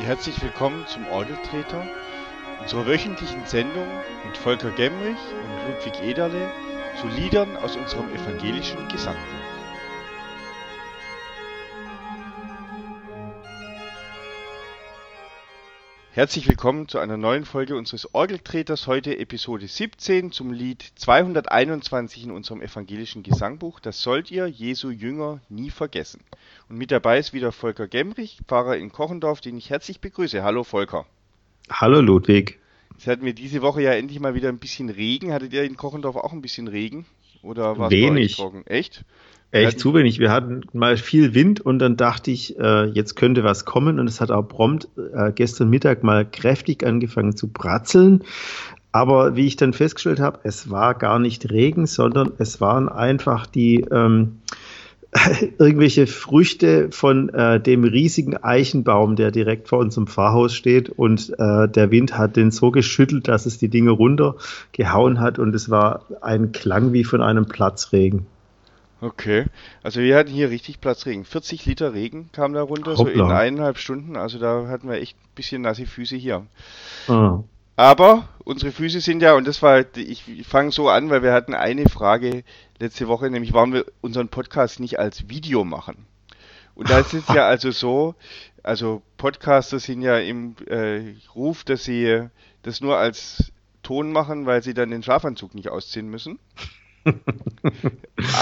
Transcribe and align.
Herzlich 0.00 0.42
willkommen 0.42 0.84
zum 0.88 1.06
Orgeltreter, 1.08 1.86
unserer 2.60 2.86
wöchentlichen 2.86 3.44
Sendung 3.46 3.86
mit 4.26 4.36
Volker 4.36 4.70
Gemrich 4.70 5.18
und 5.18 5.68
Ludwig 5.68 6.02
Ederle 6.02 6.50
zu 6.98 7.06
Liedern 7.08 7.56
aus 7.58 7.76
unserem 7.76 8.12
evangelischen 8.12 8.88
Gesangbuch. 8.88 9.22
Herzlich 16.12 16.48
willkommen 16.48 16.88
zu 16.88 16.98
einer 16.98 17.18
neuen 17.18 17.44
Folge 17.44 17.76
unseres 17.76 18.14
Orgeltreters, 18.14 18.86
heute 18.86 19.18
Episode 19.18 19.68
17 19.68 20.32
zum 20.32 20.52
Lied 20.52 20.82
221 20.96 22.24
in 22.24 22.30
unserem 22.32 22.62
evangelischen 22.62 23.22
Gesangbuch. 23.22 23.78
Das 23.78 24.02
sollt 24.02 24.30
ihr, 24.30 24.46
Jesu 24.46 24.90
Jünger, 24.90 25.40
nie 25.48 25.70
vergessen. 25.70 26.24
Und 26.72 26.78
mit 26.78 26.90
dabei 26.90 27.18
ist 27.18 27.34
wieder 27.34 27.52
Volker 27.52 27.86
Gemrich, 27.86 28.38
Pfarrer 28.48 28.78
in 28.78 28.90
Kochendorf, 28.90 29.42
den 29.42 29.58
ich 29.58 29.68
herzlich 29.68 30.00
begrüße. 30.00 30.42
Hallo 30.42 30.64
Volker. 30.64 31.04
Hallo 31.70 32.00
Ludwig. 32.00 32.60
Jetzt 32.94 33.06
hatten 33.06 33.26
wir 33.26 33.34
diese 33.34 33.60
Woche 33.60 33.82
ja 33.82 33.92
endlich 33.92 34.18
mal 34.20 34.34
wieder 34.34 34.48
ein 34.48 34.56
bisschen 34.56 34.88
Regen. 34.88 35.34
Hattet 35.34 35.52
ihr 35.52 35.64
in 35.64 35.76
Kochendorf 35.76 36.16
auch 36.16 36.32
ein 36.32 36.40
bisschen 36.40 36.68
Regen? 36.68 37.04
Oder 37.42 37.76
war 37.76 37.88
es 37.88 37.92
Wenig. 37.92 38.36
trocken? 38.36 38.66
Echt? 38.66 39.04
Echt 39.50 39.80
zu 39.80 39.92
wenig. 39.92 40.18
Wir 40.18 40.30
hatten 40.30 40.62
mal 40.72 40.96
viel 40.96 41.34
Wind 41.34 41.60
und 41.60 41.78
dann 41.78 41.98
dachte 41.98 42.30
ich, 42.30 42.58
äh, 42.58 42.86
jetzt 42.86 43.16
könnte 43.16 43.44
was 43.44 43.66
kommen 43.66 44.00
und 44.00 44.08
es 44.08 44.22
hat 44.22 44.30
auch 44.30 44.44
prompt 44.44 44.88
äh, 44.96 45.30
gestern 45.30 45.68
Mittag 45.68 46.02
mal 46.02 46.24
kräftig 46.24 46.86
angefangen 46.86 47.36
zu 47.36 47.48
bratzeln. 47.48 48.24
Aber 48.92 49.36
wie 49.36 49.46
ich 49.46 49.56
dann 49.56 49.74
festgestellt 49.74 50.20
habe, 50.20 50.40
es 50.44 50.70
war 50.70 50.94
gar 50.94 51.18
nicht 51.18 51.50
Regen, 51.50 51.84
sondern 51.84 52.32
es 52.38 52.62
waren 52.62 52.88
einfach 52.88 53.46
die 53.46 53.86
ähm, 53.90 54.38
irgendwelche 55.58 56.06
Früchte 56.06 56.88
von 56.90 57.28
äh, 57.30 57.60
dem 57.60 57.84
riesigen 57.84 58.36
Eichenbaum, 58.36 59.14
der 59.16 59.30
direkt 59.30 59.68
vor 59.68 59.78
unserem 59.78 60.06
Pfarrhaus 60.06 60.54
steht. 60.54 60.88
Und 60.88 61.30
äh, 61.38 61.68
der 61.68 61.90
Wind 61.90 62.16
hat 62.16 62.36
den 62.36 62.50
so 62.50 62.70
geschüttelt, 62.70 63.28
dass 63.28 63.44
es 63.44 63.58
die 63.58 63.68
Dinge 63.68 63.90
runtergehauen 63.90 65.20
hat 65.20 65.38
und 65.38 65.54
es 65.54 65.70
war 65.70 66.06
ein 66.22 66.52
Klang 66.52 66.92
wie 66.92 67.04
von 67.04 67.20
einem 67.20 67.46
Platzregen. 67.46 68.26
Okay, 69.02 69.46
also 69.82 70.00
wir 70.00 70.16
hatten 70.16 70.30
hier 70.30 70.50
richtig 70.50 70.80
Platzregen. 70.80 71.24
40 71.24 71.66
Liter 71.66 71.92
Regen 71.92 72.30
kam 72.32 72.52
da 72.52 72.62
runter, 72.62 72.96
Hoppla. 72.96 73.14
so 73.14 73.24
in 73.24 73.30
eineinhalb 73.32 73.78
Stunden. 73.78 74.16
Also 74.16 74.38
da 74.38 74.68
hatten 74.68 74.88
wir 74.88 74.96
echt 74.96 75.16
ein 75.16 75.34
bisschen 75.34 75.62
nasse 75.62 75.86
Füße 75.86 76.16
hier. 76.16 76.46
Ah. 77.08 77.40
Aber 77.82 78.28
unsere 78.44 78.70
Füße 78.70 79.00
sind 79.00 79.22
ja, 79.22 79.34
und 79.34 79.44
das 79.44 79.60
war, 79.60 79.84
ich 79.96 80.22
fange 80.46 80.70
so 80.70 80.88
an, 80.88 81.10
weil 81.10 81.24
wir 81.24 81.32
hatten 81.32 81.52
eine 81.52 81.88
Frage 81.88 82.44
letzte 82.78 83.08
Woche, 83.08 83.28
nämlich 83.28 83.54
warum 83.54 83.72
wir 83.72 83.86
unseren 84.00 84.28
Podcast 84.28 84.78
nicht 84.78 85.00
als 85.00 85.28
Video 85.28 85.64
machen. 85.64 86.06
Und 86.76 86.90
da 86.90 87.00
ist 87.00 87.12
es 87.12 87.26
ja 87.26 87.44
also 87.48 87.72
so, 87.72 88.14
also 88.62 89.02
Podcaster 89.16 89.80
sind 89.80 90.00
ja 90.00 90.16
im 90.18 90.54
äh, 90.68 91.16
Ruf, 91.34 91.64
dass 91.64 91.82
sie 91.82 92.28
das 92.62 92.80
nur 92.82 92.98
als 92.98 93.50
Ton 93.82 94.12
machen, 94.12 94.46
weil 94.46 94.62
sie 94.62 94.74
dann 94.74 94.92
den 94.92 95.02
Schlafanzug 95.02 95.52
nicht 95.56 95.68
ausziehen 95.68 96.06
müssen. 96.06 96.38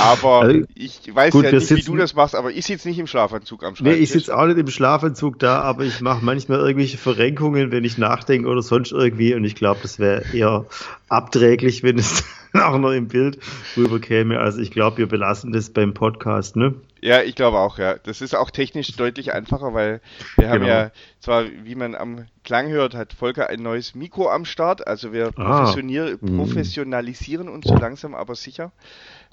Aber 0.01 0.41
also, 0.41 0.65
ich 0.75 1.15
weiß 1.15 1.33
gut, 1.33 1.45
ja 1.45 1.53
nicht, 1.53 1.71
wie 1.71 1.83
du 1.83 1.97
das 1.97 2.15
machst, 2.15 2.35
aber 2.35 2.51
ich 2.51 2.65
sitze 2.67 2.89
nicht 2.89 2.99
im 2.99 3.07
Schlafanzug 3.07 3.65
am 3.65 3.77
Schreibtisch. 3.77 3.97
Nee, 3.97 4.03
ich 4.03 4.11
sitze 4.11 4.37
auch 4.37 4.47
nicht 4.47 4.59
im 4.59 4.69
Schlafanzug 4.69 5.39
da, 5.39 5.61
aber 5.61 5.85
ich 5.85 6.01
mache 6.01 6.25
manchmal 6.25 6.61
irgendwelche 6.61 6.99
Verrenkungen, 6.99 7.73
wenn 7.73 7.85
ich 7.85 7.99
nachdenke 7.99 8.49
oder 8.49 8.63
sonst 8.63 8.93
irgendwie 8.93 9.35
und 9.35 9.45
ich 9.45 9.55
glaube, 9.55 9.81
das 9.83 9.99
wäre 9.99 10.25
eher 10.33 10.67
abträglich, 11.09 11.83
wenn 11.83 11.99
es 11.99 12.25
auch 12.53 12.79
noch 12.79 12.93
im 12.93 13.09
Bild 13.09 13.39
rüberkäme. 13.77 14.39
Also 14.39 14.61
ich 14.61 14.71
glaube, 14.71 14.99
wir 14.99 15.09
belassen 15.09 15.53
das 15.53 15.71
beim 15.71 15.95
Podcast, 15.95 16.57
ne? 16.57 16.75
Ja, 17.03 17.23
ich 17.23 17.35
glaube 17.35 17.59
auch, 17.59 17.79
ja. 17.79 17.95
Das 17.95 18.21
ist 18.21 18.35
auch 18.35 18.51
technisch 18.51 18.95
deutlich 18.97 19.33
einfacher, 19.33 19.73
weil 19.73 20.01
wir 20.37 20.45
genau. 20.45 20.55
haben 20.55 20.65
ja 20.67 20.91
zwar, 21.19 21.45
wie 21.47 21.75
man 21.75 21.95
am 21.95 22.27
Klang 22.45 22.69
hört, 22.69 22.95
hat 22.95 23.13
Volker 23.15 23.49
ein 23.49 23.63
neues 23.63 23.95
Mikro 23.95 24.29
am 24.29 24.45
Start. 24.45 24.87
Also 24.87 25.13
wir 25.13 25.31
ah. 25.37 25.75
Mhm. 25.75 26.37
professionalisieren 26.37 27.49
uns 27.49 27.67
so 27.67 27.75
langsam, 27.75 28.15
aber 28.15 28.35
sicher. 28.35 28.73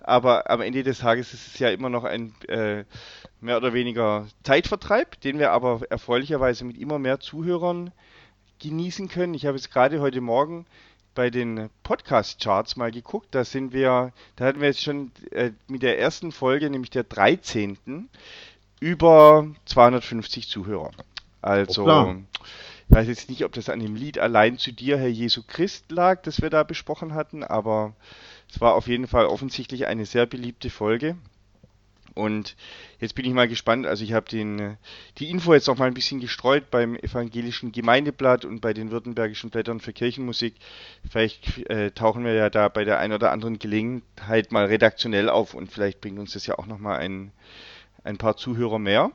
Aber 0.02 0.50
am 0.50 0.62
Ende 0.62 0.84
des 0.84 1.00
Tages 1.00 1.34
ist 1.34 1.48
es 1.48 1.60
ja 1.60 1.70
immer 1.70 1.90
noch 1.90 2.06
ein 2.06 2.34
äh, 2.48 2.86
mehr 3.42 3.58
oder 3.58 3.74
weniger 3.74 4.28
Zeitvertreib, 4.44 5.20
den 5.22 5.38
wir 5.38 5.52
aber 5.52 5.82
erfreulicherweise 5.90 6.64
mit 6.64 6.78
immer 6.78 7.00
mehr 7.00 7.20
Zuhörern 7.20 7.92
genießen 8.60 9.10
können. 9.10 9.34
Ich 9.34 9.46
habe 9.46 9.58
jetzt 9.58 9.72
gerade 9.72 10.00
heute 10.00 10.22
Morgen 10.22 10.66
bei 11.18 11.32
den 11.32 11.72
Podcast-Charts 11.82 12.76
mal 12.76 12.92
geguckt. 12.92 13.30
Da 13.32 13.44
sind 13.44 13.74
wir, 13.74 14.14
da 14.36 14.46
hatten 14.46 14.62
wir 14.62 14.68
jetzt 14.68 14.84
schon 14.84 15.12
äh, 15.32 15.50
mit 15.68 15.82
der 15.82 15.98
ersten 15.98 16.32
Folge, 16.32 16.70
nämlich 16.70 16.92
der 16.92 17.04
13. 17.04 18.08
über 18.80 19.48
250 19.66 20.48
Zuhörer. 20.48 20.92
Also, 21.42 21.88
oh, 21.88 22.16
ich 22.88 22.96
weiß 22.96 23.08
jetzt 23.08 23.32
nicht, 23.32 23.44
ob 23.46 23.54
das 23.54 23.68
an 23.68 23.80
dem 23.80 23.96
Lied 23.96 24.20
allein 24.20 24.60
zu 24.60 24.72
dir, 24.72 25.00
Herr 25.00 25.08
Jesu 25.08 25.42
Christ, 25.42 25.92
lag, 25.92 26.22
das 26.22 26.44
wir 26.44 26.52
da 26.52 26.62
besprochen 26.62 27.16
hatten, 27.16 27.44
aber 27.44 27.96
es 28.48 28.62
war 28.62 28.76
auf 28.76 28.88
jeden 28.88 29.08
Fall 29.08 29.26
offensichtlich 29.26 29.88
eine 29.88 30.06
sehr 30.06 30.28
beliebte 30.28 30.70
Folge. 30.70 31.18
Und 32.18 32.56
jetzt 33.00 33.16
bin 33.16 33.26
ich 33.26 33.34
mal 33.34 33.48
gespannt. 33.48 33.86
Also 33.86 34.04
ich 34.04 34.14
habe 34.14 34.28
den 34.28 34.78
die 35.18 35.30
Info 35.30 35.54
jetzt 35.54 35.70
auch 35.70 35.78
mal 35.78 35.86
ein 35.86 35.94
bisschen 35.94 36.20
gestreut 36.20 36.72
beim 36.72 36.96
evangelischen 36.96 37.72
Gemeindeblatt 37.72 38.44
und 38.44 38.60
bei 38.60 38.74
den 38.74 38.92
württembergischen 38.92 39.50
Blättern 39.50 39.80
für 39.80 39.94
Kirchenmusik. 39.94 40.56
Vielleicht 41.10 41.70
äh, 41.70 41.92
tauchen 41.92 42.26
wir 42.26 42.34
ja 42.34 42.50
da 42.50 42.68
bei 42.70 42.84
der 42.84 43.00
einen 43.00 43.14
oder 43.14 43.32
anderen 43.32 43.60
Gelegenheit 43.60 44.52
mal 44.52 44.66
redaktionell 44.66 45.30
auf 45.30 45.54
und 45.54 45.72
vielleicht 45.72 46.02
bringt 46.02 46.20
uns 46.20 46.34
das 46.34 46.48
ja 46.48 46.58
auch 46.58 46.66
noch 46.66 46.80
mal 46.80 46.98
ein, 46.98 47.32
ein 48.04 48.18
paar 48.18 48.36
Zuhörer 48.36 48.80
mehr 48.80 49.12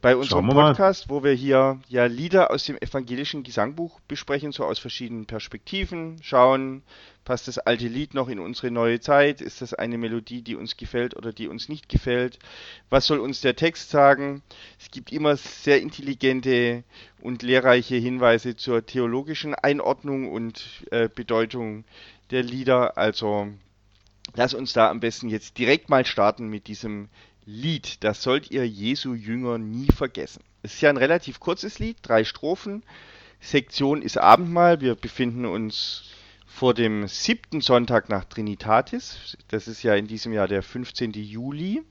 bei 0.00 0.14
unserem 0.16 0.48
Podcast, 0.48 1.08
wo 1.08 1.24
wir 1.24 1.32
hier 1.32 1.80
ja 1.88 2.06
Lieder 2.06 2.50
aus 2.52 2.64
dem 2.64 2.76
evangelischen 2.76 3.42
Gesangbuch 3.42 3.98
besprechen, 4.06 4.52
so 4.52 4.64
aus 4.64 4.78
verschiedenen 4.78 5.26
Perspektiven, 5.26 6.16
schauen, 6.22 6.82
passt 7.24 7.48
das 7.48 7.58
alte 7.58 7.88
Lied 7.88 8.14
noch 8.14 8.28
in 8.28 8.38
unsere 8.38 8.70
neue 8.70 9.00
Zeit, 9.00 9.40
ist 9.40 9.60
das 9.60 9.74
eine 9.74 9.98
Melodie, 9.98 10.42
die 10.42 10.54
uns 10.54 10.76
gefällt 10.76 11.16
oder 11.16 11.32
die 11.32 11.48
uns 11.48 11.68
nicht 11.68 11.88
gefällt, 11.88 12.38
was 12.90 13.06
soll 13.06 13.18
uns 13.18 13.40
der 13.40 13.56
Text 13.56 13.90
sagen. 13.90 14.42
Es 14.78 14.90
gibt 14.90 15.12
immer 15.12 15.36
sehr 15.36 15.82
intelligente 15.82 16.84
und 17.20 17.42
lehrreiche 17.42 17.96
Hinweise 17.96 18.56
zur 18.56 18.86
theologischen 18.86 19.54
Einordnung 19.54 20.30
und 20.30 20.64
äh, 20.90 21.08
Bedeutung 21.12 21.84
der 22.30 22.44
Lieder, 22.44 22.96
also 22.96 23.48
lass 24.34 24.54
uns 24.54 24.72
da 24.72 24.90
am 24.90 25.00
besten 25.00 25.28
jetzt 25.28 25.58
direkt 25.58 25.90
mal 25.90 26.06
starten 26.06 26.48
mit 26.48 26.68
diesem 26.68 27.08
Lied, 27.50 28.04
das 28.04 28.22
sollt 28.22 28.50
ihr 28.50 28.68
Jesu 28.68 29.14
Jünger 29.14 29.56
nie 29.56 29.86
vergessen. 29.86 30.42
Es 30.62 30.74
ist 30.74 30.82
ja 30.82 30.90
ein 30.90 30.98
relativ 30.98 31.40
kurzes 31.40 31.78
Lied, 31.78 31.96
drei 32.02 32.24
Strophen. 32.24 32.82
Sektion 33.40 34.02
ist 34.02 34.18
Abendmahl. 34.18 34.82
Wir 34.82 34.94
befinden 34.94 35.46
uns 35.46 36.02
vor 36.46 36.74
dem 36.74 37.08
siebten 37.08 37.62
Sonntag 37.62 38.10
nach 38.10 38.26
Trinitatis. 38.26 39.38
Das 39.48 39.66
ist 39.66 39.82
ja 39.82 39.94
in 39.94 40.06
diesem 40.06 40.34
Jahr 40.34 40.46
der 40.46 40.62
15. 40.62 41.12
Juli. 41.12 41.82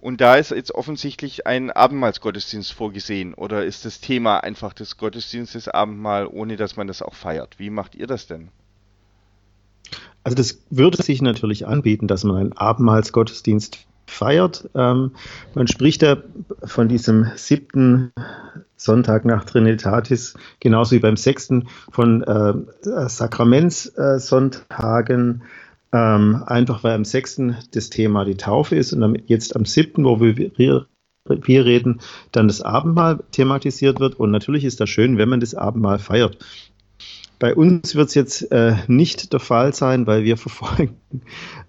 Und 0.00 0.20
da 0.20 0.34
ist 0.34 0.50
jetzt 0.50 0.74
offensichtlich 0.74 1.46
ein 1.46 1.70
Abendmahlsgottesdienst 1.70 2.72
vorgesehen. 2.72 3.34
Oder 3.34 3.64
ist 3.64 3.84
das 3.84 4.00
Thema 4.00 4.42
einfach 4.42 4.72
des 4.72 4.96
Gottesdienstes 4.96 5.68
Abendmahl, 5.68 6.26
ohne 6.26 6.56
dass 6.56 6.74
man 6.74 6.88
das 6.88 7.02
auch 7.02 7.14
feiert? 7.14 7.60
Wie 7.60 7.70
macht 7.70 7.94
ihr 7.94 8.08
das 8.08 8.26
denn? 8.26 8.48
Also 10.24 10.34
das 10.34 10.60
würde 10.70 11.00
sich 11.00 11.22
natürlich 11.22 11.68
anbieten, 11.68 12.08
dass 12.08 12.24
man 12.24 12.36
einen 12.36 12.52
Abendmahlsgottesdienst 12.52 13.86
feiert. 14.08 14.68
Ähm, 14.74 15.12
man 15.54 15.68
spricht 15.68 16.02
da 16.02 16.16
von 16.64 16.88
diesem 16.88 17.26
siebten 17.36 18.12
Sonntag 18.76 19.24
nach 19.24 19.44
Trinitatis, 19.44 20.34
genauso 20.60 20.96
wie 20.96 21.00
beim 21.00 21.16
sechsten 21.16 21.68
von 21.90 22.22
äh, 22.22 22.52
Sakramentssonntagen, 22.82 25.42
ähm, 25.92 26.42
einfach 26.46 26.84
weil 26.84 26.94
am 26.94 27.04
sechsten 27.04 27.56
das 27.72 27.90
Thema 27.90 28.24
die 28.24 28.36
Taufe 28.36 28.76
ist 28.76 28.92
und 28.92 29.22
jetzt 29.26 29.56
am 29.56 29.64
siebten, 29.64 30.04
wo 30.04 30.20
wir 30.20 30.86
wir 31.28 31.66
reden, 31.66 32.00
dann 32.32 32.48
das 32.48 32.62
Abendmahl 32.62 33.22
thematisiert 33.32 34.00
wird. 34.00 34.18
Und 34.18 34.30
natürlich 34.30 34.64
ist 34.64 34.80
das 34.80 34.88
schön, 34.88 35.18
wenn 35.18 35.28
man 35.28 35.40
das 35.40 35.54
Abendmahl 35.54 35.98
feiert. 35.98 36.38
Bei 37.38 37.54
uns 37.54 37.94
wird 37.94 38.08
es 38.08 38.14
jetzt 38.14 38.50
äh, 38.50 38.76
nicht 38.88 39.32
der 39.32 39.40
Fall 39.40 39.74
sein, 39.74 40.06
weil 40.06 40.24
wir 40.24 40.36
verfolgen 40.38 40.96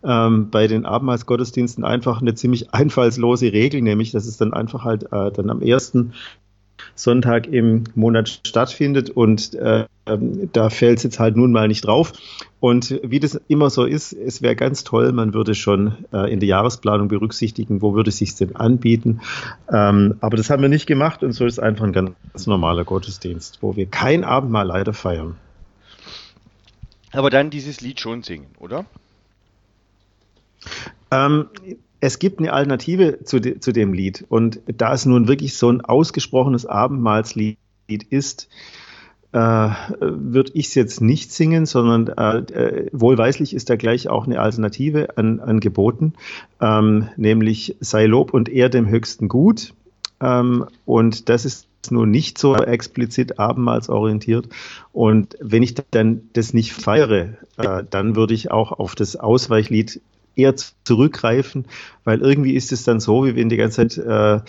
ähm, 0.04 0.50
bei 0.50 0.68
den 0.68 0.86
Abendmahlsgottesdiensten 0.86 1.84
einfach 1.84 2.22
eine 2.22 2.36
ziemlich 2.36 2.74
einfallslose 2.74 3.52
Regel, 3.54 3.82
nämlich 3.82 4.12
dass 4.12 4.26
es 4.26 4.38
dann 4.38 4.54
einfach 4.54 4.84
halt 4.84 5.04
äh, 5.12 5.32
dann 5.32 5.50
am 5.50 5.62
ersten 5.62 6.14
Sonntag 6.96 7.48
im 7.48 7.84
Monat 7.96 8.42
stattfindet 8.46 9.10
und 9.10 9.54
äh, 9.56 9.86
da 10.54 10.70
fällt 10.70 10.98
es 10.98 11.04
jetzt 11.04 11.20
halt 11.20 11.36
nun 11.36 11.52
mal 11.52 11.68
nicht 11.68 11.86
drauf. 11.86 12.14
Und 12.60 13.00
wie 13.04 13.20
das 13.20 13.40
immer 13.48 13.70
so 13.70 13.86
ist, 13.86 14.12
es 14.12 14.42
wäre 14.42 14.56
ganz 14.56 14.84
toll, 14.84 15.12
man 15.12 15.34
würde 15.34 15.56
schon 15.56 15.94
äh, 16.12 16.32
in 16.32 16.40
der 16.40 16.50
Jahresplanung 16.50 17.08
berücksichtigen, 17.08 17.82
wo 17.82 17.94
würde 17.94 18.10
es 18.10 18.18
sich 18.18 18.36
denn 18.36 18.56
anbieten. 18.56 19.22
Ähm, 19.72 20.16
aber 20.20 20.36
das 20.36 20.50
haben 20.50 20.62
wir 20.62 20.70
nicht 20.70 20.88
gemacht 20.88 21.24
und 21.24 21.32
so 21.32 21.46
ist 21.46 21.60
einfach 21.60 21.86
ein 21.86 21.94
ganz 21.94 22.48
normaler 22.48 22.84
Gottesdienst, 22.84 23.60
wo 23.62 23.76
wir 23.76 23.86
kein 23.86 24.24
Abendmahl 24.24 24.68
leider 24.68 24.94
feiern. 24.94 25.36
Aber 27.12 27.30
dann 27.30 27.50
dieses 27.50 27.82
Lied 27.82 28.00
schon 28.00 28.24
singen, 28.24 28.48
oder? 28.60 28.86
Ähm, 31.12 31.48
es 32.00 32.20
gibt 32.20 32.40
eine 32.40 32.54
Alternative 32.54 33.24
zu, 33.24 33.40
de, 33.40 33.60
zu 33.60 33.72
dem 33.72 33.94
Lied. 33.94 34.26
Und 34.30 34.62
da 34.68 34.94
es 34.94 35.06
nun 35.06 35.28
wirklich 35.28 35.58
so 35.58 35.70
ein 35.70 35.82
ausgesprochenes 35.82 36.66
Abendmahlslied 36.66 37.58
ist, 38.10 38.48
äh, 39.32 39.70
würde 40.00 40.52
ich 40.54 40.68
es 40.68 40.76
jetzt 40.76 41.02
nicht 41.02 41.32
singen, 41.32 41.66
sondern 41.66 42.08
äh, 42.08 42.38
äh, 42.38 42.90
wohlweislich 42.92 43.54
ist 43.54 43.70
da 43.70 43.76
gleich 43.76 44.10
auch 44.10 44.26
eine 44.26 44.40
Alternative 44.40 45.18
an, 45.18 45.40
angeboten, 45.40 46.14
ähm, 46.60 47.10
nämlich 47.16 47.76
sei 47.80 48.06
Lob 48.06 48.34
und 48.34 48.50
Ehr 48.50 48.70
dem 48.70 48.88
Höchsten 48.88 49.28
gut. 49.28 49.74
Ähm, 50.20 50.66
und 50.86 51.30
das 51.30 51.46
ist 51.46 51.69
nun 51.90 52.12
nicht 52.12 52.38
so 52.38 52.56
explizit 52.56 53.40
abendmahlsorientiert. 53.40 54.50
Und 54.92 55.38
wenn 55.40 55.64
ich 55.64 55.76
dann 55.92 56.30
das 56.34 56.54
nicht 56.54 56.74
feiere, 56.74 57.38
äh, 57.58 57.84
dann 57.90 58.16
würde 58.16 58.34
ich 58.34 58.52
auch 58.52 58.72
auf 58.72 58.96
das 58.96 59.16
Ausweichlied 59.16 60.02
eher 60.36 60.56
zurückgreifen, 60.84 61.66
weil 62.04 62.22
irgendwie 62.22 62.54
ist 62.54 62.72
es 62.72 62.84
dann 62.84 63.00
so, 63.00 63.26
wie 63.26 63.36
wenn 63.36 63.50
die 63.50 63.58
ganze 63.58 63.88
Zeit 63.88 63.98
äh, 63.98 64.42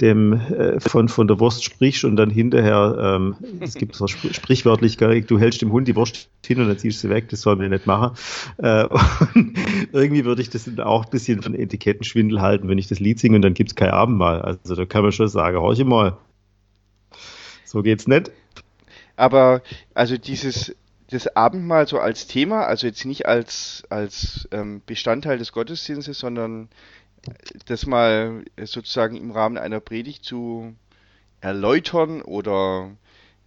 dem 0.00 0.32
äh, 0.32 0.80
von, 0.80 1.08
von 1.08 1.28
der 1.28 1.38
Wurst 1.38 1.62
sprichst 1.62 2.04
und 2.04 2.16
dann 2.16 2.30
hinterher, 2.30 2.96
ähm, 2.98 3.36
es 3.60 3.74
gibt 3.74 3.94
so 3.94 4.08
sprichwörtlich, 4.08 4.96
du 4.96 5.38
hältst 5.38 5.62
dem 5.62 5.70
Hund 5.70 5.86
die 5.86 5.94
Wurst 5.94 6.28
hin 6.44 6.60
und 6.60 6.68
dann 6.68 6.78
ziehst 6.78 7.02
du 7.02 7.08
sie 7.08 7.14
weg, 7.14 7.28
das 7.28 7.42
soll 7.42 7.56
man 7.56 7.70
nicht 7.70 7.86
machen. 7.86 8.16
Äh, 8.58 8.88
irgendwie 9.92 10.24
würde 10.24 10.42
ich 10.42 10.50
das 10.50 10.68
auch 10.78 11.04
ein 11.04 11.10
bisschen 11.10 11.42
von 11.42 11.54
Etikettenschwindel 11.54 12.40
halten, 12.40 12.68
wenn 12.68 12.78
ich 12.78 12.88
das 12.88 12.98
Lied 12.98 13.20
singe 13.20 13.36
und 13.36 13.42
dann 13.42 13.54
gibt 13.54 13.70
es 13.70 13.76
kein 13.76 13.90
Abendmahl. 13.90 14.42
Also 14.42 14.74
da 14.74 14.84
kann 14.84 15.02
man 15.02 15.12
schon 15.12 15.28
sagen, 15.28 15.58
horche 15.58 15.84
mal, 15.84 16.16
so 17.74 17.82
geht's 17.82 18.06
nicht. 18.06 18.30
Aber 19.16 19.60
also 19.94 20.16
dieses 20.16 20.76
das 21.10 21.36
Abendmahl 21.36 21.86
so 21.88 21.98
als 21.98 22.28
Thema, 22.28 22.66
also 22.66 22.86
jetzt 22.86 23.04
nicht 23.04 23.26
als, 23.26 23.82
als 23.90 24.48
ähm, 24.52 24.80
Bestandteil 24.86 25.38
des 25.38 25.52
Gottesdienstes, 25.52 26.18
sondern 26.18 26.68
das 27.66 27.84
mal 27.84 28.44
sozusagen 28.62 29.16
im 29.16 29.32
Rahmen 29.32 29.58
einer 29.58 29.80
Predigt 29.80 30.24
zu 30.24 30.74
erläutern 31.40 32.22
oder 32.22 32.92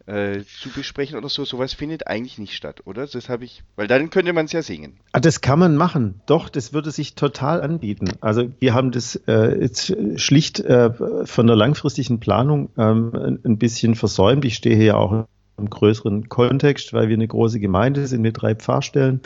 äh, 0.07 0.43
zu 0.61 0.69
besprechen 0.69 1.17
oder 1.17 1.29
so, 1.29 1.45
sowas 1.45 1.73
findet 1.73 2.07
eigentlich 2.07 2.37
nicht 2.37 2.53
statt, 2.53 2.81
oder? 2.85 3.05
Das 3.07 3.29
habe 3.29 3.45
ich, 3.45 3.63
weil 3.75 3.87
dann 3.87 4.09
könnte 4.09 4.33
man 4.33 4.45
es 4.45 4.51
ja 4.53 4.61
singen. 4.61 4.93
Ah, 5.11 5.19
das 5.19 5.41
kann 5.41 5.59
man 5.59 5.75
machen, 5.75 6.21
doch, 6.25 6.49
das 6.49 6.73
würde 6.73 6.91
sich 6.91 7.15
total 7.15 7.61
anbieten. 7.61 8.11
Also 8.21 8.49
wir 8.59 8.73
haben 8.73 8.91
das 8.91 9.15
äh, 9.27 9.59
jetzt 9.61 9.95
schlicht 10.15 10.59
äh, 10.61 10.91
von 11.25 11.47
der 11.47 11.55
langfristigen 11.55 12.19
Planung 12.19 12.69
ähm, 12.77 13.39
ein 13.43 13.57
bisschen 13.57 13.95
versäumt. 13.95 14.45
Ich 14.45 14.55
stehe 14.55 14.75
hier 14.75 14.97
auch 14.97 15.27
im 15.57 15.71
größeren 15.71 16.29
Kontext, 16.29 16.93
weil 16.93 17.09
wir 17.09 17.15
eine 17.15 17.27
große 17.27 17.59
Gemeinde 17.59 18.05
sind 18.05 18.21
mit 18.21 18.39
drei 18.39 18.53
Pfarrstellen. 18.53 19.21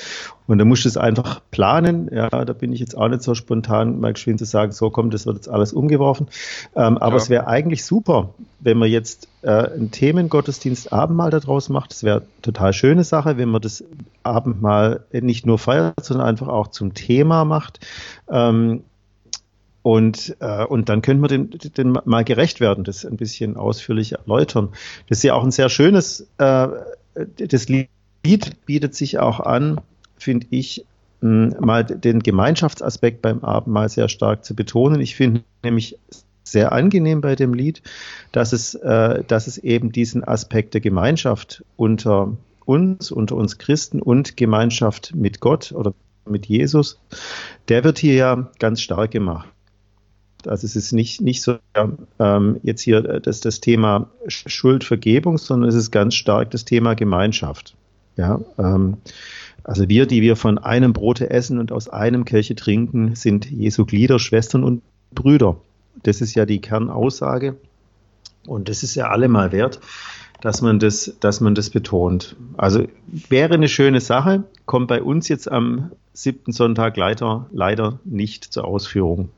Und 0.47 0.59
da 0.59 0.65
musst 0.65 0.85
du 0.85 0.89
es 0.89 0.95
einfach 0.95 1.41
planen. 1.51 2.09
Ja, 2.11 2.29
da 2.29 2.53
bin 2.53 2.71
ich 2.71 2.79
jetzt 2.79 2.97
auch 2.97 3.09
nicht 3.09 3.21
so 3.21 3.35
spontan, 3.35 3.99
mal 3.99 4.13
geschwind 4.13 4.39
zu 4.39 4.45
sagen, 4.45 4.71
so 4.71 4.89
kommt, 4.89 5.13
das 5.13 5.25
wird 5.25 5.35
jetzt 5.35 5.49
alles 5.49 5.73
umgeworfen. 5.73 6.27
Ähm, 6.75 6.97
aber 6.97 7.17
ja. 7.17 7.21
es 7.21 7.29
wäre 7.29 7.47
eigentlich 7.47 7.83
super, 7.83 8.33
wenn 8.61 8.77
man 8.77 8.89
jetzt 8.89 9.27
äh, 9.41 9.49
einen 9.49 9.91
Themengottesdienst 9.91 10.93
Abendmahl 10.93 11.31
daraus 11.31 11.67
macht. 11.67 11.91
Das 11.91 12.03
wäre 12.03 12.21
total 12.41 12.71
schöne 12.71 13.03
Sache, 13.03 13.37
wenn 13.37 13.49
man 13.49 13.61
das 13.61 13.83
Abendmahl 14.23 15.03
nicht 15.11 15.45
nur 15.45 15.59
feiert, 15.59 16.03
sondern 16.03 16.27
einfach 16.27 16.47
auch 16.47 16.67
zum 16.67 16.93
Thema 16.93 17.43
macht. 17.43 17.85
Ähm, 18.29 18.83
und, 19.83 20.35
äh, 20.39 20.63
und 20.65 20.89
dann 20.89 21.01
könnte 21.01 21.21
man 21.21 21.29
dem, 21.29 21.49
dem 21.77 21.97
mal 22.05 22.23
gerecht 22.23 22.59
werden, 22.59 22.83
das 22.83 23.05
ein 23.05 23.17
bisschen 23.17 23.57
ausführlich 23.57 24.13
erläutern. 24.13 24.69
Das 25.09 25.19
ist 25.19 25.23
ja 25.23 25.33
auch 25.33 25.43
ein 25.43 25.51
sehr 25.51 25.69
schönes, 25.69 26.27
äh, 26.37 26.67
das 27.37 27.67
Lied 27.67 27.89
bietet 28.65 28.95
sich 28.95 29.19
auch 29.19 29.39
an, 29.39 29.81
finde 30.17 30.47
ich, 30.51 30.85
mal 31.21 31.83
den 31.83 32.21
Gemeinschaftsaspekt 32.21 33.21
beim 33.21 33.43
Abendmahl 33.43 33.89
sehr 33.89 34.09
stark 34.09 34.43
zu 34.43 34.55
betonen. 34.55 35.01
Ich 35.01 35.15
finde 35.15 35.43
nämlich 35.63 35.99
sehr 36.43 36.71
angenehm 36.71 37.21
bei 37.21 37.35
dem 37.35 37.53
Lied, 37.53 37.81
dass 38.31 38.53
es, 38.53 38.73
äh, 38.75 39.23
dass 39.25 39.47
es 39.47 39.57
eben 39.57 39.91
diesen 39.91 40.23
Aspekt 40.23 40.73
der 40.73 40.81
Gemeinschaft 40.81 41.63
unter 41.77 42.35
uns, 42.65 43.11
unter 43.11 43.35
uns 43.35 43.57
Christen 43.57 44.01
und 44.01 44.37
Gemeinschaft 44.37 45.13
mit 45.15 45.39
Gott 45.39 45.71
oder 45.71 45.93
mit 46.25 46.45
Jesus, 46.45 46.99
der 47.67 47.83
wird 47.83 47.99
hier 47.99 48.13
ja 48.13 48.51
ganz 48.59 48.81
stark 48.81 49.11
gemacht. 49.11 49.49
Also 50.47 50.65
es 50.65 50.75
ist 50.75 50.91
nicht, 50.91 51.21
nicht 51.21 51.41
so 51.41 51.57
ähm, 52.19 52.59
jetzt 52.63 52.81
hier 52.81 53.01
das, 53.01 53.41
das 53.41 53.59
Thema 53.59 54.09
Schuldvergebung, 54.27 55.37
sondern 55.37 55.69
es 55.69 55.75
ist 55.75 55.91
ganz 55.91 56.15
stark 56.15 56.51
das 56.51 56.65
Thema 56.65 56.95
Gemeinschaft. 56.95 57.75
Ja, 58.17 58.41
ähm, 58.57 58.97
also 59.63 59.87
wir, 59.89 60.05
die 60.05 60.21
wir 60.21 60.35
von 60.35 60.57
einem 60.57 60.93
Brote 60.93 61.29
essen 61.29 61.59
und 61.59 61.71
aus 61.71 61.87
einem 61.87 62.25
Kirche 62.25 62.55
trinken, 62.55 63.15
sind 63.15 63.49
Jesu 63.49 63.85
Glieder, 63.85 64.19
Schwestern 64.19 64.63
und 64.63 64.81
Brüder. 65.13 65.57
Das 66.03 66.21
ist 66.21 66.35
ja 66.35 66.45
die 66.45 66.61
Kernaussage. 66.61 67.55
Und 68.47 68.69
das 68.69 68.83
ist 68.83 68.95
ja 68.95 69.09
allemal 69.09 69.51
wert, 69.51 69.79
dass 70.41 70.61
man 70.61 70.79
das, 70.79 71.15
dass 71.19 71.41
man 71.41 71.53
das 71.53 71.69
betont. 71.69 72.35
Also 72.57 72.87
wäre 73.29 73.53
eine 73.53 73.69
schöne 73.69 74.01
Sache, 74.01 74.43
kommt 74.65 74.87
bei 74.87 75.03
uns 75.03 75.27
jetzt 75.27 75.51
am 75.51 75.91
siebten 76.13 76.51
Sonntag 76.51 76.97
leider, 76.97 77.47
leider 77.51 77.99
nicht 78.03 78.45
zur 78.45 78.65
Ausführung. 78.65 79.29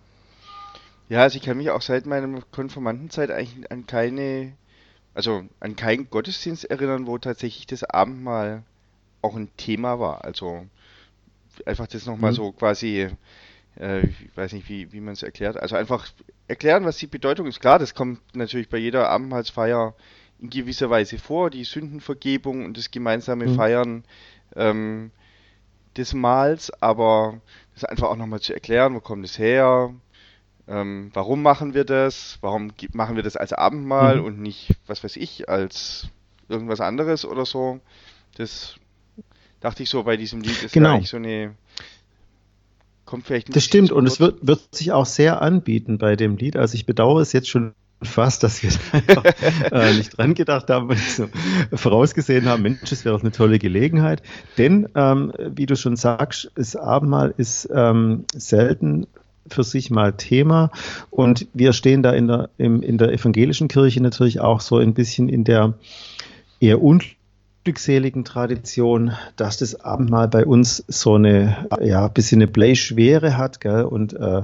Ja, 1.13 1.21
also 1.21 1.37
ich 1.37 1.43
kann 1.43 1.57
mich 1.57 1.69
auch 1.69 1.83
seit 1.83 2.07
meiner 2.07 2.41
Konformantenzeit 2.49 3.29
eigentlich 3.29 3.71
an 3.71 3.85
keine, 3.85 4.53
also 5.13 5.43
an 5.59 5.75
keinen 5.75 6.09
Gottesdienst 6.09 6.65
erinnern, 6.65 7.05
wo 7.05 7.19
tatsächlich 7.19 7.67
das 7.67 7.83
Abendmahl 7.83 8.63
auch 9.21 9.35
ein 9.35 9.55
Thema 9.55 9.99
war. 9.99 10.25
Also 10.25 10.65
einfach 11.67 11.85
das 11.85 12.07
nochmal 12.07 12.31
mhm. 12.31 12.35
so 12.35 12.51
quasi, 12.53 13.09
äh, 13.79 14.07
ich 14.07 14.35
weiß 14.35 14.53
nicht, 14.53 14.67
wie, 14.69 14.91
wie 14.91 15.01
man 15.01 15.13
es 15.13 15.21
erklärt. 15.21 15.55
Also 15.55 15.75
einfach 15.75 16.07
erklären, 16.47 16.83
was 16.83 16.97
die 16.97 17.05
Bedeutung 17.05 17.45
ist. 17.45 17.59
Klar, 17.59 17.77
das 17.77 17.93
kommt 17.93 18.19
natürlich 18.35 18.69
bei 18.69 18.79
jeder 18.79 19.09
Abendmahlsfeier 19.09 19.93
in 20.39 20.49
gewisser 20.49 20.89
Weise 20.89 21.19
vor, 21.19 21.51
die 21.51 21.63
Sündenvergebung 21.63 22.65
und 22.65 22.75
das 22.75 22.89
gemeinsame 22.89 23.45
mhm. 23.45 23.55
Feiern 23.55 24.03
ähm, 24.55 25.11
des 25.95 26.15
Mahls, 26.15 26.71
aber 26.81 27.39
das 27.75 27.83
einfach 27.83 28.09
auch 28.09 28.17
nochmal 28.17 28.41
zu 28.41 28.55
erklären, 28.55 28.95
wo 28.95 28.99
kommt 28.99 29.25
es 29.25 29.37
her, 29.37 29.93
ähm, 30.67 31.11
warum 31.13 31.41
machen 31.41 31.73
wir 31.73 31.83
das? 31.83 32.37
Warum 32.41 32.71
machen 32.93 33.15
wir 33.15 33.23
das 33.23 33.35
als 33.35 33.53
Abendmahl 33.53 34.17
mhm. 34.17 34.25
und 34.25 34.39
nicht, 34.39 34.75
was 34.87 35.03
weiß 35.03 35.17
ich, 35.17 35.49
als 35.49 36.07
irgendwas 36.47 36.79
anderes 36.79 37.25
oder 37.25 37.45
so? 37.45 37.79
Das 38.35 38.75
dachte 39.59 39.83
ich 39.83 39.89
so 39.89 40.03
bei 40.03 40.17
diesem 40.17 40.41
Lied 40.41 40.63
ist 40.63 40.73
genau. 40.73 40.99
so 41.01 41.17
eine 41.17 41.55
kommt 43.05 43.27
vielleicht 43.27 43.47
nicht 43.49 43.55
Das 43.55 43.65
stimmt 43.65 43.91
und 43.91 44.07
es 44.07 44.19
wird, 44.19 44.45
wird 44.47 44.73
sich 44.73 44.91
auch 44.91 45.05
sehr 45.05 45.41
anbieten 45.41 45.97
bei 45.97 46.15
dem 46.15 46.37
Lied. 46.37 46.55
Also 46.55 46.75
ich 46.75 46.85
bedauere 46.85 47.21
es 47.21 47.33
jetzt 47.33 47.49
schon 47.49 47.73
fast, 48.01 48.43
dass 48.43 48.63
wir 48.63 48.71
einfach, 48.91 49.23
äh, 49.71 49.93
nicht 49.93 50.17
dran 50.17 50.33
gedacht 50.33 50.69
haben 50.69 50.89
und 50.89 50.99
so 50.99 51.29
vorausgesehen 51.73 52.45
haben, 52.45 52.63
Mensch, 52.63 52.89
das 52.89 53.05
wäre 53.05 53.15
doch 53.15 53.21
eine 53.21 53.31
tolle 53.31 53.59
Gelegenheit. 53.59 54.23
Denn, 54.57 54.87
ähm, 54.95 55.33
wie 55.37 55.65
du 55.65 55.75
schon 55.75 55.95
sagst, 55.95 56.51
das 56.55 56.75
Abendmahl 56.75 57.33
ist 57.37 57.69
ähm, 57.73 58.25
selten 58.33 59.07
für 59.47 59.63
sich 59.63 59.89
mal 59.89 60.13
Thema. 60.13 60.71
Und 61.09 61.47
wir 61.53 61.73
stehen 61.73 62.03
da 62.03 62.11
in 62.11 62.27
der, 62.27 62.49
im, 62.57 62.81
in 62.81 62.97
der 62.97 63.11
evangelischen 63.11 63.67
Kirche 63.67 64.01
natürlich 64.01 64.39
auch 64.39 64.61
so 64.61 64.77
ein 64.77 64.93
bisschen 64.93 65.29
in 65.29 65.43
der 65.43 65.73
eher 66.59 66.81
unglückseligen 66.81 68.23
Tradition, 68.23 69.13
dass 69.35 69.57
das 69.57 69.79
Abendmahl 69.81 70.27
bei 70.27 70.45
uns 70.45 70.83
so 70.87 71.15
eine, 71.15 71.67
ja, 71.81 72.07
bisschen 72.07 72.41
eine 72.41 72.51
Bleischwere 72.51 73.37
hat, 73.37 73.59
gell, 73.59 73.83
und, 73.83 74.13
äh, 74.13 74.43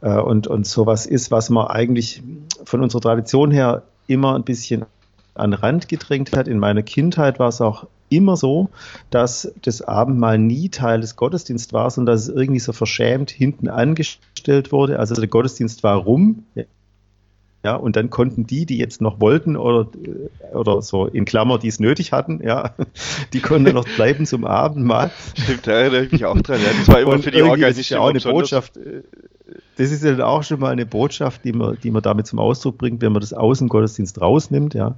äh, 0.00 0.18
und, 0.18 0.46
und 0.46 0.66
sowas 0.66 1.06
ist, 1.06 1.30
was 1.30 1.50
man 1.50 1.68
eigentlich 1.68 2.22
von 2.64 2.82
unserer 2.82 3.00
Tradition 3.00 3.50
her 3.50 3.82
immer 4.06 4.34
ein 4.34 4.44
bisschen 4.44 4.84
an 5.34 5.52
Rand 5.54 5.88
gedrängt 5.88 6.36
hat. 6.36 6.48
In 6.48 6.58
meiner 6.58 6.82
Kindheit 6.82 7.38
war 7.38 7.48
es 7.48 7.60
auch 7.60 7.86
immer 8.12 8.36
so, 8.36 8.70
dass 9.10 9.52
das 9.62 9.82
Abendmahl 9.82 10.38
nie 10.38 10.68
Teil 10.68 11.00
des 11.00 11.16
Gottesdienstes 11.16 11.72
war, 11.72 11.90
sondern 11.90 12.14
dass 12.14 12.28
es 12.28 12.34
irgendwie 12.34 12.60
so 12.60 12.72
verschämt 12.72 13.30
hinten 13.30 13.68
angestellt 13.68 14.72
wurde. 14.72 14.98
Also 14.98 15.14
der 15.14 15.28
Gottesdienst 15.28 15.82
war 15.82 15.96
rum. 15.96 16.44
Ja, 17.64 17.76
und 17.76 17.94
dann 17.94 18.10
konnten 18.10 18.44
die, 18.44 18.66
die 18.66 18.76
jetzt 18.76 19.00
noch 19.00 19.20
wollten 19.20 19.56
oder, 19.56 19.86
oder 20.52 20.82
so 20.82 21.06
in 21.06 21.24
Klammer, 21.24 21.60
die 21.60 21.68
es 21.68 21.78
nötig 21.78 22.10
hatten, 22.10 22.40
ja, 22.42 22.74
die 23.32 23.40
konnten 23.40 23.72
noch 23.72 23.84
bleiben 23.84 24.26
zum 24.26 24.44
Abendmahl. 24.44 25.12
Stimmt, 25.38 25.68
da 25.68 25.72
erinnere 25.72 26.04
ich 26.04 26.12
mich 26.12 26.24
auch 26.24 26.40
dran. 26.40 26.60
Ja, 26.60 26.70
das 26.76 26.88
war 26.88 27.00
immer 27.00 27.12
und 27.12 27.22
für 27.22 27.30
die 27.30 27.42
Organisation. 27.42 27.68
Das 27.68 27.78
ist 27.78 27.90
ja 27.90 28.00
auch 28.00 28.08
eine 28.08 28.20
Botschaft. 28.20 28.72
Das 29.76 29.92
ist 29.92 30.02
ja 30.02 30.10
dann 30.10 30.22
auch 30.22 30.42
schon 30.42 30.58
mal 30.58 30.70
eine 30.70 30.86
Botschaft, 30.86 31.44
die 31.44 31.52
man, 31.52 31.78
die 31.82 31.92
man 31.92 32.02
damit 32.02 32.26
zum 32.26 32.40
Ausdruck 32.40 32.78
bringt, 32.78 33.00
wenn 33.00 33.12
man 33.12 33.20
das 33.20 33.32
Außengottesdienst 33.32 34.20
rausnimmt, 34.20 34.74
ja. 34.74 34.96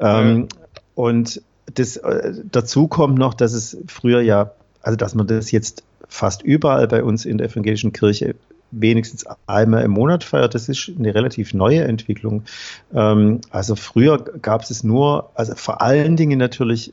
Ähm, 0.00 0.48
ja. 0.50 0.56
Und 0.94 1.42
das, 1.74 1.96
äh, 1.96 2.32
dazu 2.50 2.88
kommt 2.88 3.18
noch, 3.18 3.34
dass 3.34 3.52
es 3.52 3.76
früher 3.86 4.20
ja, 4.20 4.52
also 4.82 4.96
dass 4.96 5.14
man 5.14 5.26
das 5.26 5.50
jetzt 5.50 5.84
fast 6.08 6.42
überall 6.42 6.88
bei 6.88 7.02
uns 7.02 7.24
in 7.24 7.38
der 7.38 7.48
evangelischen 7.48 7.92
Kirche 7.92 8.34
wenigstens 8.70 9.24
einmal 9.46 9.84
im 9.84 9.92
Monat 9.92 10.24
feiert. 10.24 10.54
Das 10.54 10.68
ist 10.68 10.90
eine 10.98 11.14
relativ 11.14 11.54
neue 11.54 11.84
Entwicklung. 11.84 12.44
Ähm, 12.94 13.40
also 13.50 13.76
früher 13.76 14.18
gab 14.18 14.62
es 14.62 14.82
nur, 14.82 15.30
also 15.34 15.54
vor 15.54 15.82
allen 15.82 16.16
Dingen 16.16 16.38
natürlich 16.38 16.92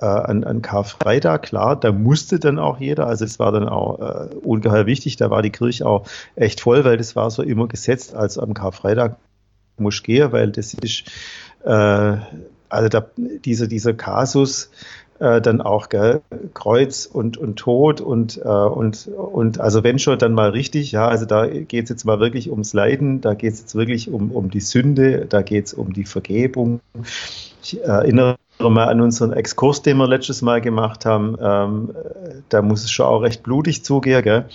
äh, 0.00 0.04
an, 0.04 0.44
an 0.44 0.62
Karfreitag, 0.62 1.42
klar, 1.42 1.78
da 1.78 1.92
musste 1.92 2.38
dann 2.38 2.58
auch 2.58 2.80
jeder, 2.80 3.06
also 3.06 3.24
es 3.24 3.38
war 3.38 3.52
dann 3.52 3.68
auch 3.68 3.98
äh, 4.00 4.34
ungeheuer 4.36 4.86
wichtig, 4.86 5.16
da 5.16 5.30
war 5.30 5.42
die 5.42 5.50
Kirche 5.50 5.86
auch 5.86 6.06
echt 6.34 6.60
voll, 6.60 6.84
weil 6.84 6.96
das 6.96 7.16
war 7.16 7.30
so 7.30 7.42
immer 7.42 7.68
gesetzt, 7.68 8.14
also 8.14 8.42
am 8.42 8.54
Karfreitag 8.54 9.16
muss 9.78 10.02
gehen, 10.02 10.32
weil 10.32 10.50
das 10.52 10.74
ist, 10.74 11.04
äh, 11.64 12.16
also 12.68 12.88
da, 12.88 13.06
dieser, 13.16 13.66
dieser 13.66 13.94
Kasus, 13.94 14.70
äh, 15.18 15.40
dann 15.40 15.60
auch 15.60 15.88
gell, 15.88 16.20
Kreuz 16.54 17.06
und, 17.06 17.38
und 17.38 17.56
Tod 17.56 18.00
und, 18.00 18.38
äh, 18.38 18.48
und, 18.48 19.08
und 19.08 19.60
also 19.60 19.82
wenn 19.82 19.98
schon 19.98 20.18
dann 20.18 20.32
mal 20.32 20.50
richtig, 20.50 20.92
ja, 20.92 21.08
also 21.08 21.24
da 21.24 21.46
geht 21.46 21.84
es 21.84 21.90
jetzt 21.90 22.04
mal 22.04 22.20
wirklich 22.20 22.50
ums 22.50 22.74
Leiden, 22.74 23.20
da 23.20 23.34
geht 23.34 23.54
es 23.54 23.60
jetzt 23.60 23.74
wirklich 23.74 24.10
um, 24.10 24.30
um 24.30 24.50
die 24.50 24.60
Sünde, 24.60 25.26
da 25.26 25.42
geht 25.42 25.66
es 25.66 25.74
um 25.74 25.92
die 25.92 26.04
Vergebung. 26.04 26.80
Ich 27.62 27.82
erinnere 27.82 28.36
mal 28.58 28.88
an 28.88 29.00
unseren 29.00 29.32
Exkurs, 29.32 29.82
den 29.82 29.96
wir 29.96 30.08
letztes 30.08 30.42
Mal 30.42 30.60
gemacht 30.60 31.04
haben, 31.04 31.36
ähm, 31.40 31.90
da 32.48 32.62
muss 32.62 32.84
es 32.84 32.90
schon 32.90 33.06
auch 33.06 33.20
recht 33.20 33.42
blutig 33.42 33.84
zugehen, 33.84 34.22
gell? 34.22 34.46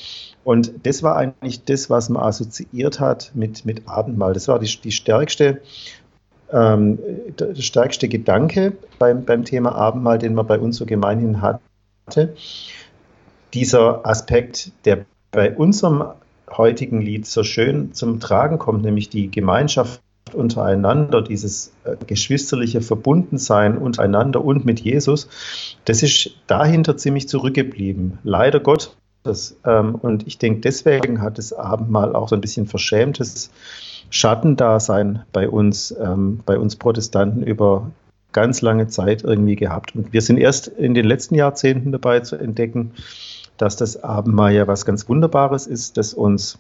Und 0.43 0.71
das 0.83 1.03
war 1.03 1.17
eigentlich 1.17 1.65
das, 1.65 1.91
was 1.91 2.09
man 2.09 2.23
assoziiert 2.23 2.99
hat 2.99 3.31
mit, 3.35 3.63
mit 3.63 3.87
Abendmahl. 3.87 4.33
Das 4.33 4.47
war 4.47 4.57
die, 4.57 4.75
die 4.81 4.91
stärkste 4.91 5.61
ähm, 6.51 7.00
der 7.39 7.55
stärkste 7.55 8.08
Gedanke 8.08 8.74
beim, 9.00 9.25
beim 9.25 9.46
Thema 9.46 9.74
Abendmahl, 9.74 10.17
den 10.17 10.34
man 10.34 10.48
bei 10.48 10.60
uns 10.60 10.77
so 10.77 10.86
gemeinhin 10.86 11.41
hatte. 11.41 12.36
Dieser 13.53 14.05
Aspekt, 14.05 14.72
der 14.86 15.05
bei 15.31 15.55
unserem 15.55 16.03
heutigen 16.50 17.01
Lied 17.01 17.25
so 17.25 17.43
schön 17.43 17.93
zum 17.93 18.20
Tragen 18.20 18.60
kommt, 18.60 18.84
nämlich 18.84 19.10
die 19.10 19.31
Gemeinschaft 19.31 20.01
untereinander, 20.34 21.22
dieses 21.22 21.74
äh, 21.84 21.96
geschwisterliche 22.05 22.81
Verbundensein 22.81 23.77
untereinander 23.77 24.43
und 24.43 24.65
mit 24.65 24.79
Jesus, 24.79 25.27
das 25.86 26.03
ist 26.03 26.31
dahinter 26.48 26.98
ziemlich 26.98 27.27
zurückgeblieben. 27.27 28.20
Leider 28.24 28.60
Gottes. 28.60 29.58
Ähm, 29.65 29.96
und 29.96 30.27
ich 30.27 30.38
denke, 30.38 30.62
deswegen 30.62 31.22
hat 31.22 31.38
das 31.38 31.53
Abendmahl 31.53 32.15
auch 32.15 32.29
so 32.29 32.36
ein 32.36 32.41
bisschen 32.41 32.67
verschämtes 32.67 33.51
Schattendasein 34.11 35.23
bei 35.31 35.49
uns, 35.49 35.95
ähm, 35.99 36.41
bei 36.45 36.59
uns 36.59 36.75
Protestanten 36.75 37.41
über 37.41 37.89
ganz 38.33 38.61
lange 38.61 38.87
Zeit 38.87 39.23
irgendwie 39.23 39.55
gehabt. 39.55 39.95
Und 39.95 40.13
wir 40.13 40.21
sind 40.21 40.37
erst 40.37 40.67
in 40.67 40.93
den 40.93 41.05
letzten 41.05 41.35
Jahrzehnten 41.35 41.91
dabei 41.91 42.19
zu 42.19 42.35
entdecken, 42.35 42.91
dass 43.57 43.75
das 43.75 44.03
Abendmahl 44.03 44.53
ja 44.53 44.67
was 44.67 44.85
ganz 44.85 45.09
Wunderbares 45.09 45.65
ist, 45.65 45.97
das 45.97 46.13
uns 46.13 46.59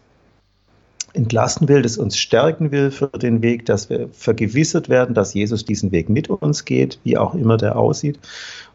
entlasten 1.13 1.67
will, 1.67 1.81
das 1.81 1.97
uns 1.97 2.17
stärken 2.17 2.71
will 2.71 2.89
für 2.89 3.07
den 3.07 3.41
Weg, 3.41 3.65
dass 3.65 3.89
wir 3.89 4.07
vergewissert 4.13 4.87
werden, 4.87 5.13
dass 5.13 5.33
Jesus 5.33 5.65
diesen 5.65 5.91
Weg 5.91 6.09
mit 6.09 6.29
uns 6.29 6.63
geht, 6.63 6.99
wie 7.03 7.17
auch 7.17 7.35
immer 7.35 7.57
der 7.57 7.75
aussieht. 7.75 8.17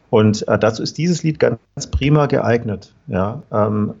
Und 0.09 0.47
äh, 0.47 0.59
dazu 0.59 0.83
ist 0.83 0.97
dieses 0.99 1.23
Lied 1.23 1.39
ganz 1.39 1.59
prima 1.91 2.27
geeignet. 2.27 2.93
Ja, 3.07 3.41
ähm, 3.51 3.95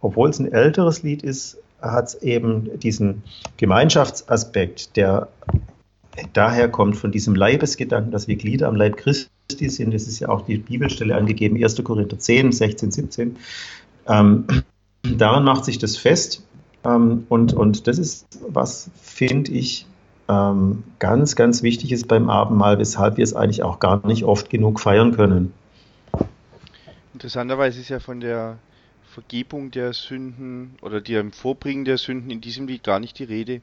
obwohl 0.00 0.30
es 0.30 0.40
ein 0.40 0.50
älteres 0.50 1.04
Lied 1.04 1.22
ist, 1.22 1.58
hat 1.82 2.08
es 2.08 2.14
eben 2.22 2.78
diesen 2.80 3.22
Gemeinschaftsaspekt, 3.56 4.96
der 4.96 5.28
daher 6.32 6.68
kommt 6.68 6.96
von 6.96 7.10
diesem 7.10 7.34
Leibesgedanken, 7.34 8.12
dass 8.12 8.28
wir 8.28 8.36
Glieder 8.36 8.68
am 8.68 8.76
Leib 8.76 8.96
Christi 8.96 9.68
sind. 9.68 9.94
Das 9.94 10.06
ist 10.06 10.20
ja 10.20 10.28
auch 10.28 10.42
die 10.42 10.58
Bibelstelle 10.58 11.16
angegeben, 11.16 11.62
1. 11.62 11.82
Korinther 11.82 12.18
10, 12.18 12.52
16, 12.52 12.90
17. 12.90 13.36
Ähm, 14.06 14.46
daran 15.02 15.44
macht 15.44 15.64
sich 15.64 15.78
das 15.78 15.96
fest. 15.96 16.42
Ähm, 16.84 17.26
und, 17.28 17.52
und 17.52 17.86
das 17.86 17.98
ist, 17.98 18.26
was 18.48 18.90
finde 19.00 19.52
ich 19.52 19.86
ähm, 20.28 20.84
ganz, 20.98 21.36
ganz 21.36 21.62
wichtig 21.62 21.92
ist 21.92 22.08
beim 22.08 22.28
Abendmahl, 22.28 22.78
weshalb 22.78 23.16
wir 23.16 23.24
es 23.24 23.34
eigentlich 23.34 23.62
auch 23.62 23.78
gar 23.78 24.06
nicht 24.06 24.24
oft 24.24 24.50
genug 24.50 24.80
feiern 24.80 25.14
können. 25.14 25.52
Interessanterweise 27.14 27.80
ist 27.80 27.88
ja 27.88 28.00
von 28.00 28.20
der 28.20 28.58
Vergebung 29.12 29.70
der 29.70 29.92
Sünden 29.92 30.76
oder 30.80 31.00
dem 31.00 31.32
Vorbringen 31.32 31.84
der 31.84 31.98
Sünden 31.98 32.30
in 32.30 32.40
diesem 32.40 32.66
Lied 32.66 32.82
gar 32.82 32.98
nicht 32.98 33.18
die 33.18 33.24
Rede, 33.24 33.60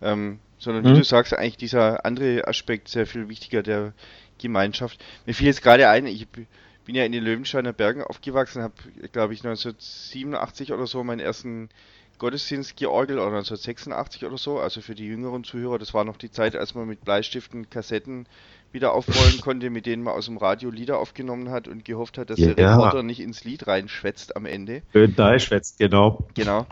ähm, 0.00 0.38
sondern 0.58 0.84
wie 0.84 0.90
mhm. 0.90 0.98
du 0.98 1.04
sagst, 1.04 1.34
eigentlich 1.34 1.56
dieser 1.56 2.04
andere 2.06 2.46
Aspekt 2.46 2.88
sehr 2.88 3.06
viel 3.06 3.28
wichtiger 3.28 3.62
der 3.62 3.92
Gemeinschaft. 4.38 5.04
Mir 5.26 5.34
fiel 5.34 5.48
jetzt 5.48 5.62
gerade 5.62 5.88
ein, 5.88 6.06
ich 6.06 6.28
bin 6.28 6.94
ja 6.94 7.04
in 7.04 7.12
den 7.12 7.24
Löwensteiner 7.24 7.72
Bergen 7.72 8.02
aufgewachsen, 8.02 8.62
habe, 8.62 8.74
glaube 9.12 9.34
ich, 9.34 9.40
1987 9.40 10.72
oder 10.72 10.86
so 10.86 11.02
meinen 11.02 11.20
ersten 11.20 11.70
Gottesdienst 12.18 12.76
georgelt 12.76 13.18
oder 13.18 13.26
1986 13.26 14.24
oder 14.24 14.38
so, 14.38 14.60
also 14.60 14.80
für 14.80 14.94
die 14.94 15.06
jüngeren 15.06 15.42
Zuhörer, 15.42 15.78
das 15.78 15.92
war 15.92 16.04
noch 16.04 16.16
die 16.16 16.30
Zeit, 16.30 16.54
als 16.54 16.74
man 16.74 16.86
mit 16.86 17.04
Bleistiften 17.04 17.68
Kassetten 17.68 18.26
wieder 18.74 18.92
aufrollen 18.92 19.40
konnte, 19.40 19.70
mit 19.70 19.86
denen 19.86 20.02
man 20.02 20.14
aus 20.14 20.26
dem 20.26 20.36
Radio 20.36 20.70
Lieder 20.70 20.98
aufgenommen 20.98 21.50
hat 21.50 21.68
und 21.68 21.84
gehofft 21.84 22.18
hat, 22.18 22.30
dass 22.30 22.38
ja. 22.38 22.52
der 22.52 22.72
Reporter 22.72 23.02
nicht 23.02 23.20
ins 23.20 23.44
Lied 23.44 23.66
reinschwätzt 23.66 24.36
am 24.36 24.44
Ende. 24.44 24.82
Schön 24.92 25.14
da 25.16 25.38
schwätzt, 25.38 25.78
genau. 25.78 26.26
Genau. 26.34 26.66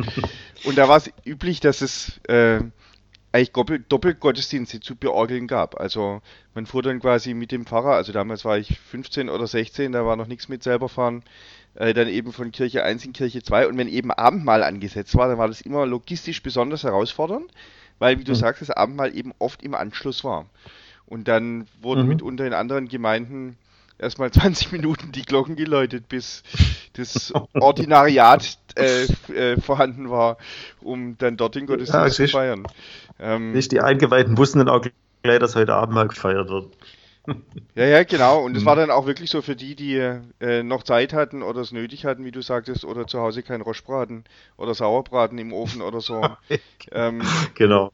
Und 0.65 0.77
da 0.77 0.89
war 0.89 0.99
es 0.99 1.11
üblich, 1.25 1.61
dass 1.61 1.81
es 1.81 2.21
äh, 2.29 2.61
eigentlich 3.33 3.53
Doppelgottesdienste 3.89 4.81
zu 4.81 4.97
beorgeln 4.97 5.47
gab. 5.47 5.81
Also 5.81 6.21
man 6.55 6.67
fuhr 6.67 6.83
dann 6.83 7.01
quasi 7.01 7.33
mit 7.33 7.51
dem 7.51 7.65
Pfarrer, 7.65 7.95
also 7.95 8.13
damals 8.13 8.45
war 8.45 8.59
ich 8.59 8.79
15 8.79 9.31
oder 9.31 9.47
16, 9.47 9.93
da 9.93 10.05
war 10.05 10.17
noch 10.17 10.27
nichts 10.27 10.49
mit 10.49 10.63
selber 10.63 10.89
fahren, 10.89 11.23
äh, 11.75 11.95
dann 11.95 12.09
eben 12.09 12.33
von 12.33 12.53
Kirche 12.53 12.85
1 12.85 13.07
in 13.07 13.13
Kirche 13.15 13.43
2 13.43 13.69
und 13.69 13.79
wenn 13.79 13.89
eben 13.89 14.11
Abendmahl 14.11 14.63
angesetzt 14.63 15.17
war, 15.17 15.29
dann 15.29 15.39
war 15.39 15.49
das 15.49 15.63
immer 15.63 15.87
logistisch 15.87 16.43
besonders 16.43 16.85
herausfordernd, 16.85 17.51
weil 17.99 18.19
wie 18.19 18.25
du 18.25 18.33
mhm. 18.33 18.37
sagst, 18.37 18.61
das 18.61 18.71
Abendmahl 18.71 19.17
eben 19.17 19.33
oft 19.39 19.63
im 19.63 19.75
Anschluss 19.75 20.25
war. 20.25 20.47
Und 21.13 21.29
dann 21.29 21.67
wurden 21.83 22.05
mhm. 22.05 22.09
mitunter 22.09 22.47
in 22.47 22.55
anderen 22.55 22.89
Gemeinden 22.89 23.59
erstmal 23.99 24.31
20 24.33 24.73
Minuten 24.73 25.13
die 25.13 25.27
Glocken 25.27 25.57
geläutet, 25.57 26.09
bis 26.09 26.43
das 26.95 27.35
Ordinariat 27.53 28.57
äh, 28.77 29.05
äh, 29.31 29.61
vorhanden 29.61 30.09
war, 30.09 30.39
um 30.81 31.19
dann 31.19 31.37
dort 31.37 31.55
den 31.55 31.67
Gottesdienst 31.67 32.19
ja, 32.19 32.27
zu 32.27 32.33
feiern. 32.33 32.67
Ähm, 33.21 33.53
nicht 33.53 33.73
die 33.73 33.83
Eingeweihten 33.83 34.39
wussten 34.39 34.61
dann 34.61 34.71
auch 34.71 34.81
gleich, 35.23 35.39
dass 35.39 35.55
heute 35.55 35.75
Abend 35.75 35.95
mal 35.95 36.09
gefeiert 36.09 36.49
wird. 36.49 36.69
Ja, 37.77 37.85
ja, 37.85 38.03
genau. 38.03 38.43
Und 38.43 38.57
es 38.57 38.65
mhm. 38.65 38.67
war 38.67 38.75
dann 38.75 38.91
auch 38.91 39.07
wirklich 39.07 39.31
so 39.31 39.43
für 39.43 39.55
die, 39.55 39.77
die 39.77 39.95
äh, 40.41 40.65
noch 40.65 40.83
Zeit 40.83 41.13
hatten 41.13 41.45
oder 41.45 41.61
es 41.61 41.71
nötig 41.71 42.05
hatten, 42.05 42.25
wie 42.25 42.33
du 42.33 42.43
sagtest, 42.43 42.85
oder 42.85 43.07
zu 43.07 43.21
Hause 43.21 43.45
kein 43.45 43.61
Roschbraten 43.61 44.25
oder 44.57 44.75
Sauerbraten 44.75 45.39
im 45.39 45.53
Ofen 45.53 45.83
oder 45.83 46.01
so. 46.01 46.21
ähm, 46.91 47.23
genau 47.55 47.93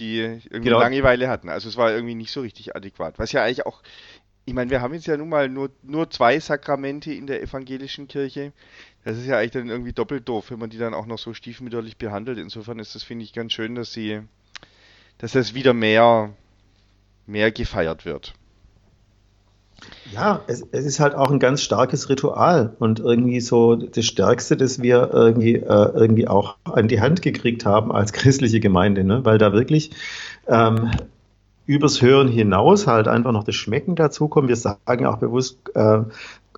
die 0.00 0.18
irgendwie 0.18 0.60
genau. 0.60 0.80
Langeweile 0.80 1.28
hatten. 1.28 1.48
Also 1.48 1.68
es 1.68 1.76
war 1.76 1.92
irgendwie 1.92 2.14
nicht 2.14 2.32
so 2.32 2.40
richtig 2.40 2.74
adäquat. 2.74 3.18
Was 3.18 3.32
ja 3.32 3.44
eigentlich 3.44 3.66
auch, 3.66 3.82
ich 4.46 4.54
meine, 4.54 4.70
wir 4.70 4.80
haben 4.80 4.94
jetzt 4.94 5.06
ja 5.06 5.16
nun 5.16 5.28
mal 5.28 5.48
nur, 5.48 5.70
nur 5.82 6.10
zwei 6.10 6.40
Sakramente 6.40 7.12
in 7.12 7.26
der 7.26 7.42
evangelischen 7.42 8.08
Kirche. 8.08 8.52
Das 9.04 9.16
ist 9.16 9.26
ja 9.26 9.38
eigentlich 9.38 9.52
dann 9.52 9.68
irgendwie 9.68 9.92
doppelt 9.92 10.28
doof, 10.28 10.50
wenn 10.50 10.58
man 10.58 10.70
die 10.70 10.78
dann 10.78 10.94
auch 10.94 11.06
noch 11.06 11.18
so 11.18 11.34
stiefmütterlich 11.34 11.96
behandelt. 11.96 12.38
Insofern 12.38 12.78
ist 12.78 12.94
das, 12.94 13.02
finde 13.02 13.24
ich, 13.24 13.32
ganz 13.32 13.52
schön, 13.52 13.74
dass 13.74 13.92
sie, 13.92 14.20
dass 15.18 15.32
das 15.32 15.54
wieder 15.54 15.74
mehr, 15.74 16.34
mehr 17.26 17.52
gefeiert 17.52 18.04
wird. 18.04 18.34
Ja, 20.12 20.40
es, 20.48 20.66
es, 20.72 20.84
ist 20.84 21.00
halt 21.00 21.14
auch 21.14 21.30
ein 21.30 21.38
ganz 21.38 21.62
starkes 21.62 22.08
Ritual 22.08 22.74
und 22.78 23.00
irgendwie 23.00 23.40
so 23.40 23.76
das 23.76 24.04
Stärkste, 24.04 24.56
das 24.56 24.82
wir 24.82 25.10
irgendwie, 25.12 25.56
äh, 25.56 25.90
irgendwie 25.94 26.26
auch 26.26 26.56
an 26.64 26.88
die 26.88 27.00
Hand 27.00 27.22
gekriegt 27.22 27.64
haben 27.64 27.92
als 27.92 28.12
christliche 28.14 28.60
Gemeinde, 28.60 29.04
ne? 29.04 29.24
weil 29.24 29.38
da 29.38 29.52
wirklich 29.52 29.90
ähm, 30.48 30.90
übers 31.66 32.02
Hören 32.02 32.28
hinaus 32.28 32.86
halt 32.86 33.06
einfach 33.06 33.32
noch 33.32 33.44
das 33.44 33.54
Schmecken 33.54 33.94
dazukommt. 33.94 34.48
Wir 34.48 34.56
sagen 34.56 35.06
auch 35.06 35.18
bewusst, 35.18 35.58
äh, 35.74 36.00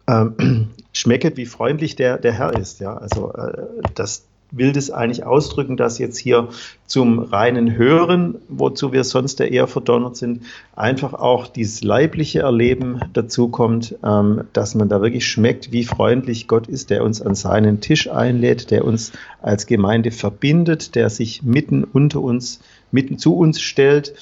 äh, 0.07 0.26
schmecket, 0.93 1.37
wie 1.37 1.47
freundlich 1.47 1.97
der, 1.97 2.19
der 2.19 2.33
Herr 2.33 2.55
ist. 2.55 2.81
Ja, 2.81 2.97
also 2.97 3.33
äh, 3.33 3.67
das, 3.95 4.26
will 4.52 4.73
das 4.73 4.90
eigentlich 4.90 5.25
ausdrücken, 5.25 5.76
dass 5.76 5.99
jetzt 5.99 6.18
hier 6.18 6.49
zum 6.87 7.18
reinen 7.18 7.75
Hören, 7.75 8.37
wozu 8.49 8.92
wir 8.92 9.02
sonst 9.02 9.40
ja 9.40 9.47
eher 9.47 9.66
verdonnert 9.66 10.16
sind, 10.16 10.42
einfach 10.76 11.14
auch 11.14 11.47
dieses 11.47 11.82
leibliche 11.82 12.40
Erleben 12.40 13.00
dazu 13.14 13.49
kommt, 13.49 13.97
ähm, 14.04 14.42
dass 14.52 14.75
man 14.75 14.90
da 14.90 15.00
wirklich 15.00 15.26
schmeckt, 15.26 15.73
wie 15.73 15.85
freundlich 15.85 16.49
Gott 16.49 16.66
ist, 16.68 16.90
der 16.90 17.02
uns 17.02 17.23
an 17.23 17.35
seinen 17.35 17.80
Tisch 17.80 18.11
einlädt, 18.11 18.71
der 18.71 18.85
uns 18.85 19.12
als 19.40 19.66
Gemeinde 19.66 20.11
verbindet, 20.11 20.94
der 20.94 21.09
sich 21.09 21.42
mitten 21.42 21.82
unter 21.82 22.21
uns, 22.21 22.61
mitten 22.90 23.18
zu 23.18 23.35
uns 23.37 23.61
stellt, 23.61 24.14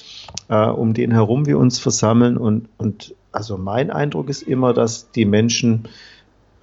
äh, 0.47 0.65
um 0.65 0.93
den 0.93 1.11
herum 1.11 1.45
wir 1.45 1.59
uns 1.59 1.77
versammeln. 1.77 2.37
Und, 2.37 2.69
und 2.77 3.13
also 3.33 3.57
mein 3.57 3.91
Eindruck 3.91 4.29
ist 4.29 4.43
immer, 4.43 4.73
dass 4.73 5.11
die 5.11 5.25
Menschen 5.25 5.89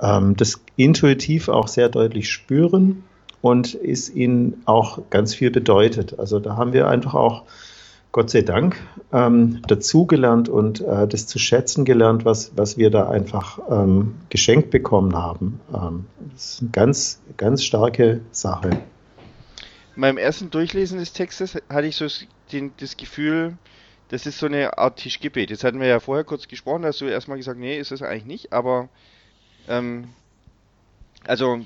ähm, 0.00 0.36
das 0.36 0.60
intuitiv 0.76 1.48
auch 1.48 1.68
sehr 1.68 1.90
deutlich 1.90 2.30
spüren 2.30 3.04
und 3.40 3.74
es 3.74 4.10
ihnen 4.10 4.62
auch 4.64 5.00
ganz 5.10 5.34
viel 5.34 5.50
bedeutet. 5.50 6.18
Also 6.18 6.40
da 6.40 6.56
haben 6.56 6.72
wir 6.72 6.88
einfach 6.88 7.14
auch, 7.14 7.44
Gott 8.10 8.30
sei 8.30 8.40
Dank, 8.40 8.76
ähm, 9.12 9.60
dazugelernt 9.66 10.48
und 10.48 10.80
äh, 10.80 11.06
das 11.06 11.26
zu 11.26 11.38
schätzen 11.38 11.84
gelernt, 11.84 12.24
was, 12.24 12.52
was 12.56 12.78
wir 12.78 12.90
da 12.90 13.08
einfach 13.08 13.58
ähm, 13.70 14.14
geschenkt 14.30 14.70
bekommen 14.70 15.14
haben. 15.14 15.60
Ähm, 15.74 16.06
das 16.32 16.54
ist 16.54 16.62
eine 16.62 16.70
ganz, 16.70 17.20
ganz 17.36 17.62
starke 17.62 18.20
Sache. 18.32 18.70
In 18.70 20.00
meinem 20.00 20.16
ersten 20.16 20.50
Durchlesen 20.50 20.98
des 20.98 21.12
Textes 21.12 21.58
hatte 21.68 21.86
ich 21.86 21.96
so 21.96 22.06
den, 22.50 22.72
das 22.78 22.96
Gefühl, 22.96 23.58
das 24.08 24.24
ist 24.24 24.38
so 24.38 24.46
eine 24.46 24.78
Art 24.78 24.96
Tischgebet. 24.96 25.50
Jetzt 25.50 25.64
hatten 25.64 25.80
wir 25.80 25.86
ja 25.86 26.00
vorher 26.00 26.24
kurz 26.24 26.48
gesprochen, 26.48 26.82
da 26.82 26.88
hast 26.88 27.00
du 27.00 27.06
erstmal 27.06 27.36
gesagt, 27.36 27.58
nee, 27.60 27.78
ist 27.78 27.90
das 27.90 28.00
eigentlich 28.00 28.24
nicht, 28.24 28.52
aber 28.52 28.88
ähm, 29.68 30.08
also 31.26 31.60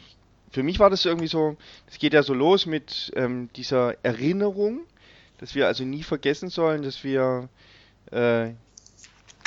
für 0.53 0.63
mich 0.63 0.79
war 0.79 0.91
das 0.91 1.05
irgendwie 1.05 1.29
so, 1.29 1.57
es 1.91 1.99
geht 1.99 2.13
ja 2.13 2.23
so 2.23 2.35
los 2.35 2.67
mit 2.67 3.11
ähm, 3.17 3.49
dieser 3.57 3.97
Erinnerung, 4.05 4.81
dass 5.39 5.55
wir 5.55 5.67
also 5.67 5.85
nie 5.85 6.03
vergessen 6.03 6.51
sollen, 6.51 6.83
dass 6.83 7.03
wir, 7.03 7.49
äh, 8.13 8.51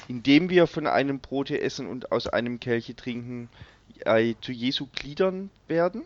indem 0.07 0.49
wir 0.49 0.65
von 0.67 0.87
einem 0.87 1.19
Brote 1.19 1.61
essen 1.61 1.87
und 1.87 2.11
aus 2.11 2.27
einem 2.27 2.59
Kelche 2.59 2.95
trinken, 2.95 3.49
äh, 4.03 4.33
zu 4.41 4.51
Jesu 4.51 4.87
Gliedern 4.93 5.51
werden. 5.67 6.01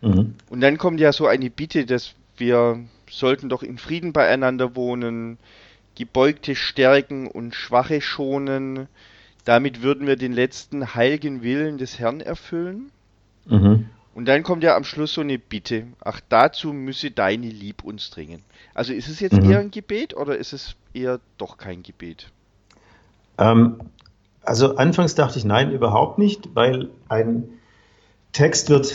Mhm. 0.00 0.36
Und 0.48 0.60
dann 0.60 0.78
kommt 0.78 1.00
ja 1.00 1.12
so 1.12 1.26
eine 1.26 1.50
Bitte, 1.50 1.84
dass 1.84 2.14
wir 2.36 2.84
sollten 3.10 3.48
doch 3.48 3.64
in 3.64 3.78
Frieden 3.78 4.12
beieinander 4.12 4.76
wohnen, 4.76 5.38
Gebeugte 5.96 6.54
stärken 6.54 7.26
und 7.26 7.54
Schwache 7.54 8.00
schonen. 8.00 8.86
Damit 9.44 9.82
würden 9.82 10.06
wir 10.06 10.14
den 10.14 10.32
letzten 10.32 10.94
heiligen 10.94 11.42
Willen 11.42 11.78
des 11.78 11.98
Herrn 11.98 12.20
erfüllen. 12.20 12.92
Mhm. 13.48 13.86
Und 14.14 14.26
dann 14.26 14.42
kommt 14.42 14.64
ja 14.64 14.76
am 14.76 14.82
Schluss 14.82 15.14
so 15.14 15.20
eine 15.20 15.38
Bitte. 15.38 15.86
Ach, 16.04 16.20
dazu 16.28 16.72
müsse 16.72 17.10
deine 17.12 17.46
Lieb 17.46 17.84
uns 17.84 18.10
dringen. 18.10 18.42
Also 18.74 18.92
ist 18.92 19.08
es 19.08 19.20
jetzt 19.20 19.40
mhm. 19.40 19.50
eher 19.50 19.60
ein 19.60 19.70
Gebet 19.70 20.16
oder 20.16 20.36
ist 20.36 20.52
es 20.52 20.74
eher 20.92 21.20
doch 21.36 21.56
kein 21.56 21.82
Gebet? 21.82 22.30
Ähm, 23.38 23.78
also 24.42 24.76
anfangs 24.76 25.14
dachte 25.14 25.38
ich 25.38 25.44
nein, 25.44 25.70
überhaupt 25.70 26.18
nicht, 26.18 26.54
weil 26.54 26.88
ein 27.08 27.44
Text 28.32 28.70
wird 28.70 28.94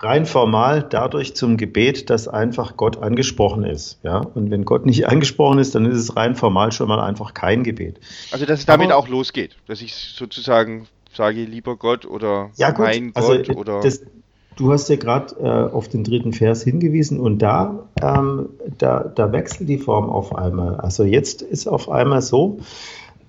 rein 0.00 0.26
formal 0.26 0.82
dadurch 0.88 1.34
zum 1.34 1.56
Gebet, 1.56 2.10
dass 2.10 2.28
einfach 2.28 2.76
Gott 2.76 3.02
angesprochen 3.02 3.64
ist. 3.64 3.98
Ja? 4.02 4.18
Und 4.18 4.50
wenn 4.50 4.64
Gott 4.64 4.86
nicht 4.86 5.06
angesprochen 5.08 5.58
ist, 5.58 5.74
dann 5.74 5.86
ist 5.86 5.98
es 5.98 6.16
rein 6.16 6.36
formal 6.36 6.72
schon 6.72 6.88
mal 6.88 7.00
einfach 7.00 7.34
kein 7.34 7.64
Gebet. 7.64 8.00
Also 8.30 8.46
dass 8.46 8.60
es 8.60 8.66
damit 8.66 8.90
Aber, 8.90 8.96
auch 8.96 9.08
losgeht, 9.08 9.56
dass 9.66 9.80
ich 9.80 9.94
sozusagen 9.94 10.86
sage, 11.18 11.42
lieber 11.44 11.76
Gott 11.76 12.06
oder 12.06 12.50
ja, 12.56 12.70
gut, 12.70 12.86
mein 12.86 13.10
also 13.14 13.34
Gott 13.34 13.56
oder. 13.56 13.80
Das, 13.80 14.02
du 14.56 14.72
hast 14.72 14.88
ja 14.88 14.96
gerade 14.96 15.34
äh, 15.40 15.74
auf 15.74 15.88
den 15.88 16.04
dritten 16.04 16.32
Vers 16.32 16.62
hingewiesen 16.62 17.20
und 17.20 17.38
da, 17.40 17.86
ähm, 18.00 18.48
da, 18.78 19.04
da 19.04 19.30
wechselt 19.32 19.68
die 19.68 19.78
Form 19.78 20.08
auf 20.08 20.34
einmal. 20.34 20.76
Also 20.76 21.04
jetzt 21.04 21.42
ist 21.42 21.66
auf 21.66 21.90
einmal 21.90 22.22
so, 22.22 22.58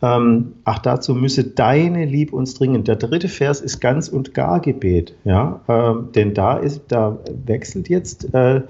ähm, 0.01 0.53
ach, 0.63 0.79
dazu 0.79 1.13
müsse 1.13 1.43
deine 1.43 2.05
Lieb 2.05 2.31
uns 2.31 2.53
dringen. 2.53 2.85
Der 2.85 2.95
dritte 2.95 3.27
Vers 3.27 3.59
ist 3.59 3.81
ganz 3.81 4.07
und 4.07 4.33
gar 4.33 4.61
Gebet, 4.61 5.15
ja, 5.25 5.59
ähm, 5.67 6.09
denn 6.15 6.33
da 6.33 6.57
ist, 6.57 6.83
da 6.87 7.17
wechselt 7.45 7.89
jetzt 7.89 8.33
äh, 8.33 8.61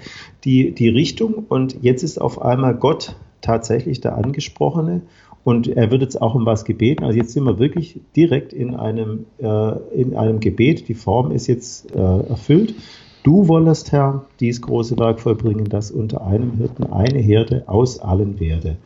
die, 0.44 0.72
die 0.72 0.90
Richtung 0.90 1.46
und 1.48 1.84
jetzt 1.84 2.04
ist 2.04 2.20
auf 2.20 2.42
einmal 2.42 2.74
Gott 2.74 3.16
tatsächlich 3.42 4.02
der 4.02 4.16
Angesprochene 4.16 5.02
und 5.44 5.68
er 5.68 5.90
wird 5.92 6.02
jetzt 6.02 6.22
auch 6.22 6.36
um 6.36 6.46
was 6.46 6.66
gebeten. 6.66 7.04
Also 7.04 7.18
jetzt 7.18 7.32
sind 7.32 7.44
wir 7.46 7.60
wirklich 7.60 8.02
direkt 8.16 8.54
in 8.54 8.76
einem, 8.76 9.26
äh, 9.40 9.72
in 9.94 10.16
einem 10.16 10.40
Gebet. 10.40 10.88
Die 10.88 10.94
Form 10.94 11.32
ist 11.32 11.48
jetzt 11.48 11.94
äh, 11.96 12.00
erfüllt. 12.00 12.76
Du 13.24 13.48
wollest, 13.48 13.92
Herr, 13.92 14.26
dies 14.40 14.62
große 14.62 14.98
Werk 14.98 15.20
vollbringen, 15.20 15.66
dass 15.66 15.92
unter 15.92 16.26
einem 16.26 16.54
Hirten 16.54 16.86
eine 16.86 17.20
Herde 17.20 17.64
aus 17.68 18.00
allen 18.00 18.40
werde. 18.40 18.78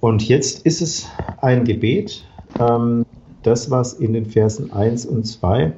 Und 0.00 0.26
jetzt 0.28 0.66
ist 0.66 0.82
es 0.82 1.08
ein 1.40 1.64
Gebet, 1.64 2.24
ähm, 2.58 3.06
das, 3.42 3.70
was 3.70 3.94
in 3.94 4.12
den 4.12 4.26
Versen 4.26 4.72
1 4.72 5.06
und 5.06 5.24
2 5.24 5.72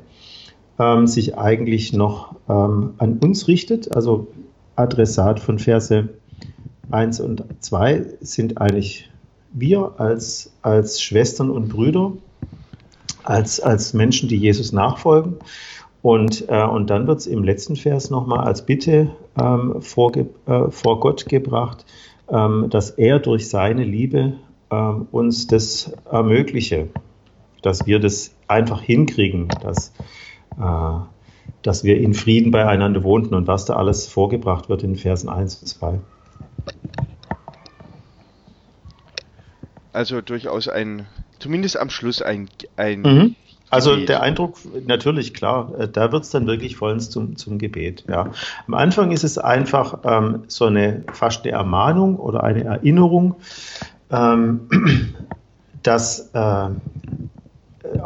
ähm, 0.78 1.06
sich 1.06 1.36
eigentlich 1.38 1.92
noch 1.92 2.34
ähm, 2.48 2.94
an 2.98 3.18
uns 3.18 3.48
richtet. 3.48 3.94
Also 3.94 4.28
Adressat 4.76 5.40
von 5.40 5.58
Verse 5.58 6.08
1 6.90 7.20
und 7.20 7.44
2 7.60 8.04
sind 8.20 8.60
eigentlich 8.60 9.10
wir 9.54 9.94
als, 9.98 10.52
als 10.62 11.00
Schwestern 11.00 11.50
und 11.50 11.68
Brüder, 11.68 12.12
als, 13.22 13.60
als 13.60 13.94
Menschen, 13.94 14.28
die 14.28 14.36
Jesus 14.36 14.72
nachfolgen. 14.72 15.36
Und, 16.02 16.48
äh, 16.48 16.62
und 16.62 16.90
dann 16.90 17.06
wird 17.06 17.20
es 17.20 17.26
im 17.26 17.44
letzten 17.44 17.76
Vers 17.76 18.10
nochmal 18.10 18.40
als 18.46 18.66
Bitte 18.66 19.10
ähm, 19.40 19.80
vor, 19.80 20.12
äh, 20.14 20.70
vor 20.70 21.00
Gott 21.00 21.26
gebracht, 21.26 21.86
ähm, 22.28 22.68
dass 22.68 22.90
er 22.90 23.20
durch 23.20 23.48
seine 23.48 23.84
Liebe 23.84 24.34
ähm, 24.70 25.06
uns 25.12 25.46
das 25.46 25.92
ermögliche, 26.10 26.88
dass 27.62 27.86
wir 27.86 28.00
das 28.00 28.34
einfach 28.48 28.82
hinkriegen, 28.82 29.48
dass, 29.62 29.92
äh, 30.60 30.98
dass 31.62 31.84
wir 31.84 31.98
in 31.98 32.12
Frieden 32.12 32.50
beieinander 32.50 33.02
wohnten 33.02 33.34
und 33.34 33.46
was 33.46 33.64
da 33.64 33.76
alles 33.76 34.06
vorgebracht 34.06 34.68
wird 34.68 34.82
in 34.82 34.96
Versen 34.96 35.30
1 35.30 35.62
und 35.62 35.68
2. 35.68 36.00
Also 39.94 40.20
durchaus 40.20 40.68
ein, 40.68 41.06
zumindest 41.38 41.78
am 41.78 41.88
Schluss 41.88 42.20
ein, 42.20 42.48
ein 42.76 43.02
mhm. 43.02 43.36
Also 43.70 43.96
der 43.96 44.22
Eindruck, 44.22 44.58
natürlich, 44.86 45.34
klar, 45.34 45.72
äh, 45.78 45.88
da 45.88 46.12
wird 46.12 46.22
es 46.22 46.30
dann 46.30 46.46
wirklich 46.46 46.76
vollends 46.76 47.10
zum, 47.10 47.36
zum 47.36 47.58
Gebet. 47.58 48.04
Ja. 48.08 48.30
Am 48.68 48.74
Anfang 48.74 49.10
ist 49.10 49.24
es 49.24 49.36
einfach 49.36 49.98
ähm, 50.04 50.44
so 50.46 50.66
eine 50.66 51.02
fast 51.12 51.44
eine 51.44 51.52
Ermahnung 51.52 52.16
oder 52.16 52.44
eine 52.44 52.62
Erinnerung, 52.62 53.36
ähm, 54.10 54.68
dass 55.82 56.30
äh, 56.34 56.68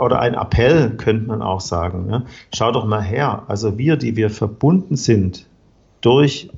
oder 0.01 0.20
ein 0.20 0.35
Appell 0.35 0.90
könnte 0.96 1.27
man 1.27 1.42
auch 1.42 1.61
sagen. 1.61 2.07
Ne? 2.07 2.24
Schau 2.55 2.72
doch 2.72 2.87
mal 2.87 3.03
her. 3.03 3.42
Also 3.48 3.77
wir, 3.77 3.96
die 3.96 4.16
wir 4.16 4.31
verbunden 4.31 4.96
sind 4.96 5.46
durch 6.01 6.51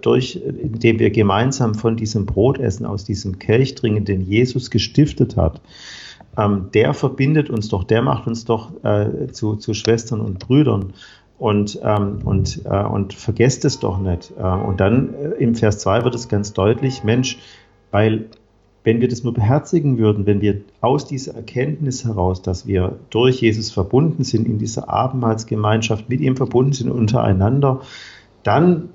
durch, 0.00 0.36
indem 0.36 1.00
wir 1.00 1.10
gemeinsam 1.10 1.74
von 1.74 1.96
diesem 1.96 2.26
Brot 2.26 2.58
essen, 2.58 2.86
aus 2.86 3.04
diesem 3.04 3.40
Kelch 3.40 3.74
trinken, 3.74 4.04
den 4.04 4.20
Jesus 4.20 4.70
gestiftet 4.70 5.36
hat, 5.36 5.60
ähm, 6.38 6.68
der 6.72 6.94
verbindet 6.94 7.50
uns 7.50 7.68
doch, 7.68 7.84
der 7.84 8.00
macht 8.00 8.26
uns 8.26 8.44
doch 8.44 8.72
äh, 8.84 9.26
zu, 9.32 9.56
zu 9.56 9.74
Schwestern 9.74 10.20
und 10.20 10.38
Brüdern. 10.38 10.92
Und, 11.38 11.78
ähm, 11.84 12.20
und, 12.24 12.62
äh, 12.64 12.82
und 12.82 13.14
vergesst 13.14 13.64
es 13.64 13.78
doch 13.78 13.98
nicht. 13.98 14.32
Äh, 14.38 14.42
und 14.42 14.80
dann 14.80 15.14
äh, 15.14 15.28
im 15.38 15.54
Vers 15.54 15.78
2 15.80 16.04
wird 16.04 16.14
es 16.14 16.28
ganz 16.28 16.52
deutlich, 16.52 17.04
Mensch, 17.04 17.38
weil 17.92 18.26
wenn 18.82 19.00
wir 19.00 19.08
das 19.08 19.22
nur 19.22 19.34
beherzigen 19.34 19.98
würden, 19.98 20.26
wenn 20.26 20.40
wir 20.40 20.62
aus 20.80 21.06
dieser 21.06 21.34
Erkenntnis 21.34 22.04
heraus, 22.04 22.42
dass 22.42 22.66
wir 22.66 22.98
durch 23.10 23.40
Jesus 23.40 23.70
verbunden 23.70 24.24
sind, 24.24 24.48
in 24.48 24.58
dieser 24.58 24.88
Abendmahlsgemeinschaft 24.88 26.08
mit 26.08 26.20
ihm 26.20 26.36
verbunden 26.36 26.72
sind 26.72 26.90
untereinander, 26.90 27.82
dann 28.42 28.88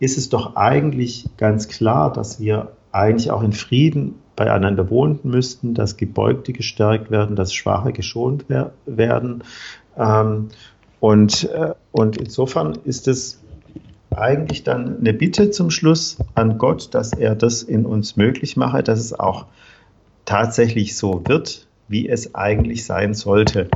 ist 0.00 0.18
es 0.18 0.28
doch 0.28 0.56
eigentlich 0.56 1.26
ganz 1.36 1.68
klar, 1.68 2.12
dass 2.12 2.40
wir 2.40 2.72
eigentlich 2.92 3.30
auch 3.30 3.42
in 3.42 3.52
Frieden 3.52 4.14
beieinander 4.36 4.88
wohnen 4.88 5.18
müssten, 5.24 5.74
dass 5.74 5.96
Gebeugte 5.96 6.52
gestärkt 6.52 7.10
werden, 7.10 7.36
dass 7.36 7.52
Schwache 7.52 7.92
geschont 7.92 8.44
wer 8.48 8.72
werden. 8.86 9.42
Ähm, 9.96 10.48
und, 11.00 11.44
äh, 11.44 11.74
und 11.92 12.16
insofern 12.16 12.78
ist 12.84 13.08
es 13.08 13.40
eigentlich 14.10 14.64
dann 14.64 14.98
eine 14.98 15.12
Bitte 15.12 15.50
zum 15.50 15.70
Schluss 15.70 16.18
an 16.34 16.58
Gott, 16.58 16.94
dass 16.94 17.12
er 17.12 17.34
das 17.34 17.62
in 17.62 17.84
uns 17.84 18.16
möglich 18.16 18.56
mache, 18.56 18.82
dass 18.82 19.00
es 19.00 19.18
auch 19.18 19.46
tatsächlich 20.24 20.96
so 20.96 21.22
wird, 21.26 21.66
wie 21.88 22.08
es 22.08 22.34
eigentlich 22.34 22.84
sein 22.84 23.14
sollte. 23.14 23.68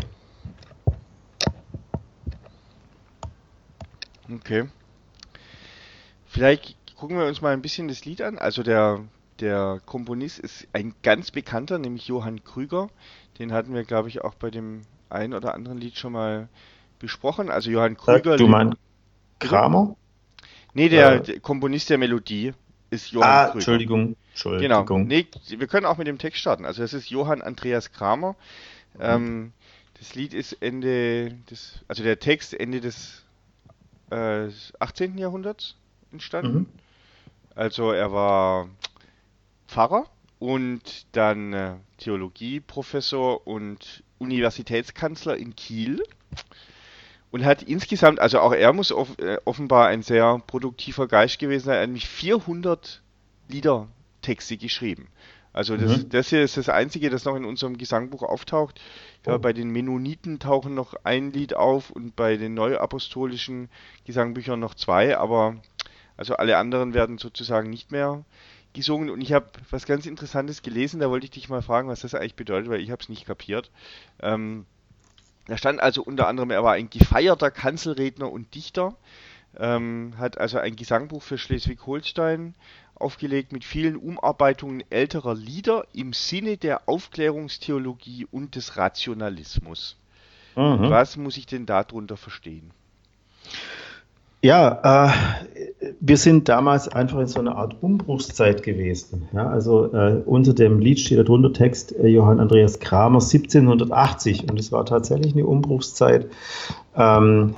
Okay. 4.33 4.65
Vielleicht 6.33 6.77
gucken 6.97 7.19
wir 7.19 7.27
uns 7.27 7.43
mal 7.43 7.53
ein 7.53 7.61
bisschen 7.61 7.89
das 7.89 8.07
Lied 8.07 8.23
an. 8.23 8.39
Also 8.39 8.63
der 8.63 9.05
der 9.41 9.81
Komponist 9.85 10.39
ist 10.39 10.67
ein 10.73 10.95
ganz 11.03 11.31
bekannter, 11.31 11.79
nämlich 11.79 12.07
Johann 12.07 12.43
Krüger. 12.43 12.89
Den 13.39 13.53
hatten 13.53 13.75
wir, 13.75 13.85
glaube 13.85 14.09
ich, 14.09 14.23
auch 14.23 14.35
bei 14.35 14.51
dem 14.51 14.83
einen 15.11 15.35
oder 15.35 15.55
anderen 15.55 15.77
Lied 15.79 15.99
schon 15.99 16.13
mal 16.13 16.49
besprochen. 16.99 17.51
Also 17.51 17.71
Johann 17.71 17.99
Krüger. 17.99 18.37
Du 18.37 18.47
meinst 18.47 18.79
Kramer? 19.41 19.97
Nee, 20.73 20.89
der, 20.89 21.21
der, 21.21 21.41
Komponist 21.41 21.91
der 21.91 21.99
Melodie 21.99 22.55
ist 22.89 23.11
Johann 23.11 23.29
ah, 23.29 23.45
Krüger. 23.45 23.55
Entschuldigung. 23.57 24.17
Entschuldigung. 24.31 24.87
Genau. 24.87 24.99
Nee, 25.01 25.27
wir 25.49 25.67
können 25.67 25.85
auch 25.85 25.99
mit 25.99 26.07
dem 26.07 26.19
Text 26.19 26.41
starten. 26.41 26.65
Also 26.65 26.81
das 26.81 26.95
ist 26.95 27.11
Johann 27.11 27.43
Andreas 27.43 27.93
Kramer. 27.93 28.37
Mhm. 28.95 29.01
Ähm, 29.01 29.53
das 29.99 30.15
Lied 30.15 30.33
ist 30.33 30.55
Ende 30.63 31.33
des, 31.51 31.81
also 31.89 32.03
der 32.03 32.19
Text 32.19 32.55
Ende 32.55 32.81
des 32.81 33.23
äh, 34.11 34.49
18. 34.79 35.19
Jahrhunderts 35.19 35.77
entstanden. 36.13 36.59
Mhm. 36.59 36.67
Also 37.55 37.93
er 37.93 38.13
war 38.13 38.69
Pfarrer 39.69 40.07
und 40.39 41.07
dann 41.13 41.53
äh, 41.53 41.75
Theologieprofessor 41.99 43.47
und 43.47 44.03
Universitätskanzler 44.19 45.37
in 45.37 45.55
Kiel 45.55 46.03
und 47.31 47.45
hat 47.45 47.63
insgesamt, 47.63 48.21
also 48.21 48.41
auch 48.41 48.53
er 48.53 48.73
muss 48.73 48.91
äh, 48.91 49.39
offenbar 49.45 49.89
ein 49.89 50.03
sehr 50.03 50.41
produktiver 50.47 51.09
Geist 51.09 51.39
gewesen 51.39 51.67
sein, 51.67 51.81
nämlich 51.81 52.09
400 52.09 53.03
Liedertexte 53.49 54.57
geschrieben. 54.57 55.09
Also 55.55 55.77
das, 55.77 55.99
mhm. 55.99 56.09
das 56.09 56.31
hier 56.31 56.43
ist 56.43 56.57
das 56.57 56.69
Einzige, 56.69 57.11
das 57.11 57.25
noch 57.25 57.37
in 57.37 57.45
unserem 57.45 57.77
Gesangbuch 57.77 58.23
auftaucht. 58.23 58.81
Ja, 59.27 59.35
oh. 59.35 59.39
Bei 59.39 59.53
den 59.53 59.71
Mennoniten 59.71 60.39
tauchen 60.39 60.75
noch 60.75 60.95
ein 61.05 61.31
Lied 61.31 61.55
auf 61.55 61.91
und 61.91 62.17
bei 62.17 62.37
den 62.37 62.55
neuapostolischen 62.55 63.69
Gesangbüchern 64.05 64.59
noch 64.59 64.75
zwei, 64.75 65.17
aber 65.17 65.57
also 66.23 66.37
alle 66.37 66.57
anderen 66.57 66.95
werden 66.95 67.19
sozusagen 67.19 67.69
nicht 67.69 67.91
mehr 67.91 68.25
gesungen 68.75 69.11
und 69.11 69.21
ich 69.21 69.33
habe 69.33 69.47
was 69.71 69.87
ganz 69.87 70.07
Interessantes 70.07 70.63
gelesen, 70.63 71.01
da 71.01 71.11
wollte 71.11 71.25
ich 71.25 71.33
dich 71.33 71.49
mal 71.49 71.63
fragen, 71.63 71.89
was 71.89 72.03
das 72.03 72.15
eigentlich 72.15 72.37
bedeutet, 72.37 72.71
weil 72.71 72.81
ich 72.81 72.93
habe 72.93 73.03
es 73.03 73.09
nicht 73.09 73.27
kapiert. 73.27 73.73
Ähm, 74.21 74.65
da 75.49 75.57
stand 75.57 75.81
also 75.81 76.01
unter 76.05 76.29
anderem, 76.29 76.53
er 76.53 76.63
war 76.63 76.75
ein 76.75 76.91
gefeierter 76.91 77.51
Kanzelredner 77.51 78.31
und 78.31 78.55
Dichter, 78.55 78.95
ähm, 79.59 80.15
hat 80.17 80.39
also 80.39 80.59
ein 80.59 80.77
Gesangbuch 80.77 81.23
für 81.23 81.39
Schleswig-Holstein 81.39 82.55
aufgelegt 82.95 83.51
mit 83.51 83.65
vielen 83.65 83.97
Umarbeitungen 83.97 84.85
älterer 84.91 85.35
Lieder 85.35 85.89
im 85.93 86.13
Sinne 86.13 86.57
der 86.57 86.89
Aufklärungstheologie 86.89 88.29
und 88.31 88.55
des 88.55 88.77
Rationalismus. 88.77 89.97
Mhm. 90.55 90.89
Was 90.89 91.17
muss 91.17 91.37
ich 91.37 91.47
denn 91.47 91.67
darunter 91.67 92.17
verstehen? 92.17 92.71
Ja, 94.43 95.09
äh, 95.09 95.13
wir 96.01 96.17
sind 96.17 96.49
damals 96.49 96.89
einfach 96.89 97.21
in 97.21 97.29
so 97.29 97.39
einer 97.39 97.57
Art 97.57 97.77
Umbruchszeit 97.81 98.65
gewesen. 98.65 99.29
Ja, 99.33 99.49
also 99.49 99.93
äh, 99.95 100.21
unter 100.27 100.53
dem 100.53 100.81
Lied 100.81 100.99
steht 100.99 101.19
der 101.19 101.25
drunter 101.25 101.53
Text 101.53 101.95
äh, 101.97 102.09
Johann 102.09 102.41
Andreas 102.41 102.81
Kramer 102.81 103.21
1780 103.21 104.51
und 104.51 104.59
es 104.59 104.73
war 104.73 104.85
tatsächlich 104.85 105.35
eine 105.35 105.47
Umbruchszeit. 105.47 106.29
Ähm, 106.97 107.55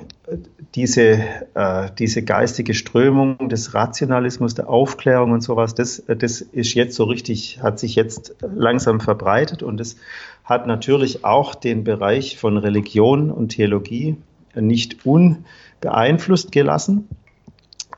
diese, 0.75 1.21
äh, 1.55 1.89
diese 1.97 2.21
geistige 2.21 2.75
Strömung 2.75 3.49
des 3.49 3.73
Rationalismus, 3.73 4.53
der 4.53 4.69
Aufklärung 4.69 5.31
und 5.31 5.41
sowas, 5.41 5.73
das, 5.73 6.03
das 6.07 6.41
ist 6.41 6.75
jetzt 6.75 6.95
so 6.95 7.05
richtig, 7.05 7.61
hat 7.63 7.79
sich 7.79 7.95
jetzt 7.95 8.35
langsam 8.41 8.99
verbreitet 8.99 9.63
und 9.63 9.81
es 9.81 9.97
hat 10.43 10.67
natürlich 10.67 11.25
auch 11.25 11.55
den 11.55 11.83
Bereich 11.83 12.37
von 12.37 12.57
Religion 12.57 13.31
und 13.31 13.49
Theologie 13.49 14.17
nicht 14.55 15.05
un 15.05 15.45
beeinflusst 15.81 16.51
gelassen. 16.51 17.07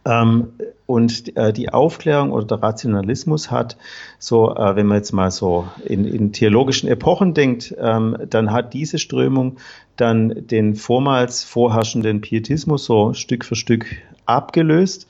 Ähm, 0.06 0.54
und 0.86 1.36
äh, 1.36 1.52
die 1.52 1.70
Aufklärung 1.70 2.32
oder 2.32 2.46
der 2.46 2.64
Rationalismus 2.64 3.52
hat 3.52 3.78
so, 4.20 4.56
äh, 4.56 4.76
wenn 4.78 4.88
man 4.88 4.98
jetzt 4.98 5.12
mal 5.12 5.32
so 5.32 5.68
in, 5.84 6.06
in 6.06 6.32
theologischen 6.32 6.88
Epochen 6.88 7.34
denkt, 7.34 7.76
ähm, 7.78 8.18
dann 8.30 8.52
hat 8.52 8.74
diese 8.74 9.00
Strömung 9.00 9.58
dann 9.98 10.48
den 10.48 10.76
vormals 10.76 11.44
vorherrschenden 11.44 12.22
Pietismus 12.22 12.86
so 12.86 13.14
Stück 13.14 13.44
für 13.44 13.56
Stück 13.56 13.98
abgelöst. 14.26 15.08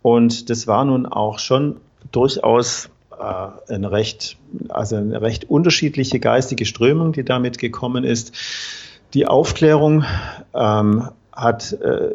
Und 0.00 0.48
das 0.48 0.66
war 0.66 0.84
nun 0.86 1.04
auch 1.04 1.38
schon 1.38 1.76
durchaus 2.10 2.88
äh, 3.10 3.72
eine 3.72 3.92
recht, 3.92 4.38
also 4.70 4.96
eine 4.96 5.20
recht 5.20 5.44
unterschiedliche 5.50 6.20
geistige 6.20 6.64
Strömung, 6.64 7.12
die 7.12 7.24
damit 7.24 7.58
gekommen 7.58 8.04
ist. 8.04 8.32
Die 9.12 9.26
Aufklärung 9.26 10.04
ähm, 10.54 11.08
hat 11.32 11.72
äh, 11.72 12.10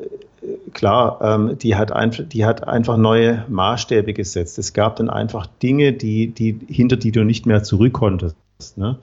klar, 0.74 1.20
ähm, 1.22 1.58
die, 1.58 1.76
hat 1.76 1.92
die 2.34 2.46
hat 2.46 2.68
einfach 2.68 2.98
neue 2.98 3.46
Maßstäbe 3.48 4.14
gesetzt. 4.14 4.58
Es 4.58 4.74
gab 4.74 4.98
dann 4.98 5.10
einfach 5.10 5.48
Dinge, 5.48 5.94
die, 5.94 6.28
die, 6.28 6.60
hinter 6.68 6.98
die 6.98 7.12
du 7.12 7.24
nicht 7.24 7.46
mehr 7.46 7.64
zurück 7.64 7.94
konntest. 7.94 8.36
Ne? 8.76 8.98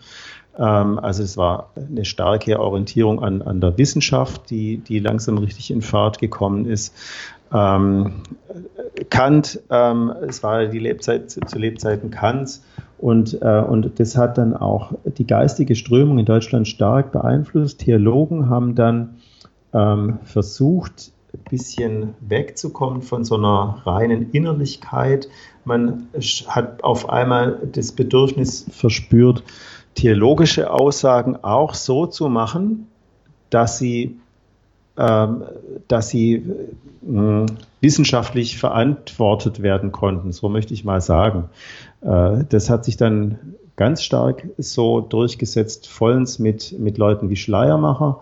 Ähm, 0.59 0.99
also 0.99 1.23
es 1.23 1.37
war 1.37 1.71
eine 1.77 2.05
starke 2.05 2.61
Orientierung 2.61 3.23
an, 3.23 3.43
an 3.43 3.61
der 3.61 3.77
Wissenschaft, 3.79 4.51
die, 4.51 4.79
die 4.79 4.99
langsam 4.99 5.39
richtig 5.39 5.71
in 5.71 5.83
Fahrt 5.83 6.19
gekommen 6.19 6.67
ist. 6.67 6.95
Ähm, 7.53 8.23
Kant, 9.11 9.61
ähm, 9.71 10.13
es 10.27 10.43
war 10.43 10.67
die 10.67 10.79
Lebzeit 10.79 11.31
zu 11.31 11.59
Lebzeiten 11.59 12.11
Kants 12.11 12.65
und, 12.99 13.41
äh, 13.43 13.61
und 13.61 13.99
das 13.99 14.17
hat 14.17 14.39
dann 14.39 14.57
auch 14.57 14.93
die 15.05 15.27
geistige 15.27 15.75
Strömung 15.75 16.19
in 16.19 16.25
Deutschland 16.25 16.69
stark 16.69 17.13
beeinflusst. 17.13 17.81
Theologen 17.81 18.49
haben 18.49 18.75
dann 18.75 19.17
ähm, 19.75 20.19
versucht, 20.25 21.13
ein 21.35 21.51
bisschen 21.51 22.15
wegzukommen 22.21 23.03
von 23.03 23.25
so 23.25 23.37
einer 23.37 23.83
reinen 23.85 24.31
Innerlichkeit. 24.31 25.29
Man 25.65 26.09
hat 26.47 26.85
auf 26.85 27.09
einmal 27.09 27.59
das 27.73 27.93
Bedürfnis 27.93 28.67
verspürt, 28.71 29.43
theologische 29.95 30.71
Aussagen 30.71 31.37
auch 31.43 31.75
so 31.75 32.07
zu 32.07 32.29
machen, 32.29 32.87
dass 33.51 33.79
sie, 33.79 34.17
ähm, 34.97 35.45
dass 35.89 36.09
sie 36.09 36.35
äh, 36.35 37.47
wissenschaftlich 37.81 38.59
verantwortet 38.59 39.63
werden 39.63 39.93
konnten. 39.93 40.33
So 40.33 40.49
möchte 40.49 40.75
ich 40.75 40.85
mal 40.85 41.01
sagen. 41.01 41.51
Äh, 42.01 42.45
das 42.49 42.71
hat 42.71 42.85
sich 42.85 42.97
dann 42.97 43.39
ganz 43.77 44.03
stark 44.03 44.49
so 44.57 45.01
durchgesetzt, 45.01 45.89
vollends 45.89 46.39
mit, 46.39 46.79
mit 46.79 46.97
Leuten 46.97 47.29
wie 47.29 47.37
Schleiermacher 47.37 48.21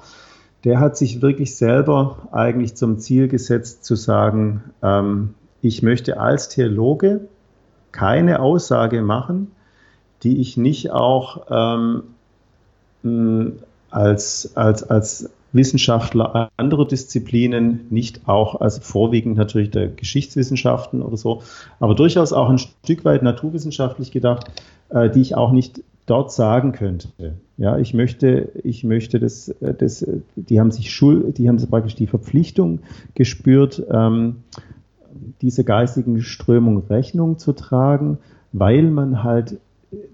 der 0.64 0.80
hat 0.80 0.96
sich 0.96 1.22
wirklich 1.22 1.56
selber 1.56 2.28
eigentlich 2.32 2.74
zum 2.74 2.98
Ziel 2.98 3.28
gesetzt 3.28 3.84
zu 3.84 3.96
sagen, 3.96 4.62
ähm, 4.82 5.34
ich 5.60 5.82
möchte 5.82 6.18
als 6.20 6.48
Theologe 6.48 7.28
keine 7.90 8.40
Aussage 8.40 9.02
machen, 9.02 9.50
die 10.22 10.40
ich 10.40 10.56
nicht 10.56 10.90
auch 10.90 11.46
ähm, 11.50 12.04
als, 13.90 14.56
als, 14.56 14.84
als 14.84 15.30
Wissenschaftler 15.52 16.50
anderer 16.56 16.86
Disziplinen, 16.86 17.86
nicht 17.90 18.26
auch, 18.26 18.60
also 18.60 18.80
vorwiegend 18.80 19.36
natürlich 19.36 19.70
der 19.70 19.88
Geschichtswissenschaften 19.88 21.02
oder 21.02 21.16
so, 21.16 21.42
aber 21.78 21.94
durchaus 21.94 22.32
auch 22.32 22.48
ein 22.48 22.58
Stück 22.58 23.04
weit 23.04 23.22
naturwissenschaftlich 23.22 24.12
gedacht, 24.12 24.50
äh, 24.88 25.10
die 25.10 25.20
ich 25.20 25.36
auch 25.36 25.52
nicht 25.52 25.82
dort 26.06 26.32
sagen 26.32 26.72
könnte. 26.72 27.08
Ja, 27.62 27.78
ich 27.78 27.94
möchte, 27.94 28.50
ich 28.64 28.82
möchte 28.82 29.20
das, 29.20 29.54
das, 29.60 30.04
die 30.34 30.58
haben 30.58 30.72
sich 30.72 30.90
Schul, 30.90 31.32
die 31.32 31.48
haben 31.48 31.58
praktisch 31.58 31.94
die 31.94 32.08
Verpflichtung 32.08 32.80
gespürt, 33.14 33.80
ähm, 33.88 34.38
dieser 35.42 35.62
geistigen 35.62 36.22
Strömung 36.22 36.82
Rechnung 36.90 37.38
zu 37.38 37.52
tragen, 37.52 38.18
weil 38.50 38.82
man 38.90 39.22
halt 39.22 39.60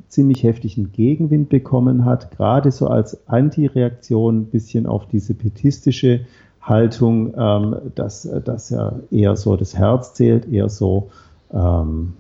ziemlich 0.09 0.43
heftigen 0.43 0.93
Gegenwind 0.93 1.49
bekommen 1.49 2.05
hat, 2.05 2.37
gerade 2.37 2.71
so 2.71 2.87
als 2.87 3.27
Antireaktion 3.27 4.41
ein 4.41 4.47
bisschen 4.51 4.87
auf 4.87 5.09
diese 5.09 5.33
pietistische 5.33 6.27
Haltung, 6.61 7.33
ähm, 7.35 7.77
dass, 7.95 8.29
dass 8.45 8.69
ja 8.69 9.01
eher 9.11 9.37
so 9.37 9.57
das 9.57 9.75
Herz 9.75 10.13
zählt, 10.13 10.53
eher 10.53 10.69
so 10.69 11.09
ähm, 11.51 12.13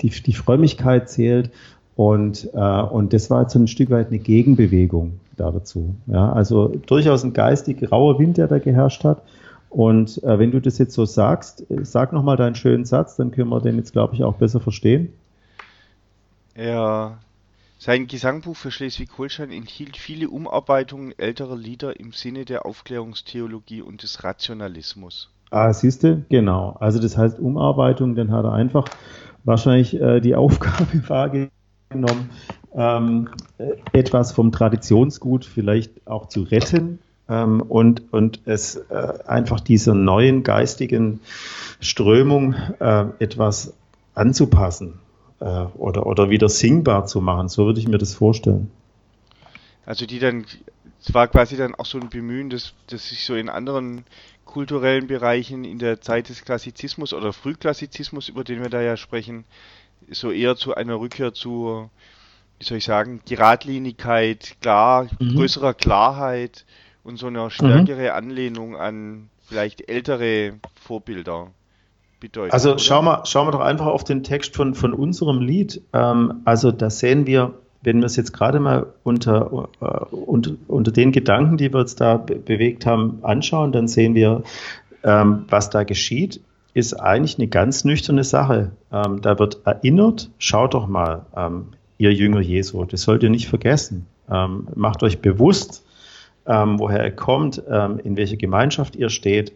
die, 0.00 0.10
die 0.10 0.34
Frömmigkeit 0.34 1.10
zählt 1.10 1.50
und, 2.00 2.48
äh, 2.54 2.80
und 2.80 3.12
das 3.12 3.28
war 3.28 3.42
jetzt 3.42 3.52
so 3.52 3.58
ein 3.58 3.68
Stück 3.68 3.90
weit 3.90 4.06
eine 4.06 4.18
Gegenbewegung 4.18 5.20
dazu. 5.36 5.94
Ja, 6.06 6.32
also 6.32 6.68
durchaus 6.68 7.24
ein 7.24 7.34
geistig 7.34 7.92
rauer 7.92 8.18
Wind, 8.18 8.38
der 8.38 8.48
da 8.48 8.58
geherrscht 8.58 9.04
hat. 9.04 9.22
Und 9.68 10.24
äh, 10.24 10.38
wenn 10.38 10.50
du 10.50 10.62
das 10.62 10.78
jetzt 10.78 10.94
so 10.94 11.04
sagst, 11.04 11.66
sag 11.82 12.14
nochmal 12.14 12.38
deinen 12.38 12.54
schönen 12.54 12.86
Satz, 12.86 13.16
dann 13.16 13.32
können 13.32 13.50
wir 13.50 13.60
den 13.60 13.76
jetzt, 13.76 13.92
glaube 13.92 14.14
ich, 14.14 14.24
auch 14.24 14.36
besser 14.36 14.60
verstehen. 14.60 15.12
Ja, 16.56 17.18
sein 17.78 18.06
Gesangbuch 18.06 18.56
für 18.56 18.70
Schleswig-Holstein 18.70 19.52
enthielt 19.52 19.98
viele 19.98 20.30
Umarbeitungen 20.30 21.12
älterer 21.18 21.58
Lieder 21.58 22.00
im 22.00 22.12
Sinne 22.12 22.46
der 22.46 22.64
Aufklärungstheologie 22.64 23.82
und 23.82 24.04
des 24.04 24.24
Rationalismus. 24.24 25.28
Ah, 25.50 25.70
siehst 25.74 26.02
du? 26.02 26.24
Genau. 26.30 26.78
Also 26.80 26.98
das 26.98 27.18
heißt 27.18 27.38
Umarbeitung, 27.38 28.14
dann 28.14 28.32
hat 28.32 28.46
er 28.46 28.54
einfach 28.54 28.86
wahrscheinlich 29.44 30.00
äh, 30.00 30.20
die 30.20 30.34
Aufgabe 30.34 30.86
wahrgenommen, 31.08 31.50
genommen, 31.90 32.30
ähm, 32.72 33.28
etwas 33.92 34.30
vom 34.30 34.52
Traditionsgut 34.52 35.44
vielleicht 35.44 36.06
auch 36.06 36.28
zu 36.28 36.42
retten 36.42 37.00
ähm, 37.28 37.60
und, 37.62 38.12
und 38.12 38.40
es 38.44 38.76
äh, 38.76 39.18
einfach 39.26 39.58
dieser 39.58 39.94
neuen 39.94 40.44
geistigen 40.44 41.18
Strömung 41.80 42.54
äh, 42.78 43.06
etwas 43.18 43.74
anzupassen 44.14 45.00
äh, 45.40 45.44
oder, 45.44 46.06
oder 46.06 46.30
wieder 46.30 46.48
singbar 46.48 47.06
zu 47.06 47.20
machen. 47.20 47.48
So 47.48 47.66
würde 47.66 47.80
ich 47.80 47.88
mir 47.88 47.98
das 47.98 48.14
vorstellen. 48.14 48.70
Also 49.84 50.06
die 50.06 50.20
dann, 50.20 50.44
es 51.00 51.12
war 51.12 51.26
quasi 51.26 51.56
dann 51.56 51.74
auch 51.74 51.86
so 51.86 51.98
ein 51.98 52.08
Bemühen, 52.08 52.50
dass, 52.50 52.72
dass 52.86 53.08
sich 53.08 53.24
so 53.24 53.34
in 53.34 53.48
anderen 53.48 54.04
kulturellen 54.44 55.08
Bereichen 55.08 55.64
in 55.64 55.80
der 55.80 56.00
Zeit 56.00 56.28
des 56.28 56.44
Klassizismus 56.44 57.12
oder 57.14 57.32
Frühklassizismus, 57.32 58.28
über 58.28 58.44
den 58.44 58.62
wir 58.62 58.70
da 58.70 58.80
ja 58.80 58.96
sprechen, 58.96 59.44
so 60.10 60.30
eher 60.30 60.56
zu 60.56 60.74
einer 60.74 60.98
Rückkehr 61.00 61.32
zu, 61.32 61.90
wie 62.58 62.64
soll 62.64 62.78
ich 62.78 62.84
sagen, 62.84 63.20
Geradlinigkeit, 63.26 64.56
klar, 64.60 65.08
mhm. 65.18 65.36
größerer 65.36 65.74
Klarheit 65.74 66.64
und 67.04 67.18
so 67.18 67.26
eine 67.26 67.50
stärkere 67.50 68.10
mhm. 68.10 68.16
Anlehnung 68.16 68.76
an 68.76 69.28
vielleicht 69.46 69.88
ältere 69.88 70.54
Vorbilder 70.80 71.48
bedeutet. 72.20 72.52
Also 72.52 72.78
schauen 72.78 73.04
wir, 73.04 73.26
schauen 73.26 73.48
wir 73.48 73.52
doch 73.52 73.60
einfach 73.60 73.86
auf 73.86 74.04
den 74.04 74.22
Text 74.22 74.54
von, 74.54 74.74
von 74.74 74.92
unserem 74.92 75.40
Lied. 75.40 75.82
Ähm, 75.92 76.42
also 76.44 76.70
da 76.70 76.90
sehen 76.90 77.26
wir, 77.26 77.54
wenn 77.82 77.98
wir 77.98 78.06
es 78.06 78.16
jetzt 78.16 78.32
gerade 78.32 78.60
mal 78.60 78.86
unter, 79.02 79.68
äh, 79.80 80.14
unter, 80.14 80.52
unter 80.68 80.92
den 80.92 81.12
Gedanken, 81.12 81.56
die 81.56 81.72
wir 81.72 81.80
uns 81.80 81.96
da 81.96 82.18
be 82.18 82.36
bewegt 82.36 82.86
haben, 82.86 83.18
anschauen, 83.22 83.72
dann 83.72 83.88
sehen 83.88 84.14
wir, 84.14 84.42
ähm, 85.02 85.46
was 85.48 85.70
da 85.70 85.82
geschieht 85.82 86.40
ist 86.74 86.94
eigentlich 86.94 87.38
eine 87.38 87.48
ganz 87.48 87.84
nüchterne 87.84 88.24
Sache. 88.24 88.72
Ähm, 88.92 89.20
da 89.22 89.38
wird 89.38 89.60
erinnert, 89.64 90.30
schaut 90.38 90.74
doch 90.74 90.86
mal, 90.86 91.26
ähm, 91.36 91.68
ihr 91.98 92.12
Jünger 92.12 92.40
Jesu, 92.40 92.84
das 92.84 93.02
sollt 93.02 93.22
ihr 93.22 93.30
nicht 93.30 93.48
vergessen. 93.48 94.06
Ähm, 94.30 94.68
macht 94.74 95.02
euch 95.02 95.20
bewusst, 95.20 95.84
ähm, 96.46 96.78
woher 96.78 97.00
er 97.00 97.10
kommt, 97.10 97.62
ähm, 97.68 98.00
in 98.02 98.16
welcher 98.16 98.36
Gemeinschaft 98.36 98.96
ihr 98.96 99.10
steht. 99.10 99.52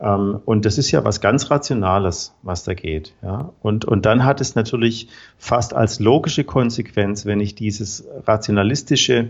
Ähm, 0.00 0.40
und 0.44 0.64
das 0.64 0.78
ist 0.78 0.90
ja 0.90 1.04
was 1.04 1.20
ganz 1.20 1.50
Rationales, 1.50 2.34
was 2.42 2.64
da 2.64 2.74
geht. 2.74 3.14
Ja? 3.22 3.50
Und, 3.62 3.84
und 3.84 4.06
dann 4.06 4.24
hat 4.24 4.40
es 4.40 4.54
natürlich 4.54 5.08
fast 5.38 5.74
als 5.74 6.00
logische 6.00 6.44
Konsequenz, 6.44 7.24
wenn 7.24 7.40
ich 7.40 7.54
dieses 7.54 8.04
rationalistische 8.26 9.28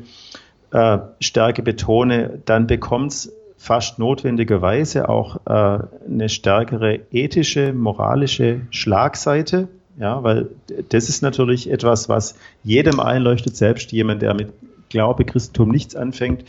äh, 0.72 0.98
Stärke 1.20 1.62
betone, 1.62 2.42
dann 2.44 2.66
bekommt 2.66 3.12
es 3.12 3.32
fast 3.56 3.98
notwendigerweise 3.98 5.08
auch 5.08 5.36
äh, 5.46 5.78
eine 6.08 6.28
stärkere 6.28 7.00
ethische, 7.10 7.72
moralische 7.72 8.62
Schlagseite. 8.70 9.68
Ja, 9.98 10.22
weil 10.22 10.50
das 10.90 11.08
ist 11.08 11.22
natürlich 11.22 11.70
etwas, 11.70 12.10
was 12.10 12.34
jedem 12.62 13.00
einleuchtet, 13.00 13.56
selbst 13.56 13.92
jemand, 13.92 14.20
der 14.20 14.34
mit 14.34 14.52
Glaube, 14.88 15.24
Christentum 15.24 15.70
nichts 15.70 15.96
anfängt, 15.96 16.44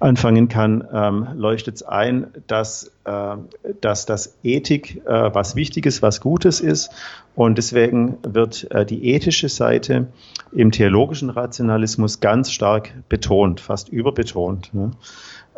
anfangen 0.00 0.48
kann, 0.48 0.84
ähm, 0.92 1.28
leuchtet 1.34 1.76
es 1.76 1.82
ein, 1.82 2.28
dass, 2.46 2.90
äh, 3.04 3.36
dass 3.80 4.06
das 4.06 4.36
Ethik 4.42 5.02
äh, 5.06 5.34
was 5.34 5.54
Wichtiges, 5.54 6.00
was 6.00 6.20
Gutes 6.20 6.60
ist. 6.60 6.90
Und 7.34 7.58
deswegen 7.58 8.16
wird 8.22 8.70
äh, 8.70 8.86
die 8.86 9.12
ethische 9.12 9.48
Seite 9.48 10.06
im 10.52 10.70
theologischen 10.70 11.30
Rationalismus 11.30 12.20
ganz 12.20 12.52
stark 12.52 12.92
betont, 13.08 13.60
fast 13.60 13.90
überbetont. 13.90 14.72
Ne? 14.72 14.92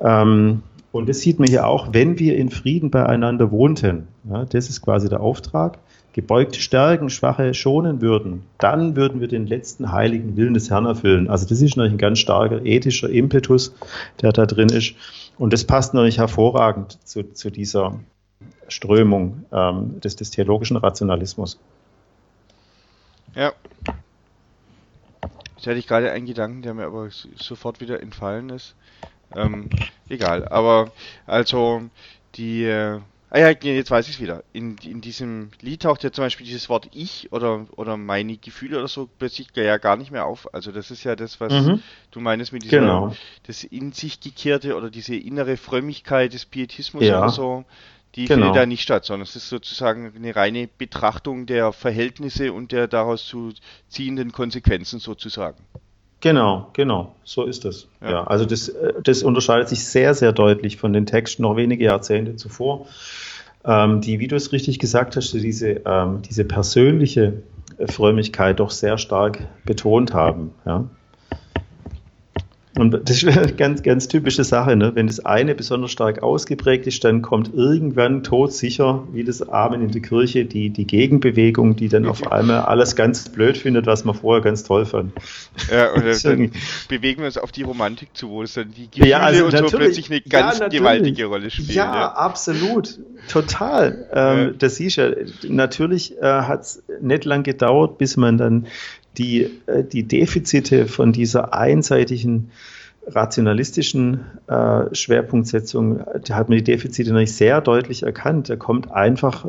Ähm, 0.01 0.63
und 0.93 1.09
das 1.09 1.21
sieht 1.21 1.39
man 1.39 1.49
hier 1.49 1.67
auch, 1.67 1.93
wenn 1.93 2.19
wir 2.19 2.37
in 2.37 2.51
Frieden 2.51 2.91
beieinander 2.91 3.51
wohnten. 3.51 4.09
Ja, 4.31 4.45
das 4.45 4.69
ist 4.69 4.83
quasi 4.83 5.09
der 5.09 5.21
Auftrag 5.21 5.79
gebeugte 6.17 6.61
stärken, 6.61 7.11
schwache 7.11 7.53
schonen 7.53 8.01
würden, 8.01 8.45
dann 8.57 8.97
würden 8.97 9.21
wir 9.21 9.29
den 9.29 9.47
letzten 9.47 9.93
heiligen 9.93 10.35
Willen 10.35 10.55
des 10.55 10.71
Herrn 10.71 10.87
erfüllen. 10.87 11.29
Also 11.29 11.47
das 11.47 11.61
ist 11.61 11.77
natürlich 11.77 11.93
ein 11.93 11.99
ganz 11.99 12.21
starker 12.21 12.65
ethischer 12.65 13.11
Impetus, 13.11 13.75
der 14.23 14.33
da 14.33 14.47
drin 14.47 14.71
ist. 14.71 14.95
Und 15.37 15.53
das 15.53 15.65
passt 15.65 15.93
natürlich 15.93 16.17
hervorragend 16.17 16.99
zu, 17.07 17.35
zu 17.35 17.51
dieser 17.51 18.01
Strömung 18.67 19.45
ähm, 19.53 20.01
des, 20.01 20.17
des 20.17 20.31
theologischen 20.31 20.79
Rationalismus. 20.79 21.61
Ja. 23.35 23.53
Jetzt 25.57 25.67
hatte 25.67 25.79
ich 25.79 25.87
gerade 25.87 26.13
einen 26.13 26.25
Gedanken, 26.25 26.63
der 26.63 26.73
mir 26.73 26.87
aber 26.87 27.11
sofort 27.11 27.83
wieder 27.83 28.01
entfallen 28.01 28.49
ist. 28.49 28.75
Ähm, 29.35 29.69
egal, 30.09 30.47
aber 30.49 30.93
also 31.27 31.83
die 32.37 32.65
äh, 32.65 33.01
Ah 33.29 33.41
ja, 33.41 33.51
jetzt 33.51 33.91
weiß 33.91 34.09
ich 34.09 34.15
es 34.15 34.21
wieder. 34.21 34.45
In, 34.53 34.77
in 34.85 35.01
diesem 35.01 35.51
Lied 35.61 35.83
taucht 35.83 36.05
ja 36.05 36.13
zum 36.13 36.25
Beispiel 36.25 36.47
dieses 36.47 36.69
Wort 36.69 36.89
ich 36.95 37.33
oder, 37.33 37.67
oder 37.77 37.97
meine 37.97 38.37
Gefühle 38.37 38.79
oder 38.79 38.87
so 38.87 39.09
plötzlich 39.19 39.49
ja 39.55 39.79
gar 39.79 39.97
nicht 39.97 40.13
mehr 40.13 40.27
auf. 40.27 40.55
Also 40.55 40.71
das 40.71 40.93
ist 40.93 41.03
ja 41.03 41.17
das, 41.17 41.41
was 41.41 41.53
mhm. 41.53 41.83
du 42.13 42.21
meinst 42.21 42.53
mit 42.53 42.63
dieser, 42.63 42.79
genau. 42.79 43.15
das 43.47 43.65
in 43.65 43.93
sich 43.93 44.21
gekehrte 44.21 44.77
oder 44.77 44.91
diese 44.91 45.17
innere 45.17 45.57
Frömmigkeit 45.57 46.35
des 46.35 46.47
Pietismus 46.47 47.05
ja. 47.05 47.19
oder 47.19 47.31
so, 47.31 47.65
die 48.15 48.27
genau. 48.27 48.47
findet 48.47 48.57
da 48.57 48.67
nicht 48.67 48.83
statt, 48.83 49.05
sondern 49.05 49.27
es 49.27 49.35
ist 49.35 49.49
sozusagen 49.49 50.13
eine 50.15 50.37
reine 50.37 50.69
Betrachtung 50.69 51.47
der 51.47 51.73
Verhältnisse 51.73 52.53
und 52.53 52.71
der 52.71 52.87
daraus 52.87 53.27
zu 53.27 53.53
ziehenden 53.89 54.31
Konsequenzen 54.31 55.01
sozusagen. 55.01 55.63
Genau, 56.21 56.71
genau, 56.73 57.15
so 57.25 57.45
ist 57.45 57.65
es. 57.65 57.89
Ja. 58.01 58.11
ja. 58.11 58.25
also 58.25 58.47
das, 58.47 58.73
das 59.03 59.23
unterscheidet 59.23 59.69
sich 59.69 59.85
sehr, 59.85 60.15
sehr 60.15 60.33
deutlich 60.33 60.77
von 60.77 60.93
den 60.93 61.07
Texten 61.07 61.43
noch 61.43 61.57
wenige 61.57 61.85
Jahrzehnte 61.85 62.37
zuvor, 62.37 62.87
ähm, 63.65 64.01
die, 64.01 64.19
wie 64.19 64.29
du 64.29 64.37
es 64.37 64.53
richtig 64.53 64.79
gesagt 64.79 65.17
hast, 65.17 65.33
diese, 65.33 65.83
ähm, 65.85 66.23
diese 66.23 66.45
persönliche 66.45 67.43
Frömmigkeit 67.87 68.61
doch 68.61 68.71
sehr 68.71 68.97
stark 68.97 69.47
betont 69.65 70.15
haben. 70.15 70.55
Ja. 70.65 70.85
Und 72.79 73.09
das 73.09 73.23
ist 73.23 73.27
eine 73.37 73.53
ganz, 73.53 73.83
ganz 73.83 74.09
typische 74.09 74.45
Sache. 74.45 74.77
Ne? 74.77 74.95
Wenn 74.95 75.07
das 75.07 75.25
eine 75.25 75.55
besonders 75.55 75.91
stark 75.91 76.23
ausgeprägt 76.23 76.87
ist, 76.87 77.03
dann 77.05 77.23
kommt 77.23 77.53
irgendwann 77.55 78.23
todsicher, 78.23 79.05
wie 79.13 79.25
das 79.25 79.49
Amen 79.49 79.83
in 79.83 79.91
der 79.91 80.03
Kirche, 80.03 80.45
die, 80.45 80.71
die 80.71 80.87
Gegenbewegung, 80.87 81.77
die 81.77 81.89
dann 81.89 82.07
auf 82.07 82.31
einmal 82.31 82.61
alles 82.61 82.95
ganz 82.97 83.29
blöd 83.29 83.57
findet, 83.57 83.87
was 83.87 84.05
man 84.05 84.15
vorher 84.15 84.43
ganz 84.43 84.65
toll 84.65 84.85
fand. 84.85 85.13
Ja, 85.71 85.95
dann 86.23 86.53
bewegen 86.89 87.21
wir 87.21 87.27
uns 87.27 87.39
auf 87.39 87.53
die 87.53 87.63
Romantik 87.63 88.11
zu, 88.15 88.31
wo 88.31 88.43
es 88.43 88.55
dann 88.55 88.73
die 88.73 88.91
Gefühle 88.91 89.09
ja, 89.09 89.21
also 89.21 89.47
und 89.47 89.57
so 89.57 89.77
plötzlich 89.77 90.11
eine 90.11 90.21
ganz 90.21 90.59
ja, 90.59 90.69
gewaltige 90.69 91.27
Rolle 91.27 91.51
spielen. 91.51 91.71
Ja, 91.71 91.95
ja. 91.95 92.13
absolut. 92.13 92.99
Total. 93.29 94.09
Ähm, 94.13 94.55
Das 94.59 94.77
siehst 94.77 94.97
ja. 94.97 95.11
Natürlich 95.49 96.17
äh, 96.19 96.25
hat 96.25 96.63
es 96.63 96.83
nicht 97.01 97.25
lang 97.25 97.43
gedauert, 97.43 97.99
bis 97.99 98.17
man 98.17 98.39
dann 98.39 98.67
die, 99.19 99.51
äh, 99.67 99.85
die 99.85 100.05
Defizite 100.05 100.87
von 100.87 101.13
dieser 101.13 101.55
einseitigen 101.55 102.51
rationalistischen 103.07 104.21
äh, 104.49 104.95
Schwerpunktsetzung, 104.95 106.05
da 106.25 106.35
hat 106.35 106.49
man 106.49 106.59
die 106.59 106.65
Defizite 106.65 107.11
natürlich 107.11 107.37
sehr 107.37 107.61
deutlich 107.61 108.03
erkannt. 108.03 108.49
Da 108.49 108.57
kommt 108.57 108.91
einfach, 108.91 109.47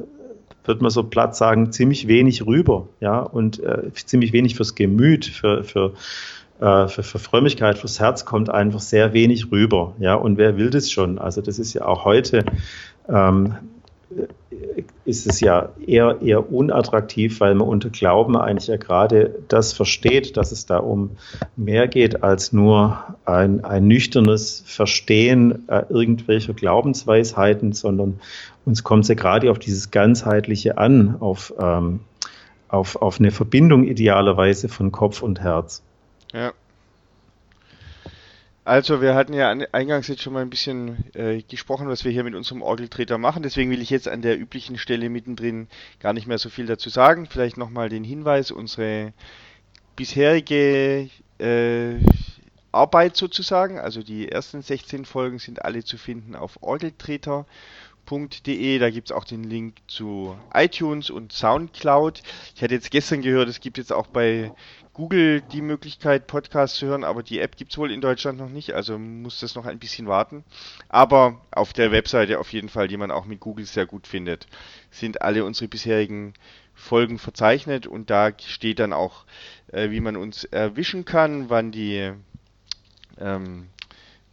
wird 0.66 0.82
man 0.82 0.92
so 0.92 1.04
platt 1.04 1.36
sagen, 1.36 1.72
ziemlich 1.72 2.08
wenig 2.08 2.46
rüber, 2.46 2.88
ja, 3.00 3.20
und 3.20 3.60
äh, 3.64 3.92
ziemlich 3.94 4.32
wenig 4.34 4.56
fürs 4.56 4.76
Gemüt, 4.76 5.26
für, 5.26 5.64
für, 5.64 5.94
äh, 6.60 6.88
für, 6.88 7.04
für 7.04 7.20
Frömmigkeit, 7.20 7.80
fürs 7.80 8.00
Herz 8.00 8.26
kommt 8.26 8.50
einfach 8.50 8.80
sehr 8.80 9.14
wenig 9.14 9.52
rüber, 9.52 9.96
ja, 10.00 10.14
und 10.14 10.38
wer 10.38 10.58
will 10.58 10.70
das 10.70 10.92
schon? 10.92 11.18
Also 11.18 11.42
das 11.42 11.58
ist 11.58 11.74
ja 11.74 11.86
auch 11.86 12.06
heute 12.06 12.46
ähm, 13.10 13.56
ist 15.06 15.28
es 15.28 15.40
ja 15.40 15.70
eher, 15.86 16.18
eher 16.22 16.52
unattraktiv, 16.52 17.40
weil 17.40 17.56
man 17.56 17.68
unter 17.68 17.90
Glauben 17.90 18.36
eigentlich 18.36 18.68
ja 18.68 18.78
gerade 18.78 19.36
das 19.48 19.74
versteht, 19.74 20.38
dass 20.38 20.52
es 20.52 20.66
da 20.66 20.78
um 20.78 21.12
mehr 21.56 21.88
geht 21.88 22.24
als 22.24 22.54
nur 22.54 23.16
ein, 23.26 23.64
ein 23.64 23.88
nüchternes 23.88 24.64
Verstehen 24.66 25.68
äh, 25.70 25.84
irgendwelcher 25.90 26.54
Glaubensweisheiten, 26.54 27.74
sondern 27.74 28.20
uns 28.66 28.84
kommt 28.84 29.04
es 29.04 29.10
ja 29.10 29.16
gerade 29.16 29.50
auf 29.50 29.60
dieses 29.60 29.92
Ganzheitliche 29.92 30.78
an, 30.78 31.18
auf, 31.20 31.54
ähm, 31.58 32.02
auf, 32.68 32.98
auf 32.98 33.20
eine 33.20 33.32
Verbindung 33.32 33.86
idealerweise 33.86 34.68
von 34.68 34.92
Kopf 34.92 35.22
und 35.22 35.42
Herz. 35.42 35.82
Ja. 36.34 36.52
Also, 38.68 39.00
wir 39.00 39.16
hatten 39.16 39.32
ja 39.32 39.50
eingangs 39.72 40.10
jetzt 40.10 40.22
schon 40.22 40.34
mal 40.34 40.42
ein 40.42 40.50
bisschen 40.50 41.06
äh, 41.16 41.42
gesprochen, 41.42 41.88
was 41.88 42.04
wir 42.04 42.12
hier 42.12 42.26
mit 42.26 42.36
unserem 42.36 42.62
Orgeltreter 42.62 43.18
machen. 43.18 43.42
Deswegen 43.42 43.72
will 43.72 43.82
ich 43.82 43.90
jetzt 43.90 44.10
an 44.10 44.22
der 44.22 44.38
üblichen 44.38 44.78
Stelle 44.78 45.10
mittendrin 45.10 45.70
gar 46.02 46.12
nicht 46.12 46.28
mehr 46.28 46.38
so 46.38 46.50
viel 46.50 46.66
dazu 46.66 46.90
sagen. 46.90 47.28
Vielleicht 47.28 47.56
nochmal 47.56 47.88
den 47.88 48.04
Hinweis, 48.04 48.52
unsere 48.52 49.14
bisherige 49.96 51.10
äh, 51.40 51.94
Arbeit 52.74 53.16
sozusagen, 53.16 53.80
also 53.80 54.04
die 54.04 54.28
ersten 54.28 54.62
16 54.62 55.06
Folgen 55.06 55.40
sind 55.40 55.64
alle 55.64 55.86
zu 55.86 55.98
finden 55.98 56.36
auf 56.36 56.62
orgeltreter.de. 56.62 58.80
Da 58.80 58.90
gibt 58.90 59.12
es 59.12 59.16
auch 59.16 59.24
den 59.24 59.46
Link 59.46 59.78
zu 59.88 60.38
iTunes 60.54 61.10
und 61.10 61.32
Soundcloud. 61.32 62.22
Ich 62.54 62.62
hatte 62.62 62.74
jetzt 62.74 62.92
gestern 62.92 63.22
gehört, 63.22 63.48
es 63.48 63.62
gibt 63.62 63.78
jetzt 63.78 63.94
auch 63.94 64.08
bei 64.08 64.52
Google 64.98 65.42
die 65.42 65.62
Möglichkeit, 65.62 66.26
Podcasts 66.26 66.80
zu 66.80 66.88
hören, 66.88 67.04
aber 67.04 67.22
die 67.22 67.40
App 67.40 67.56
gibt 67.56 67.72
es 67.72 67.78
wohl 67.78 67.92
in 67.92 68.02
Deutschland 68.02 68.40
noch 68.40 68.50
nicht, 68.50 68.74
also 68.74 68.98
muss 68.98 69.40
das 69.40 69.54
noch 69.54 69.68
ein 69.68 69.78
bisschen 69.78 70.08
warten. 70.08 70.44
Aber 70.90 71.40
auf 71.52 71.72
der 71.72 71.92
Webseite 71.92 72.40
auf 72.40 72.52
jeden 72.52 72.68
Fall, 72.68 72.88
die 72.88 72.98
man 72.98 73.12
auch 73.12 73.26
mit 73.26 73.40
Google 73.40 73.68
sehr 73.68 73.86
gut 73.86 74.08
findet, 74.08 74.48
sind 74.90 75.22
alle 75.22 75.46
unsere 75.46 75.68
bisherigen 75.68 76.34
Folgen 76.74 77.20
verzeichnet 77.20 77.86
und 77.86 78.10
da 78.10 78.32
steht 78.40 78.80
dann 78.80 78.92
auch, 78.92 79.26
äh, 79.72 79.92
wie 79.92 80.00
man 80.00 80.18
uns 80.18 80.46
erwischen 80.46 81.06
kann, 81.06 81.52
wann 81.52 81.72
die, 81.72 82.12
ähm, 83.20 83.68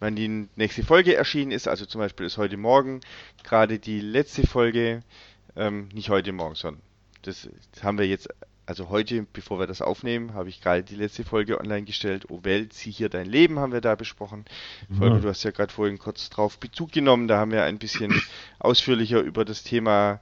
wann 0.00 0.16
die 0.16 0.48
nächste 0.56 0.82
Folge 0.82 1.14
erschienen 1.14 1.50
ist. 1.50 1.68
Also 1.68 1.84
zum 1.84 1.98
Beispiel 1.98 2.24
ist 2.24 2.38
heute 2.38 2.56
Morgen 2.56 3.00
gerade 3.42 3.78
die 3.78 4.00
letzte 4.00 4.46
Folge, 4.46 5.02
ähm, 5.56 5.90
nicht 5.92 6.08
heute 6.08 6.32
Morgen, 6.32 6.54
sondern 6.54 6.80
das 7.20 7.50
haben 7.82 7.98
wir 7.98 8.06
jetzt 8.06 8.30
also 8.66 8.88
heute, 8.88 9.26
bevor 9.32 9.58
wir 9.58 9.66
das 9.66 9.82
aufnehmen, 9.82 10.32
habe 10.34 10.48
ich 10.48 10.62
gerade 10.62 10.82
die 10.82 10.96
letzte 10.96 11.22
Folge 11.24 11.60
online 11.60 11.84
gestellt. 11.84 12.26
Oh 12.30 12.44
Welt, 12.44 12.72
sieh 12.72 12.90
hier 12.90 13.10
dein 13.10 13.26
Leben, 13.26 13.58
haben 13.58 13.72
wir 13.72 13.82
da 13.82 13.94
besprochen. 13.94 14.46
Mhm. 14.88 14.96
Folge, 14.96 15.20
du 15.20 15.28
hast 15.28 15.42
ja 15.42 15.50
gerade 15.50 15.70
vorhin 15.72 15.98
kurz 15.98 16.30
drauf 16.30 16.58
Bezug 16.58 16.92
genommen. 16.92 17.28
Da 17.28 17.38
haben 17.38 17.52
wir 17.52 17.64
ein 17.64 17.78
bisschen 17.78 18.22
ausführlicher 18.58 19.20
über 19.20 19.44
das 19.44 19.64
Thema 19.64 20.20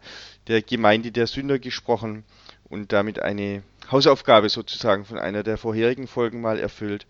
der 0.49 0.61
Gemeinde 0.61 1.13
der 1.13 1.29
Sünder 1.29 1.61
gesprochen 1.61 2.25
und 2.69 2.93
damit 2.93 3.23
eine 3.23 3.63
Hausaufgabe 3.91 4.49
sozusagen 4.49 5.05
von 5.05 5.19
einer 5.19 5.43
der 5.45 5.59
vorherigen 5.59 6.09
Folgen 6.09 6.41
mal 6.41 6.59
erfüllt. 6.59 7.07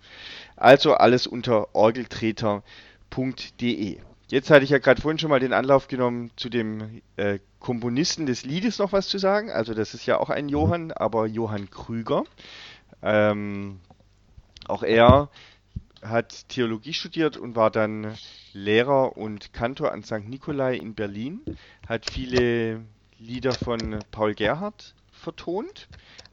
Also 0.57 0.95
alles 0.95 1.27
unter 1.27 1.75
orgeltreter.de. 1.75 3.99
Jetzt 4.33 4.49
hatte 4.49 4.64
ich 4.64 4.71
ja 4.71 4.79
gerade 4.79 4.99
vorhin 4.99 5.18
schon 5.18 5.29
mal 5.29 5.40
den 5.40 5.53
Anlauf 5.53 5.88
genommen, 5.88 6.31
zu 6.37 6.49
dem 6.49 7.03
äh, 7.16 7.38
Komponisten 7.61 8.25
des 8.25 8.47
Liedes 8.47 8.79
noch 8.79 8.90
was 8.92 9.09
zu 9.09 9.18
sagen. 9.18 9.51
Also 9.51 9.75
das 9.75 9.92
ist 9.92 10.07
ja 10.07 10.18
auch 10.18 10.31
ein 10.31 10.49
Johann, 10.49 10.90
aber 10.90 11.27
Johann 11.27 11.68
Krüger. 11.68 12.25
Ähm, 13.03 13.79
auch 14.68 14.83
er 14.83 15.29
hat 16.01 16.49
Theologie 16.49 16.95
studiert 16.95 17.37
und 17.37 17.57
war 17.57 17.71
dann 17.71 18.16
Lehrer 18.55 19.18
und 19.18 19.53
Kantor 19.53 19.92
an 19.92 20.03
St. 20.03 20.27
Nikolai 20.27 20.77
in 20.77 20.95
Berlin. 20.95 21.42
Hat 21.87 22.11
viele 22.11 22.81
Lieder 23.18 23.53
von 23.53 23.99
Paul 24.12 24.35
Gerhardt 24.35 24.95
vertont. 25.11 25.88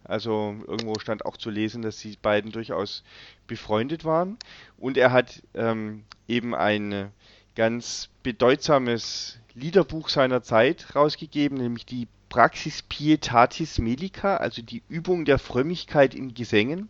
Also 0.06 0.56
irgendwo 0.68 0.98
stand 1.00 1.26
auch 1.26 1.36
zu 1.36 1.50
lesen, 1.50 1.82
dass 1.82 1.98
die 1.98 2.16
beiden 2.16 2.54
durchaus 2.54 3.04
befreundet 3.46 4.06
waren. 4.06 4.38
Und 4.78 4.96
er 4.96 5.12
hat 5.12 5.44
ähm, 5.54 6.06
eben 6.30 6.56
ein 6.56 7.12
ganz 7.60 8.08
bedeutsames 8.24 9.38
Liederbuch 9.54 10.08
seiner 10.08 10.42
Zeit 10.42 10.96
rausgegeben, 10.96 11.58
nämlich 11.58 11.86
die 11.86 12.08
Praxis 12.30 12.84
Pietatis 12.84 13.80
Melica, 13.80 14.38
also 14.38 14.62
die 14.62 14.82
Übung 14.88 15.26
der 15.26 15.40
Frömmigkeit 15.40 16.16
in 16.16 16.34
Gesängen. 16.34 16.88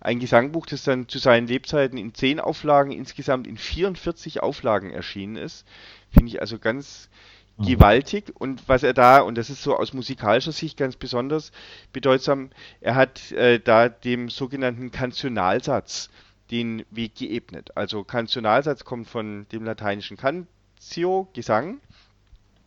Ein 0.00 0.18
Gesangbuch, 0.18 0.64
das 0.64 0.84
dann 0.84 1.06
zu 1.06 1.18
seinen 1.18 1.46
Lebzeiten 1.46 1.98
in 1.98 2.14
zehn 2.14 2.40
Auflagen, 2.40 2.92
insgesamt 2.92 3.46
in 3.46 3.58
44 3.58 4.42
Auflagen 4.42 4.90
erschienen 4.90 5.36
ist. 5.36 5.66
Finde 6.10 6.28
ich 6.30 6.40
also 6.40 6.58
ganz 6.58 7.10
mhm. 7.58 7.66
gewaltig. 7.66 8.32
Und 8.38 8.66
was 8.70 8.84
er 8.84 8.94
da, 8.94 9.20
und 9.20 9.34
das 9.34 9.50
ist 9.50 9.62
so 9.62 9.76
aus 9.76 9.92
musikalischer 9.92 10.52
Sicht 10.52 10.78
ganz 10.78 10.96
besonders 10.96 11.52
bedeutsam, 11.92 12.48
er 12.80 12.94
hat 12.94 13.32
äh, 13.32 13.60
da 13.60 13.90
dem 13.90 14.30
sogenannten 14.30 14.90
Kantionalsatz 14.90 16.08
den 16.50 16.84
Weg 16.90 17.16
geebnet. 17.16 17.76
Also 17.76 18.04
Kantionalsatz 18.04 18.84
kommt 18.84 19.08
von 19.08 19.46
dem 19.52 19.64
lateinischen 19.64 20.16
Cantio, 20.16 21.28
Gesang. 21.32 21.80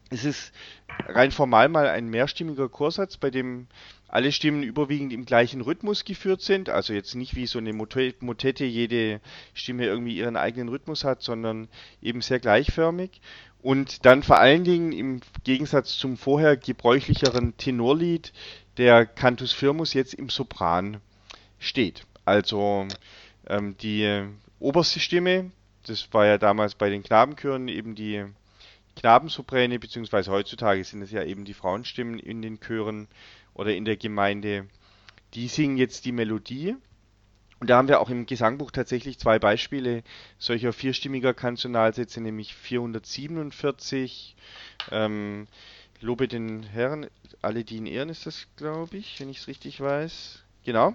Es 0.10 0.26
ist 0.26 0.52
rein 1.08 1.32
formal 1.32 1.70
mal 1.70 1.88
ein 1.88 2.10
mehrstimmiger 2.10 2.68
Chorsatz, 2.68 3.18
bei 3.18 3.30
dem 3.30 3.68
alle 4.08 4.32
Stimmen 4.32 4.63
überwiegend 4.63 5.13
im 5.13 5.26
gleichen 5.26 5.62
Rhythmus 5.62 6.04
geführt 6.04 6.42
sind. 6.42 6.70
Also 6.70 6.94
jetzt 6.94 7.13
nicht 7.13 7.36
wie 7.36 7.46
so 7.46 7.60
eine 7.60 7.74
Motette 7.74 8.65
jede 8.65 9.22
Stimme 9.54 9.86
irgendwie 9.86 10.18
ihren 10.18 10.36
eigenen 10.36 10.70
Rhythmus 10.70 11.04
hat, 11.04 11.22
sondern 11.22 11.68
eben 12.02 12.22
sehr 12.22 12.39
gleichförmig. 12.39 13.22
Und 13.62 14.06
dann 14.06 14.24
vor 14.24 14.39
allen 14.39 14.63
Dingen 14.63 14.92
im 14.94 15.20
Gegensatz 15.44 15.98
zum 15.98 16.18
vorher 16.18 16.58
gebräuchlicheren 16.58 17.56
Tenorlied 17.58 18.34
der 18.78 19.06
Cantus 19.06 19.52
Firmus 19.52 19.94
jetzt 19.94 20.13
im 20.13 20.30
Sopran 20.30 21.02
steht. 21.60 22.06
Also 22.26 22.88
ähm, 23.49 23.75
die 23.77 24.27
oberste 24.59 24.99
Stimme, 24.99 25.51
das 25.85 26.13
war 26.13 26.25
ja 26.25 26.38
damals 26.38 26.75
bei 26.75 26.89
den 26.89 27.03
Knabenchören 27.03 27.67
eben 27.67 27.95
die 27.95 28.25
Knabensopräne, 28.95 29.79
beziehungsweise 29.79 30.31
heutzutage 30.31 30.83
sind 30.83 31.01
es 31.01 31.12
ja 31.12 31.23
eben 31.23 31.45
die 31.45 31.53
Frauenstimmen 31.53 32.19
in 32.19 32.41
den 32.41 32.59
Chören 32.59 33.07
oder 33.53 33.73
in 33.75 33.85
der 33.85 33.97
Gemeinde, 33.97 34.67
die 35.33 35.47
singen 35.47 35.77
jetzt 35.77 36.05
die 36.05 36.12
Melodie. 36.12 36.75
Und 37.59 37.69
da 37.69 37.77
haben 37.77 37.88
wir 37.89 37.99
auch 37.99 38.09
im 38.09 38.25
Gesangbuch 38.25 38.71
tatsächlich 38.71 39.19
zwei 39.19 39.38
Beispiele 39.38 40.03
solcher 40.38 40.71
vierstimmiger 40.71 41.33
Kanzonalsätze, 41.33 42.21
nämlich 42.21 42.55
447, 42.55 44.35
ähm, 44.91 45.47
Lobe 46.01 46.29
den 46.29 46.63
Herrn, 46.63 47.07
alle 47.41 47.65
die 47.65 47.75
ihn 47.75 47.85
ehren 47.85 48.07
ist 48.07 48.25
das, 48.25 48.47
glaube 48.55 48.95
ich, 48.95 49.19
wenn 49.19 49.29
ich 49.29 49.39
es 49.39 49.47
richtig 49.47 49.81
weiß. 49.81 50.43
Genau. 50.63 50.93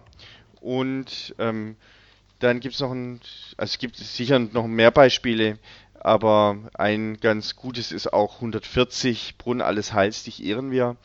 Und 0.60 1.34
ähm, 1.38 1.76
dann 2.38 2.60
gibt 2.60 2.74
es 2.74 2.80
noch 2.80 2.92
ein, 2.92 3.20
also 3.56 3.72
es 3.72 3.78
gibt 3.78 3.96
sicher 3.96 4.38
noch 4.38 4.66
mehr 4.66 4.90
Beispiele, 4.90 5.58
aber 6.00 6.58
ein 6.74 7.18
ganz 7.20 7.56
gutes 7.56 7.92
ist 7.92 8.12
auch 8.12 8.36
140, 8.36 9.36
Brunn 9.38 9.60
alles 9.60 9.94
Heils, 9.94 10.24
dich 10.24 10.44
ehren 10.44 10.70
wir. 10.70 10.96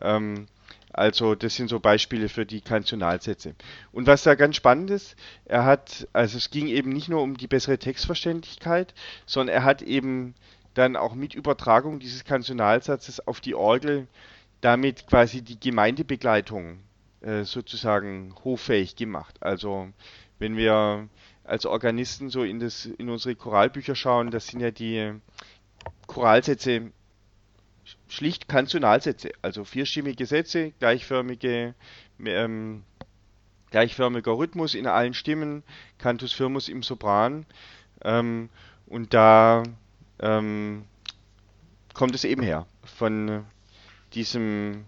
Ähm, 0.00 0.46
also 0.92 1.34
das 1.34 1.54
sind 1.54 1.68
so 1.68 1.78
Beispiele 1.78 2.30
für 2.30 2.46
die 2.46 2.62
Kantionalsätze. 2.62 3.54
Und 3.92 4.06
was 4.06 4.22
da 4.22 4.34
ganz 4.34 4.56
spannend 4.56 4.90
ist, 4.90 5.14
er 5.44 5.66
hat, 5.66 6.08
also 6.14 6.38
es 6.38 6.50
ging 6.50 6.68
eben 6.68 6.90
nicht 6.90 7.10
nur 7.10 7.20
um 7.20 7.36
die 7.36 7.48
bessere 7.48 7.78
Textverständlichkeit, 7.78 8.94
sondern 9.26 9.54
er 9.54 9.64
hat 9.64 9.82
eben 9.82 10.34
dann 10.72 10.96
auch 10.96 11.14
mit 11.14 11.34
Übertragung 11.34 11.98
dieses 11.98 12.24
Kantionalsatzes 12.24 13.26
auf 13.26 13.40
die 13.40 13.54
Orgel 13.54 14.08
damit 14.62 15.06
quasi 15.06 15.42
die 15.42 15.60
Gemeindebegleitung 15.60 16.78
äh, 17.20 17.44
sozusagen 17.44 18.34
hoffähig 18.44 18.96
gemacht. 18.96 19.36
Also 19.40 19.88
wenn 20.38 20.56
wir 20.56 21.08
als 21.44 21.66
Organisten 21.66 22.28
so 22.30 22.42
in, 22.42 22.60
das, 22.60 22.86
in 22.86 23.08
unsere 23.08 23.34
Choralbücher 23.34 23.94
schauen, 23.94 24.30
das 24.30 24.48
sind 24.48 24.60
ja 24.60 24.70
die 24.70 25.12
Choralsätze 26.06 26.92
schlicht 28.08 28.48
Kanzonalsätze, 28.48 29.30
also 29.42 29.64
vierstimmige 29.64 30.26
Sätze, 30.26 30.72
gleichförmige, 30.78 31.74
ähm, 32.24 32.82
gleichförmiger 33.70 34.32
Rhythmus 34.32 34.74
in 34.74 34.86
allen 34.86 35.14
Stimmen, 35.14 35.62
Cantus 35.98 36.32
firmus 36.32 36.68
im 36.68 36.82
Sopran. 36.82 37.46
Ähm, 38.02 38.50
und 38.86 39.14
da 39.14 39.62
ähm, 40.20 40.84
kommt 41.94 42.14
es 42.14 42.24
eben 42.24 42.42
her 42.42 42.66
von 42.84 43.44
diesem 44.14 44.84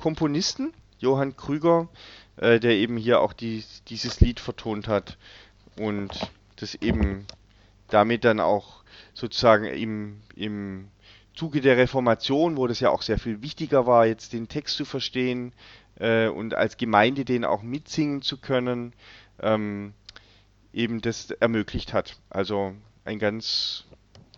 Komponisten, 0.00 0.72
Johann 0.98 1.36
Krüger, 1.36 1.88
äh, 2.36 2.60
der 2.60 2.72
eben 2.72 2.96
hier 2.96 3.20
auch 3.20 3.32
die, 3.32 3.64
dieses 3.88 4.20
Lied 4.20 4.40
vertont 4.40 4.88
hat 4.88 5.18
und 5.78 6.30
das 6.56 6.74
eben 6.76 7.26
damit 7.88 8.24
dann 8.24 8.40
auch 8.40 8.82
sozusagen 9.12 9.64
im, 9.64 10.20
im 10.34 10.88
Zuge 11.34 11.60
der 11.60 11.76
Reformation, 11.76 12.56
wo 12.56 12.66
das 12.66 12.80
ja 12.80 12.90
auch 12.90 13.02
sehr 13.02 13.18
viel 13.18 13.42
wichtiger 13.42 13.86
war, 13.86 14.06
jetzt 14.06 14.32
den 14.32 14.48
Text 14.48 14.76
zu 14.76 14.84
verstehen 14.84 15.52
äh, 15.96 16.28
und 16.28 16.54
als 16.54 16.76
Gemeinde 16.76 17.24
den 17.24 17.44
auch 17.44 17.62
mitsingen 17.62 18.22
zu 18.22 18.38
können, 18.38 18.92
ähm, 19.40 19.94
eben 20.72 21.00
das 21.00 21.30
ermöglicht 21.30 21.92
hat. 21.92 22.16
Also 22.30 22.74
ein 23.04 23.18
ganz, 23.18 23.84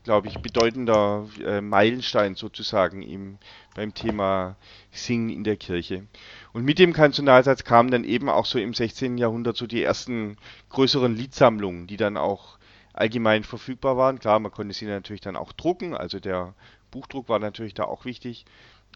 glaube 0.04 0.28
ich, 0.28 0.38
bedeutender 0.38 1.28
äh, 1.44 1.60
Meilenstein 1.60 2.34
sozusagen 2.34 3.02
im, 3.02 3.38
beim 3.74 3.94
Thema 3.94 4.56
Singen 4.90 5.30
in 5.30 5.44
der 5.44 5.56
Kirche. 5.56 6.06
Und 6.56 6.64
mit 6.64 6.78
dem 6.78 6.94
Kanzonalsatz 6.94 7.64
kamen 7.64 7.90
dann 7.90 8.02
eben 8.02 8.30
auch 8.30 8.46
so 8.46 8.58
im 8.58 8.72
16. 8.72 9.18
Jahrhundert 9.18 9.58
so 9.58 9.66
die 9.66 9.82
ersten 9.82 10.38
größeren 10.70 11.14
Liedsammlungen, 11.14 11.86
die 11.86 11.98
dann 11.98 12.16
auch 12.16 12.56
allgemein 12.94 13.44
verfügbar 13.44 13.98
waren. 13.98 14.18
Klar, 14.18 14.40
man 14.40 14.50
konnte 14.50 14.72
sie 14.72 14.86
natürlich 14.86 15.20
dann 15.20 15.36
auch 15.36 15.52
drucken, 15.52 15.94
also 15.94 16.18
der 16.18 16.54
Buchdruck 16.90 17.28
war 17.28 17.40
natürlich 17.40 17.74
da 17.74 17.84
auch 17.84 18.06
wichtig. 18.06 18.46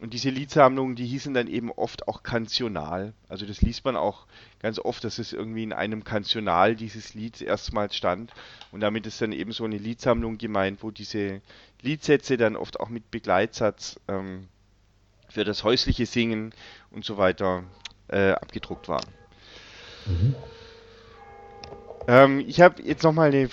Und 0.00 0.14
diese 0.14 0.30
Liedsammlungen, 0.30 0.96
die 0.96 1.04
hießen 1.04 1.34
dann 1.34 1.48
eben 1.48 1.70
oft 1.70 2.08
auch 2.08 2.22
Kantional. 2.22 3.12
Also 3.28 3.44
das 3.44 3.60
liest 3.60 3.84
man 3.84 3.94
auch 3.94 4.26
ganz 4.60 4.78
oft, 4.78 5.04
dass 5.04 5.18
es 5.18 5.34
irgendwie 5.34 5.64
in 5.64 5.74
einem 5.74 6.02
Kantional 6.02 6.74
dieses 6.74 7.12
Lied 7.12 7.42
erstmals 7.42 7.94
stand. 7.94 8.32
Und 8.72 8.80
damit 8.80 9.06
ist 9.06 9.20
dann 9.20 9.32
eben 9.32 9.52
so 9.52 9.64
eine 9.64 9.76
Liedsammlung 9.76 10.38
gemeint, 10.38 10.82
wo 10.82 10.90
diese 10.90 11.42
Liedsätze 11.82 12.38
dann 12.38 12.56
oft 12.56 12.80
auch 12.80 12.88
mit 12.88 13.10
Begleitsatz 13.10 14.00
ähm, 14.08 14.48
für 15.30 15.44
das 15.44 15.64
häusliche 15.64 16.06
Singen 16.06 16.52
und 16.90 17.04
so 17.04 17.16
weiter 17.16 17.64
äh, 18.08 18.32
abgedruckt 18.32 18.88
waren. 18.88 19.06
Mhm. 20.06 20.34
Ähm, 22.08 22.44
ich 22.46 22.60
habe 22.60 22.82
jetzt 22.82 23.02
nochmal 23.02 23.28
eine, 23.28 23.48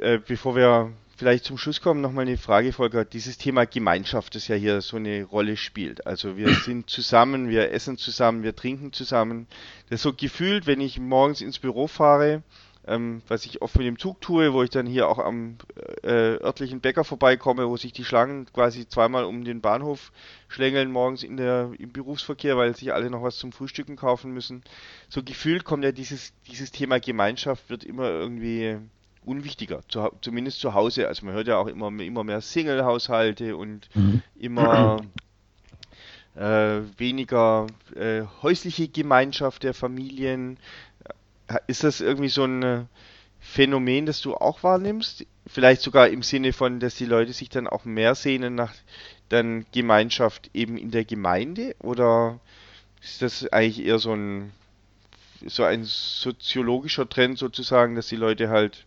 äh, 0.00 0.18
bevor 0.18 0.56
wir 0.56 0.92
vielleicht 1.16 1.44
zum 1.44 1.58
Schluss 1.58 1.82
kommen, 1.82 2.00
nochmal 2.00 2.26
eine 2.26 2.38
Frage, 2.38 2.72
Volker. 2.72 3.04
Dieses 3.04 3.36
Thema 3.36 3.66
Gemeinschaft, 3.66 4.34
das 4.34 4.48
ja 4.48 4.56
hier 4.56 4.80
so 4.80 4.96
eine 4.96 5.24
Rolle 5.24 5.58
spielt. 5.58 6.06
Also 6.06 6.36
wir 6.36 6.48
sind 6.64 6.88
zusammen, 6.88 7.50
wir 7.50 7.72
essen 7.72 7.98
zusammen, 7.98 8.42
wir 8.42 8.56
trinken 8.56 8.92
zusammen. 8.92 9.46
Das 9.90 9.98
ist 9.98 10.02
so 10.02 10.14
gefühlt, 10.14 10.66
wenn 10.66 10.80
ich 10.80 10.98
morgens 10.98 11.42
ins 11.42 11.58
Büro 11.58 11.86
fahre, 11.86 12.42
ähm, 12.86 13.22
was 13.28 13.44
ich 13.44 13.62
oft 13.62 13.76
mit 13.76 13.86
dem 13.86 13.98
Zug 13.98 14.20
tue, 14.20 14.52
wo 14.52 14.62
ich 14.62 14.70
dann 14.70 14.86
hier 14.86 15.08
auch 15.08 15.18
am 15.18 15.56
äh, 16.02 16.36
örtlichen 16.42 16.80
Bäcker 16.80 17.04
vorbeikomme, 17.04 17.68
wo 17.68 17.76
sich 17.76 17.92
die 17.92 18.04
Schlangen 18.04 18.46
quasi 18.52 18.88
zweimal 18.88 19.24
um 19.24 19.44
den 19.44 19.60
Bahnhof 19.60 20.12
schlängeln 20.48 20.90
morgens 20.90 21.22
in 21.22 21.36
der, 21.36 21.70
im 21.78 21.92
Berufsverkehr, 21.92 22.56
weil 22.56 22.74
sich 22.74 22.92
alle 22.92 23.10
noch 23.10 23.22
was 23.22 23.36
zum 23.36 23.52
Frühstücken 23.52 23.96
kaufen 23.96 24.32
müssen. 24.32 24.62
So 25.08 25.22
gefühlt 25.22 25.64
kommt 25.64 25.84
ja 25.84 25.92
dieses, 25.92 26.32
dieses 26.48 26.70
Thema 26.72 27.00
Gemeinschaft 27.00 27.68
wird 27.68 27.84
immer 27.84 28.08
irgendwie 28.08 28.78
unwichtiger, 29.24 29.80
zu, 29.88 30.10
zumindest 30.22 30.60
zu 30.60 30.74
Hause. 30.74 31.06
Also 31.06 31.26
man 31.26 31.34
hört 31.34 31.48
ja 31.48 31.58
auch 31.58 31.66
immer, 31.66 31.88
immer 32.00 32.24
mehr 32.24 32.40
Single-Haushalte 32.40 33.56
und 33.56 33.88
mhm. 33.94 34.22
immer 34.38 35.02
äh, 36.34 36.80
weniger 36.96 37.66
äh, 37.94 38.22
häusliche 38.42 38.88
Gemeinschaft 38.88 39.62
der 39.62 39.74
Familien. 39.74 40.58
Ist 41.66 41.84
das 41.84 42.00
irgendwie 42.00 42.28
so 42.28 42.44
ein 42.44 42.62
äh, 42.62 42.84
Phänomen, 43.40 44.06
das 44.06 44.20
du 44.20 44.34
auch 44.34 44.62
wahrnimmst? 44.62 45.26
Vielleicht 45.46 45.82
sogar 45.82 46.08
im 46.08 46.22
Sinne 46.22 46.52
von, 46.52 46.80
dass 46.80 46.94
die 46.94 47.06
Leute 47.06 47.32
sich 47.32 47.48
dann 47.48 47.66
auch 47.66 47.84
mehr 47.84 48.14
sehnen 48.14 48.54
nach 48.54 48.74
dann 49.28 49.64
Gemeinschaft 49.72 50.50
eben 50.54 50.76
in 50.76 50.90
der 50.90 51.04
Gemeinde? 51.04 51.74
Oder 51.80 52.40
ist 53.02 53.22
das 53.22 53.46
eigentlich 53.52 53.84
eher 53.84 53.98
so 53.98 54.12
ein 54.12 54.52
so 55.46 55.64
ein 55.64 55.84
soziologischer 55.84 57.08
Trend 57.08 57.38
sozusagen, 57.38 57.94
dass 57.94 58.08
die 58.08 58.16
Leute 58.16 58.50
halt 58.50 58.84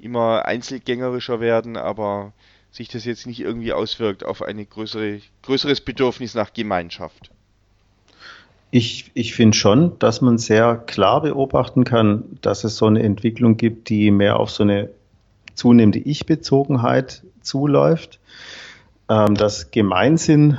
immer 0.00 0.44
einzelgängerischer 0.44 1.40
werden, 1.40 1.76
aber 1.76 2.32
sich 2.72 2.88
das 2.88 3.04
jetzt 3.04 3.26
nicht 3.26 3.40
irgendwie 3.40 3.72
auswirkt 3.72 4.24
auf 4.24 4.42
ein 4.42 4.68
größere, 4.68 5.20
größeres 5.42 5.80
Bedürfnis 5.82 6.34
nach 6.34 6.52
Gemeinschaft. 6.52 7.30
Ich, 8.76 9.12
ich 9.14 9.34
finde 9.34 9.56
schon, 9.56 9.96
dass 10.00 10.20
man 10.20 10.36
sehr 10.36 10.74
klar 10.74 11.22
beobachten 11.22 11.84
kann, 11.84 12.24
dass 12.40 12.64
es 12.64 12.76
so 12.76 12.86
eine 12.86 13.04
Entwicklung 13.04 13.56
gibt, 13.56 13.88
die 13.88 14.10
mehr 14.10 14.40
auf 14.40 14.50
so 14.50 14.64
eine 14.64 14.90
zunehmende 15.54 16.00
Ich-Bezogenheit 16.00 17.22
zuläuft, 17.40 18.18
ähm, 19.08 19.36
dass 19.36 19.70
Gemeinsinn 19.70 20.58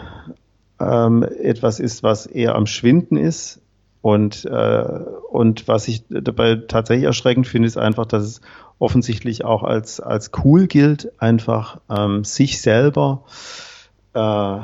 ähm, 0.80 1.24
etwas 1.24 1.82
ist, 1.82 2.04
was 2.04 2.26
eher 2.26 2.56
am 2.56 2.68
Schwinden 2.68 3.18
ist. 3.18 3.60
Und, 4.02 4.46
äh, 4.46 4.86
und 5.30 5.68
was 5.68 5.90
ich 5.90 6.06
dabei 6.10 6.56
tatsächlich 6.56 7.08
erschreckend 7.08 7.48
finde, 7.48 7.68
ist 7.68 7.78
einfach, 7.78 8.06
dass 8.06 8.24
es 8.24 8.42
offensichtlich 8.80 9.44
auch 9.44 9.64
als, 9.64 10.00
als 10.00 10.32
cool 10.42 10.68
gilt, 10.68 11.12
einfach 11.22 11.82
ähm, 11.90 12.24
sich 12.24 12.62
selber 12.62 13.26
äh, 14.14 14.60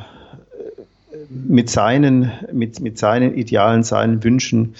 mit, 1.29 1.69
seinen, 1.69 2.31
mit, 2.51 2.79
mit 2.79 2.97
seinen 2.97 3.35
Idealen, 3.35 3.83
seinen 3.83 4.23
Wünschen 4.23 4.75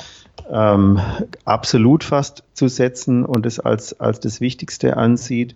ähm, 0.51 0.99
absolut 1.45 2.03
fast 2.03 2.43
zu 2.53 2.67
setzen 2.67 3.25
und 3.25 3.45
es 3.45 3.59
als, 3.59 3.99
als 3.99 4.19
das 4.19 4.41
Wichtigste 4.41 4.97
ansieht. 4.97 5.55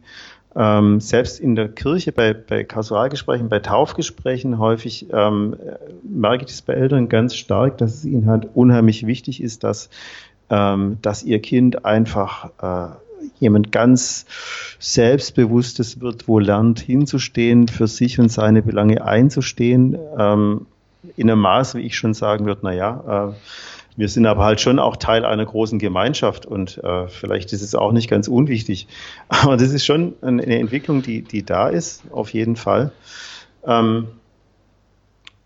Ähm, 0.55 1.01
selbst 1.01 1.39
in 1.39 1.55
der 1.55 1.67
Kirche, 1.67 2.13
bei, 2.13 2.33
bei 2.33 2.63
Kasualgesprächen, 2.63 3.49
bei 3.49 3.59
Taufgesprächen 3.59 4.57
häufig 4.57 5.07
ähm, 5.11 5.57
merke 6.03 6.45
ich 6.45 6.51
das 6.51 6.61
bei 6.61 6.73
Eltern 6.73 7.09
ganz 7.09 7.35
stark, 7.35 7.77
dass 7.77 7.95
es 7.95 8.05
ihnen 8.05 8.27
halt 8.27 8.47
unheimlich 8.53 9.05
wichtig 9.05 9.43
ist, 9.43 9.65
dass, 9.65 9.89
ähm, 10.49 10.97
dass 11.01 11.23
ihr 11.23 11.41
Kind 11.41 11.83
einfach 11.83 12.51
äh, 12.61 12.95
jemand 13.39 13.71
ganz 13.71 14.25
Selbstbewusstes 14.79 16.01
wird, 16.01 16.27
wo 16.27 16.39
lernt 16.39 16.79
hinzustehen, 16.79 17.67
für 17.67 17.87
sich 17.87 18.19
und 18.19 18.29
seine 18.29 18.61
Belange 18.61 19.05
einzustehen, 19.05 19.97
ähm, 20.17 20.67
in 21.17 21.29
einem 21.29 21.41
Maß, 21.41 21.75
wie 21.75 21.81
ich 21.81 21.95
schon 21.95 22.13
sagen 22.13 22.45
würde, 22.45 22.63
naja, 22.63 23.29
äh, 23.29 23.33
wir 23.97 24.09
sind 24.09 24.25
aber 24.25 24.43
halt 24.43 24.59
schon 24.59 24.79
auch 24.79 24.97
Teil 24.97 25.23
einer 25.23 25.45
großen 25.45 25.79
Gemeinschaft 25.79 26.45
und 26.45 26.83
äh, 26.83 27.07
vielleicht 27.07 27.53
ist 27.53 27.61
es 27.61 27.75
auch 27.75 27.93
nicht 27.93 28.09
ganz 28.09 28.27
unwichtig. 28.27 28.87
Aber 29.29 29.55
das 29.55 29.71
ist 29.71 29.85
schon 29.85 30.15
eine 30.21 30.43
Entwicklung, 30.43 31.01
die, 31.01 31.21
die 31.21 31.43
da 31.43 31.69
ist, 31.69 32.03
auf 32.11 32.33
jeden 32.33 32.57
Fall. 32.57 32.91
Ähm, 33.65 34.07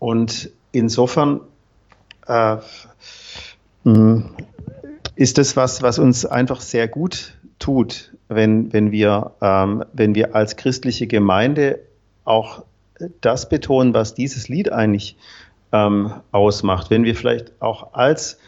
und 0.00 0.50
insofern 0.72 1.42
äh, 2.26 2.56
ist 5.16 5.38
das 5.38 5.56
was, 5.56 5.82
was 5.82 5.98
uns 5.98 6.26
einfach 6.26 6.60
sehr 6.60 6.88
gut 6.88 7.34
tut, 7.58 8.12
wenn, 8.28 8.72
wenn, 8.72 8.90
wir, 8.90 9.32
ähm, 9.40 9.84
wenn 9.92 10.14
wir 10.14 10.34
als 10.34 10.56
christliche 10.56 11.06
Gemeinde 11.06 11.80
auch 12.24 12.64
das 13.20 13.48
betonen, 13.48 13.94
was 13.94 14.14
dieses 14.14 14.48
Lied 14.48 14.72
eigentlich 14.72 15.16
ähm, 15.72 16.12
ausmacht. 16.32 16.90
Wenn 16.90 17.04
wir 17.04 17.14
vielleicht 17.14 17.52
auch 17.60 17.94
als 17.94 18.38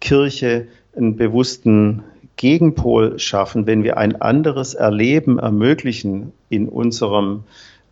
Kirche 0.00 0.66
einen 0.96 1.16
bewussten 1.16 2.02
Gegenpol 2.36 3.18
schaffen, 3.18 3.66
wenn 3.66 3.84
wir 3.84 3.96
ein 3.98 4.20
anderes 4.20 4.74
Erleben 4.74 5.38
ermöglichen 5.38 6.32
in 6.48 6.68
unserem, 6.68 7.44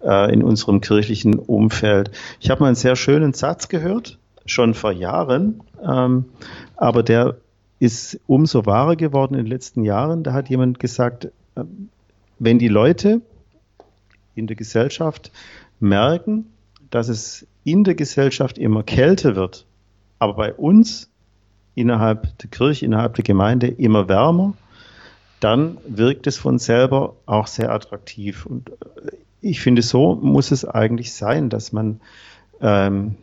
äh, 0.03 0.33
in 0.33 0.43
unserem 0.43 0.81
kirchlichen 0.81 1.39
Umfeld. 1.39 2.11
Ich 2.41 2.51
habe 2.51 2.61
mal 2.61 2.67
einen 2.69 2.77
sehr 2.77 2.97
schönen 2.97 3.33
Satz 3.33 3.69
gehört, 3.69 4.19
schon 4.47 4.75
vor 4.75 4.93
Jahren, 4.93 5.61
ähm, 5.87 6.25
aber 6.77 7.03
der 7.03 7.37
ist 7.81 8.21
umso 8.27 8.67
wahrer 8.67 8.95
geworden 8.95 9.35
in 9.35 9.45
den 9.45 9.51
letzten 9.51 9.85
Jahren. 9.85 10.23
Da 10.23 10.33
hat 10.33 10.49
jemand 10.49 10.79
gesagt, 10.79 11.25
äh, 11.57 11.65
wenn 12.39 12.59
die 12.61 12.69
Leute 12.69 13.23
in 14.37 14.47
der 14.47 14.55
Gesellschaft 14.55 15.33
merken, 15.81 16.47
dass 16.91 17.09
es 17.09 17.47
in 17.65 17.83
der 17.83 17.95
Gesellschaft 17.95 18.59
immer 18.59 18.83
kälter 18.83 19.35
wird, 19.35 19.67
aber 20.19 20.35
bei 20.35 20.55
uns 20.55 21.11
innerhalb 21.75 22.39
der 22.39 22.51
Kirche, 22.51 22.85
innerhalb 22.85 23.15
der 23.15 23.25
Gemeinde 23.25 23.69
immer 23.69 24.09
wärmer, 24.09 24.55
dann 25.41 25.79
wirkt 25.89 26.27
es 26.27 26.37
von 26.37 26.59
selber 26.59 27.17
auch 27.25 27.47
sehr 27.47 27.73
attraktiv. 27.73 28.45
Und 28.45 28.71
äh, 28.71 29.13
ich 29.41 29.61
finde, 29.61 29.81
so 29.81 30.17
muss 30.17 30.51
es 30.51 30.67
eigentlich 30.67 31.15
sein, 31.15 31.49
dass 31.49 31.73
man 31.73 32.01
ähm, 32.61 33.17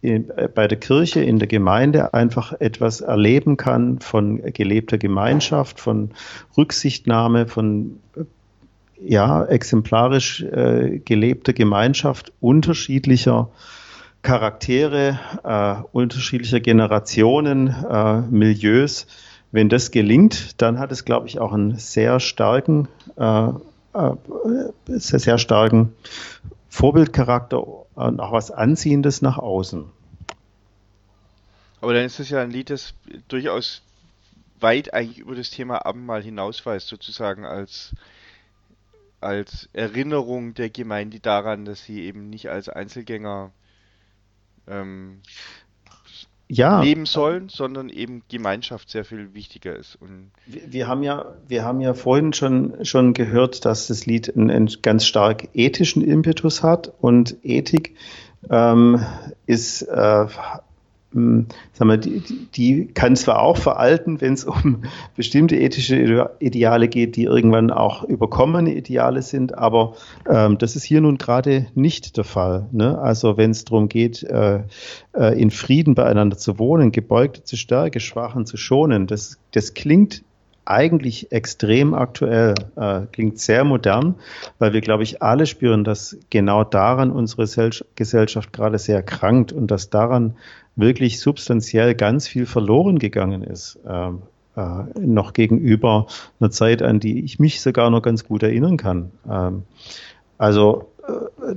in, 0.00 0.30
äh, 0.30 0.48
bei 0.52 0.68
der 0.68 0.78
Kirche, 0.78 1.22
in 1.22 1.38
der 1.38 1.48
Gemeinde 1.48 2.14
einfach 2.14 2.52
etwas 2.60 3.00
erleben 3.00 3.56
kann 3.56 4.00
von 4.00 4.42
gelebter 4.52 4.98
Gemeinschaft, 4.98 5.80
von 5.80 6.10
Rücksichtnahme, 6.56 7.46
von 7.46 8.00
äh, 8.16 8.22
ja, 9.00 9.44
exemplarisch 9.44 10.42
äh, 10.42 11.00
gelebter 11.04 11.52
Gemeinschaft 11.52 12.32
unterschiedlicher 12.40 13.48
Charaktere, 14.22 15.18
äh, 15.44 15.82
unterschiedlicher 15.92 16.60
Generationen, 16.60 17.68
äh, 17.68 18.20
Milieus. 18.22 19.06
Wenn 19.52 19.68
das 19.68 19.92
gelingt, 19.92 20.60
dann 20.60 20.78
hat 20.78 20.92
es, 20.92 21.04
glaube 21.04 21.28
ich, 21.28 21.38
auch 21.38 21.52
einen 21.52 21.76
sehr 21.76 22.20
starken, 22.20 22.88
äh, 23.16 23.48
sehr, 24.88 25.18
sehr 25.20 25.38
starken 25.38 25.94
Vorbildcharakter 26.68 27.77
und 28.06 28.20
auch 28.20 28.30
was 28.30 28.52
Anziehendes 28.52 29.22
nach 29.22 29.38
außen. 29.38 29.90
Aber 31.80 31.94
dann 31.94 32.04
ist 32.04 32.20
es 32.20 32.30
ja 32.30 32.40
ein 32.40 32.50
Lied, 32.50 32.70
das 32.70 32.94
durchaus 33.26 33.82
weit 34.60 34.94
eigentlich 34.94 35.18
über 35.18 35.34
das 35.34 35.50
Thema 35.50 35.84
Abendmahl 35.84 36.22
hinausweist, 36.22 36.86
sozusagen 36.86 37.44
als, 37.44 37.94
als 39.20 39.68
Erinnerung 39.72 40.54
der 40.54 40.70
Gemeinde 40.70 41.18
daran, 41.18 41.64
dass 41.64 41.84
sie 41.84 42.02
eben 42.02 42.30
nicht 42.30 42.50
als 42.50 42.68
Einzelgänger 42.68 43.52
ähm, 44.68 45.20
ja. 46.48 46.80
leben 46.82 47.06
sollen, 47.06 47.48
sondern 47.48 47.88
eben 47.90 48.22
Gemeinschaft 48.28 48.90
sehr 48.90 49.04
viel 49.04 49.34
wichtiger 49.34 49.76
ist. 49.76 49.96
Und 49.96 50.30
wir, 50.46 50.62
wir, 50.72 50.88
haben 50.88 51.02
ja, 51.02 51.36
wir 51.46 51.64
haben 51.64 51.80
ja 51.80 51.94
vorhin 51.94 52.32
schon, 52.32 52.84
schon 52.84 53.12
gehört, 53.12 53.64
dass 53.64 53.86
das 53.88 54.06
Lied 54.06 54.34
einen, 54.34 54.50
einen 54.50 54.70
ganz 54.82 55.04
stark 55.04 55.48
ethischen 55.54 56.02
Impetus 56.02 56.62
hat 56.62 56.92
und 57.00 57.36
Ethik 57.42 57.96
ähm, 58.50 59.04
ist 59.46 59.82
äh, 59.82 60.26
sagen 61.72 61.90
wir, 61.90 61.96
die, 61.96 62.20
die 62.54 62.86
kann 62.86 63.16
zwar 63.16 63.40
auch 63.42 63.56
veralten, 63.56 64.20
wenn 64.20 64.34
es 64.34 64.44
um 64.44 64.82
bestimmte 65.16 65.56
ethische 65.56 66.30
Ideale 66.40 66.88
geht, 66.88 67.16
die 67.16 67.24
irgendwann 67.24 67.70
auch 67.70 68.04
überkommene 68.04 68.74
Ideale 68.74 69.22
sind, 69.22 69.56
aber 69.56 69.94
ähm, 70.28 70.58
das 70.58 70.76
ist 70.76 70.84
hier 70.84 71.00
nun 71.00 71.18
gerade 71.18 71.66
nicht 71.74 72.16
der 72.16 72.24
Fall. 72.24 72.68
Ne? 72.72 72.98
Also 72.98 73.36
wenn 73.36 73.50
es 73.50 73.64
darum 73.64 73.88
geht, 73.88 74.22
äh, 74.22 74.60
äh, 75.14 75.40
in 75.40 75.50
Frieden 75.50 75.94
beieinander 75.94 76.38
zu 76.38 76.58
wohnen, 76.58 76.92
Gebeugte 76.92 77.44
zu 77.44 77.56
stärken, 77.56 78.00
Schwachen 78.00 78.46
zu 78.46 78.56
schonen, 78.56 79.06
das, 79.06 79.38
das 79.52 79.74
klingt 79.74 80.22
eigentlich 80.68 81.32
extrem 81.32 81.94
aktuell, 81.94 82.54
äh, 82.76 83.02
klingt 83.12 83.38
sehr 83.38 83.64
modern, 83.64 84.16
weil 84.58 84.72
wir, 84.72 84.80
glaube 84.80 85.02
ich, 85.02 85.22
alle 85.22 85.46
spüren, 85.46 85.84
dass 85.84 86.16
genau 86.30 86.64
daran 86.64 87.10
unsere 87.10 87.48
Gesellschaft 87.96 88.52
gerade 88.52 88.78
sehr 88.78 89.02
krankt 89.02 89.52
und 89.52 89.70
dass 89.70 89.90
daran 89.90 90.36
wirklich 90.76 91.20
substanziell 91.20 91.94
ganz 91.94 92.28
viel 92.28 92.46
verloren 92.46 92.98
gegangen 92.98 93.42
ist. 93.42 93.78
Ähm, 93.88 94.22
äh, 94.56 94.84
noch 95.00 95.32
gegenüber 95.32 96.06
einer 96.40 96.50
Zeit, 96.50 96.82
an 96.82 97.00
die 97.00 97.24
ich 97.24 97.38
mich 97.38 97.60
sogar 97.60 97.90
noch 97.90 98.02
ganz 98.02 98.24
gut 98.24 98.42
erinnern 98.42 98.76
kann. 98.76 99.10
Ähm, 99.30 99.62
also 100.36 100.90
äh, 100.97 100.97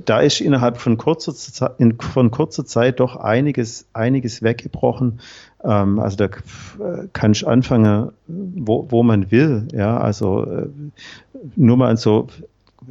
da 0.04 0.20
ist 0.20 0.40
innerhalb 0.40 0.78
von 0.78 0.96
kurzer, 0.96 1.34
Zeit, 1.34 1.72
von 2.00 2.30
kurzer 2.30 2.64
Zeit 2.64 3.00
doch 3.00 3.16
einiges, 3.16 3.86
einiges 3.92 4.42
weggebrochen. 4.42 5.20
Ähm, 5.64 5.98
also 5.98 6.16
da 6.16 6.24
äh, 6.26 7.08
kann 7.12 7.32
ich 7.32 7.46
anfangen, 7.46 8.12
wo, 8.26 8.86
wo 8.90 9.02
man 9.02 9.30
will. 9.30 9.68
Ja, 9.72 9.98
also 9.98 10.44
äh, 10.44 10.68
nur 11.56 11.76
mal 11.76 11.96
so 11.96 12.28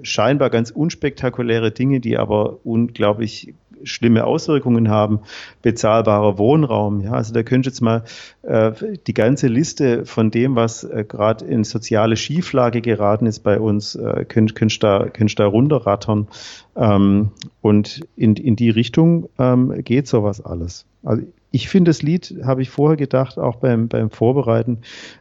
scheinbar 0.04 0.50
ganz 0.50 0.72
unspektakuläre 0.72 1.72
Dinge, 1.72 2.00
die 2.00 2.18
aber 2.18 2.58
unglaublich 2.64 3.54
schlimme 3.84 4.26
Auswirkungen 4.26 4.90
haben. 4.90 5.20
Bezahlbarer 5.62 6.38
Wohnraum, 6.38 7.02
ja, 7.02 7.12
also 7.12 7.34
da 7.34 7.44
könnt 7.44 7.66
ihr 7.66 7.72
jetzt 7.72 7.82
mal 7.82 8.04
äh, 8.44 8.72
die 9.08 9.14
ganze 9.14 9.48
Liste 9.48 10.06
von 10.06 10.32
dem, 10.32 10.56
was 10.56 10.84
äh, 10.84 11.06
gerade 11.08 11.46
in 11.46 11.64
soziale 11.64 12.18
Schieflage 12.18 12.82
geraten 12.82 13.26
ist 13.26 13.40
bei 13.40 13.60
uns, 13.60 13.96
äh, 13.96 14.26
könnt, 14.28 14.56
könnt, 14.56 14.82
da, 14.84 15.08
könnt 15.10 15.38
da 15.40 15.46
runterrattern. 15.46 16.28
Ähm, 16.76 17.32
und 17.62 18.02
in, 18.16 18.36
in 18.36 18.56
die 18.56 18.70
Richtung 18.70 19.30
ähm, 19.38 19.84
geht 19.84 20.08
sowas 20.08 20.44
alles. 20.44 20.86
Also 21.04 21.24
ich 21.52 21.68
finde 21.68 21.90
das 21.90 22.02
Lied, 22.02 22.36
habe 22.44 22.62
ich 22.62 22.70
vorher 22.70 22.96
gedacht, 22.96 23.38
auch 23.38 23.58
beim, 23.58 23.90
beim 23.90 24.10
Vorbereiten, 24.10 24.80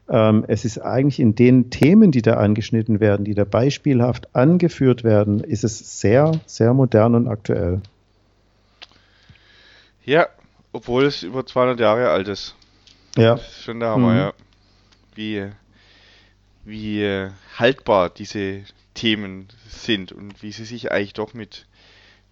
ähm, 0.08 0.44
es 0.46 0.64
ist 0.64 0.78
eigentlich 0.78 1.18
in 1.18 1.34
den 1.34 1.70
Themen, 1.70 2.12
die 2.12 2.22
da 2.22 2.34
angeschnitten 2.34 3.00
werden, 3.00 3.24
die 3.24 3.34
da 3.34 3.44
beispielhaft 3.44 4.34
angeführt 4.34 5.02
werden, 5.02 5.40
ist 5.40 5.64
es 5.64 6.00
sehr, 6.00 6.32
sehr 6.46 6.72
modern 6.72 7.16
und 7.16 7.28
aktuell. 7.28 7.80
Ja, 10.10 10.28
obwohl 10.72 11.04
es 11.04 11.22
über 11.22 11.46
200 11.46 11.78
Jahre 11.78 12.10
alt 12.10 12.26
ist. 12.26 12.56
Ja. 13.16 13.36
Das 13.36 13.48
ist 13.48 13.62
schon 13.62 13.78
der 13.78 13.90
Hammer, 13.90 14.10
mhm. 14.10 14.18
ja. 14.18 14.32
Wie, 15.14 15.46
wie 16.64 17.04
äh, 17.04 17.30
haltbar 17.56 18.10
diese 18.10 18.62
Themen 18.94 19.46
sind 19.68 20.10
und 20.10 20.42
wie 20.42 20.50
sie 20.50 20.64
sich 20.64 20.90
eigentlich 20.90 21.12
doch 21.12 21.32
mit 21.32 21.66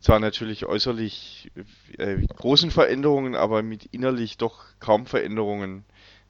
zwar 0.00 0.18
natürlich 0.18 0.66
äußerlich 0.66 1.52
äh, 1.98 2.16
großen 2.36 2.72
Veränderungen, 2.72 3.36
aber 3.36 3.62
mit 3.62 3.84
innerlich 3.92 4.38
doch 4.38 4.64
kaum 4.80 5.06
Veränderungen 5.06 5.84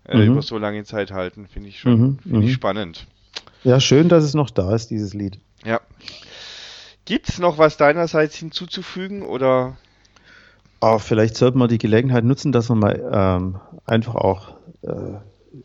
äh, 0.05 0.19
mhm. 0.19 0.33
über 0.33 0.43
so 0.43 0.59
lange 0.59 0.85
Zeit 0.85 1.13
halten, 1.13 1.49
finde 1.49 1.71
ich 1.71 1.81
schon 1.81 1.99
mhm. 1.99 2.19
find 2.19 2.45
ich 2.45 2.51
mhm. 2.51 2.55
spannend. 2.55 3.07
Ja, 3.65 3.81
schön, 3.81 4.11
dass 4.11 4.23
es 4.23 4.35
noch 4.35 4.51
da 4.51 4.75
ist, 4.75 4.89
dieses 4.91 5.15
Lied. 5.15 5.39
Ja. 5.65 5.81
Gibt 7.07 7.31
es 7.31 7.39
noch 7.39 7.57
was 7.57 7.79
deinerseits 7.79 8.37
hinzuzufügen 8.37 9.23
oder 9.23 9.79
Aber 10.81 11.01
vielleicht 11.01 11.37
sollte 11.37 11.59
man 11.59 11.69
die 11.69 11.79
Gelegenheit 11.79 12.25
nutzen, 12.25 12.53
dass 12.53 12.69
wir 12.69 12.77
mal 12.77 13.11
ähm, 13.13 13.61
einfach 13.85 14.15
auch 14.15 14.57
äh, 14.83 15.19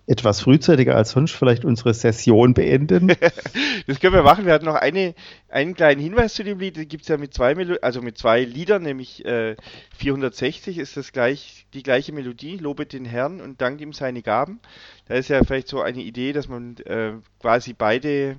etwas 0.08 0.42
frühzeitiger 0.42 0.96
als 0.96 1.12
sonst 1.12 1.32
vielleicht 1.32 1.66
unsere 1.66 1.94
Session 1.94 2.54
beenden. 2.54 3.08
das 3.88 4.00
können 4.00 4.14
wir 4.14 4.24
machen. 4.24 4.46
Wir 4.46 4.54
hatten 4.54 4.66
noch 4.66 4.76
eine, 4.76 5.14
einen 5.50 5.76
kleinen 5.76 6.02
Hinweis 6.02 6.34
zu 6.34 6.44
dem 6.44 6.60
Lied. 6.60 6.78
Das 6.78 6.88
gibt 6.88 7.04
es 7.04 7.10
ja 7.10 7.18
mit 7.18 7.34
zwei, 7.34 7.56
Melo 7.56 7.76
also 7.82 8.02
mit 8.02 8.18
zwei 8.18 8.44
Liedern, 8.44 8.84
nämlich 8.84 9.26
äh, 9.26 9.56
460 9.98 10.78
ist 10.78 10.98
das 10.98 11.12
gleich, 11.12 11.66
die 11.74 11.84
gleiche 11.84 12.14
Melodie, 12.14 12.58
Lobet 12.58 12.94
den 12.94 13.06
Herrn 13.06 13.42
und 13.42 13.62
dankt 13.62 13.82
ihm 13.82 13.94
seine 13.94 14.22
Gaben. 14.22 14.60
Da 15.08 15.16
ist 15.16 15.30
ja 15.30 15.44
vielleicht 15.44 15.68
so 15.68 15.82
eine 15.82 16.02
Idee, 16.02 16.34
dass 16.34 16.48
man 16.48 16.78
äh, 16.86 17.14
quasi 17.40 17.74
beide 17.74 18.38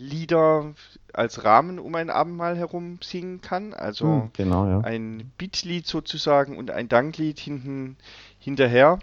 Lieder 0.00 0.74
als 1.12 1.44
Rahmen 1.44 1.78
um 1.78 1.94
ein 1.94 2.10
Abendmahl 2.10 2.56
herum 2.56 2.98
singen 3.02 3.40
kann. 3.40 3.74
Also 3.74 4.06
hm, 4.06 4.30
genau, 4.32 4.66
ja. 4.66 4.80
ein 4.80 5.30
Bittlied 5.38 5.86
sozusagen 5.86 6.56
und 6.56 6.70
ein 6.70 6.88
Danklied 6.88 7.38
hinten 7.38 7.96
hinterher. 8.38 8.98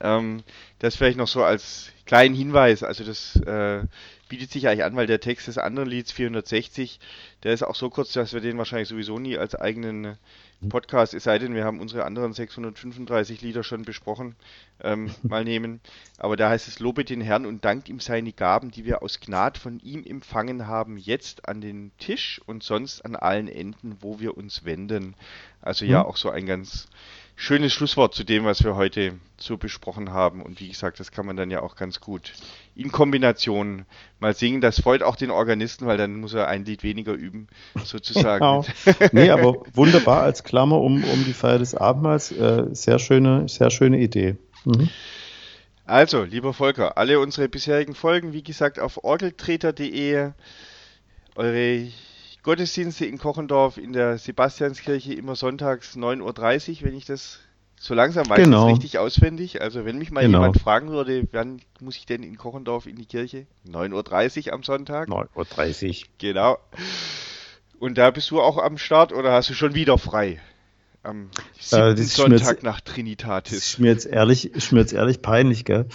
Ähm, 0.00 0.42
das 0.80 0.96
vielleicht 0.96 1.18
noch 1.18 1.28
so 1.28 1.44
als 1.44 1.92
kleinen 2.06 2.34
Hinweis. 2.34 2.82
Also 2.82 3.04
das 3.04 3.36
äh, 3.36 3.84
bietet 4.32 4.50
sich 4.50 4.66
eigentlich 4.66 4.84
an, 4.84 4.96
weil 4.96 5.06
der 5.06 5.20
Text 5.20 5.46
des 5.46 5.58
anderen 5.58 5.90
Lieds 5.90 6.10
460, 6.10 7.00
der 7.42 7.52
ist 7.52 7.62
auch 7.62 7.74
so 7.74 7.90
kurz, 7.90 8.14
dass 8.14 8.32
wir 8.32 8.40
den 8.40 8.56
wahrscheinlich 8.56 8.88
sowieso 8.88 9.18
nie 9.18 9.36
als 9.36 9.54
eigenen 9.54 10.16
mhm. 10.62 10.68
Podcast, 10.70 11.12
es 11.12 11.24
sei 11.24 11.38
denn, 11.38 11.54
wir 11.54 11.66
haben 11.66 11.80
unsere 11.80 12.04
anderen 12.04 12.32
635 12.32 13.42
Lieder 13.42 13.62
schon 13.62 13.82
besprochen, 13.82 14.34
ähm, 14.82 15.10
mal 15.22 15.44
nehmen. 15.44 15.82
Aber 16.16 16.36
da 16.36 16.48
heißt 16.48 16.66
es, 16.66 16.80
lobe 16.80 17.04
den 17.04 17.20
Herrn 17.20 17.44
und 17.44 17.66
dankt 17.66 17.90
ihm 17.90 18.00
seine 18.00 18.32
Gaben, 18.32 18.70
die 18.70 18.86
wir 18.86 19.02
aus 19.02 19.20
Gnad 19.20 19.58
von 19.58 19.80
ihm 19.80 20.02
empfangen 20.02 20.66
haben, 20.66 20.96
jetzt 20.96 21.46
an 21.46 21.60
den 21.60 21.92
Tisch 21.98 22.40
und 22.46 22.62
sonst 22.62 23.04
an 23.04 23.16
allen 23.16 23.48
Enden, 23.48 23.98
wo 24.00 24.18
wir 24.18 24.38
uns 24.38 24.64
wenden. 24.64 25.14
Also 25.60 25.84
ja, 25.84 26.04
mhm. 26.04 26.06
auch 26.06 26.16
so 26.16 26.30
ein 26.30 26.46
ganz 26.46 26.88
schönes 27.42 27.72
Schlusswort 27.72 28.14
zu 28.14 28.22
dem, 28.22 28.44
was 28.44 28.62
wir 28.62 28.76
heute 28.76 29.14
so 29.36 29.56
besprochen 29.56 30.12
haben. 30.12 30.42
Und 30.42 30.60
wie 30.60 30.68
gesagt, 30.68 31.00
das 31.00 31.10
kann 31.10 31.26
man 31.26 31.36
dann 31.36 31.50
ja 31.50 31.60
auch 31.60 31.74
ganz 31.74 31.98
gut 31.98 32.34
in 32.76 32.92
Kombination 32.92 33.84
mal 34.20 34.32
singen. 34.32 34.60
Das 34.60 34.80
freut 34.80 35.02
auch 35.02 35.16
den 35.16 35.32
Organisten, 35.32 35.86
weil 35.86 35.96
dann 35.98 36.20
muss 36.20 36.34
er 36.34 36.46
ein 36.46 36.64
Lied 36.64 36.84
weniger 36.84 37.14
üben, 37.14 37.48
sozusagen. 37.84 38.38
Genau. 38.38 38.64
nee, 39.10 39.30
aber 39.30 39.56
wunderbar 39.74 40.22
als 40.22 40.44
Klammer 40.44 40.80
um, 40.80 41.02
um 41.02 41.24
die 41.24 41.32
Feier 41.32 41.58
des 41.58 41.74
Abendmahls. 41.74 42.30
Äh, 42.30 42.66
sehr 42.74 43.00
schöne, 43.00 43.48
sehr 43.48 43.70
schöne 43.70 43.98
Idee. 43.98 44.36
Mhm. 44.64 44.88
Also, 45.84 46.22
lieber 46.22 46.54
Volker, 46.54 46.96
alle 46.96 47.18
unsere 47.18 47.48
bisherigen 47.48 47.96
Folgen, 47.96 48.32
wie 48.32 48.44
gesagt, 48.44 48.78
auf 48.78 49.02
orgeltreter.de. 49.02 50.30
Eure 51.34 51.88
Gottesdienste 52.42 53.06
in 53.06 53.18
Kochendorf 53.18 53.76
in 53.76 53.92
der 53.92 54.18
Sebastianskirche 54.18 55.14
immer 55.14 55.36
sonntags 55.36 55.96
9.30 55.96 56.70
Uhr, 56.70 56.88
wenn 56.88 56.96
ich 56.96 57.04
das 57.04 57.38
so 57.78 57.94
langsam 57.94 58.28
weiß, 58.28 58.36
genau. 58.36 58.66
das 58.66 58.74
richtig 58.74 58.98
auswendig. 58.98 59.60
Also 59.60 59.84
wenn 59.84 59.98
mich 59.98 60.10
mal 60.10 60.22
genau. 60.22 60.38
jemand 60.38 60.60
fragen 60.60 60.88
würde, 60.90 61.26
wann 61.32 61.60
muss 61.80 61.96
ich 61.96 62.06
denn 62.06 62.22
in 62.22 62.36
Kochendorf 62.36 62.86
in 62.86 62.96
die 62.96 63.06
Kirche? 63.06 63.46
9.30 63.68 64.46
Uhr 64.46 64.52
am 64.54 64.62
Sonntag. 64.62 65.08
9.30 65.08 65.88
Uhr. 65.88 66.08
Genau. 66.18 66.58
Und 67.78 67.98
da 67.98 68.10
bist 68.10 68.30
du 68.30 68.40
auch 68.40 68.58
am 68.58 68.78
Start 68.78 69.12
oder 69.12 69.32
hast 69.32 69.50
du 69.50 69.54
schon 69.54 69.74
wieder 69.74 69.98
frei? 69.98 70.40
Am 71.02 71.30
äh, 71.72 71.96
Sonntag 71.96 72.40
jetzt, 72.40 72.62
nach 72.62 72.80
Trinitatis. 72.80 73.52
Ist 73.52 73.78
mir 73.80 73.88
jetzt 73.88 74.06
ehrlich, 74.06 74.54
ist 74.54 74.72
mir 74.72 74.80
jetzt 74.80 74.92
ehrlich 74.92 75.20
peinlich, 75.20 75.64
gell? 75.64 75.86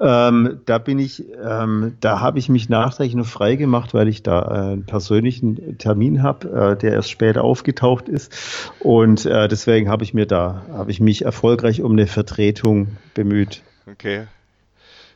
Ähm, 0.00 0.60
da 0.64 0.78
bin 0.78 0.98
ich, 0.98 1.24
ähm, 1.42 1.96
da 2.00 2.20
habe 2.20 2.38
ich 2.38 2.48
mich 2.48 2.68
nachträglich 2.68 3.14
noch 3.14 3.26
frei 3.26 3.56
gemacht, 3.56 3.92
weil 3.92 4.08
ich 4.08 4.22
da 4.22 4.42
äh, 4.42 4.72
einen 4.72 4.86
persönlichen 4.86 5.76
Termin 5.78 6.22
habe, 6.22 6.48
äh, 6.48 6.76
der 6.78 6.92
erst 6.94 7.10
später 7.10 7.44
aufgetaucht 7.44 8.08
ist. 8.08 8.32
Und 8.80 9.26
äh, 9.26 9.48
deswegen 9.48 9.88
habe 9.88 10.04
ich 10.04 10.14
mir 10.14 10.26
da, 10.26 10.64
habe 10.72 10.90
ich 10.90 11.00
mich 11.00 11.24
erfolgreich 11.24 11.82
um 11.82 11.92
eine 11.92 12.06
Vertretung 12.06 12.96
bemüht. 13.12 13.62
Okay. 13.86 14.26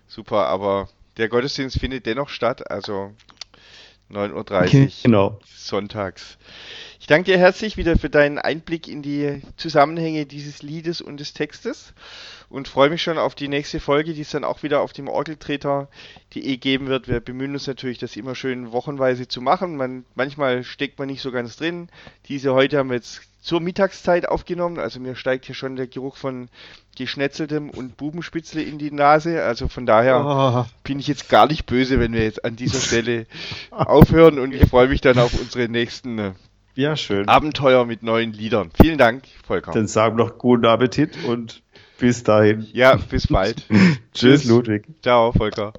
Super, 0.09 0.47
aber 0.47 0.89
der 1.17 1.29
Gottesdienst 1.29 1.79
findet 1.79 2.07
dennoch 2.07 2.29
statt, 2.29 2.71
also 2.71 3.13
9.30 4.11 4.33
Uhr 4.33 4.41
okay, 4.41 4.93
genau. 5.03 5.39
sonntags. 5.47 6.39
Ich 7.01 7.07
danke 7.07 7.31
dir 7.31 7.39
herzlich 7.39 7.77
wieder 7.77 7.97
für 7.97 8.11
deinen 8.11 8.39
Einblick 8.39 8.89
in 8.89 9.03
die 9.03 9.41
Zusammenhänge 9.57 10.27
dieses 10.27 10.63
Liedes 10.63 11.01
und 11.01 11.21
des 11.21 11.33
Textes 11.33 11.95
und 12.49 12.67
freue 12.67 12.91
mich 12.91 13.03
schon 13.03 13.19
auf 13.19 13.35
die 13.35 13.49
nächste 13.49 13.79
Folge, 13.79 14.15
die 14.15 14.23
es 14.23 14.31
dann 14.31 14.45
auch 14.45 14.63
wieder 14.63 14.81
auf 14.81 14.93
dem 14.93 15.09
Orgeltreter.de 15.09 16.57
geben 16.57 16.89
wird. 16.89 17.07
Wir 17.07 17.21
bemühen 17.21 17.53
uns 17.53 17.67
natürlich, 17.67 17.99
das 17.99 18.17
immer 18.17 18.35
schön 18.35 18.73
wochenweise 18.73 19.29
zu 19.29 19.41
machen. 19.41 19.77
Man, 19.77 20.05
manchmal 20.17 20.65
steckt 20.65 20.99
man 20.99 21.09
nicht 21.09 21.23
so 21.23 21.31
ganz 21.31 21.57
drin. 21.57 21.89
Diese 22.27 22.53
heute 22.53 22.79
haben 22.79 22.89
wir 22.89 22.97
jetzt 22.97 23.23
zur 23.41 23.61
Mittagszeit 23.61 24.29
aufgenommen. 24.29 24.79
Also 24.79 24.99
mir 24.99 25.15
steigt 25.15 25.47
hier 25.47 25.55
schon 25.55 25.77
der 25.77 25.87
Geruch 25.87 26.17
von 26.17 26.49
Geschnetzeltem 26.97 27.71
und 27.71 27.97
Bubenspitzle 27.97 28.63
in 28.63 28.79
die 28.79 28.91
Nase. 28.91 29.45
Also 29.45 29.69
von 29.69 29.87
daher 29.87 30.67
oh. 30.67 30.71
bin 30.83 30.99
ich 30.99 31.07
jetzt 31.07 31.29
gar 31.29 31.47
nicht 31.47 31.65
böse, 31.67 32.01
wenn 32.01 32.13
wir 32.13 32.25
jetzt 32.25 32.45
an 32.45 32.57
dieser 32.57 32.81
Stelle 32.81 33.27
aufhören 33.71 34.39
und 34.39 34.53
ich 34.53 34.69
freue 34.69 34.89
mich 34.89 35.01
dann 35.01 35.19
auf 35.19 35.39
unsere 35.39 35.69
nächsten 35.69 36.19
äh, 36.19 36.33
ja, 36.79 36.97
schön. 36.97 37.29
Abenteuer 37.29 37.85
mit 37.85 38.03
neuen 38.03 38.33
Liedern. 38.33 38.71
Vielen 38.81 38.99
Dank, 38.99 39.25
Volker. 39.45 39.73
Dann 39.73 39.89
sagen 39.89 40.17
wir 40.17 40.25
noch 40.25 40.39
guten 40.39 40.65
Appetit 40.65 41.25
und 41.25 41.63
bis 41.99 42.23
dahin. 42.23 42.67
Ja, 42.73 42.97
bis 42.97 43.27
bald. 43.27 43.67
Tschüss, 44.15 44.45
Ludwig. 44.45 44.87
Ciao, 45.03 45.33
Volker. 45.33 45.73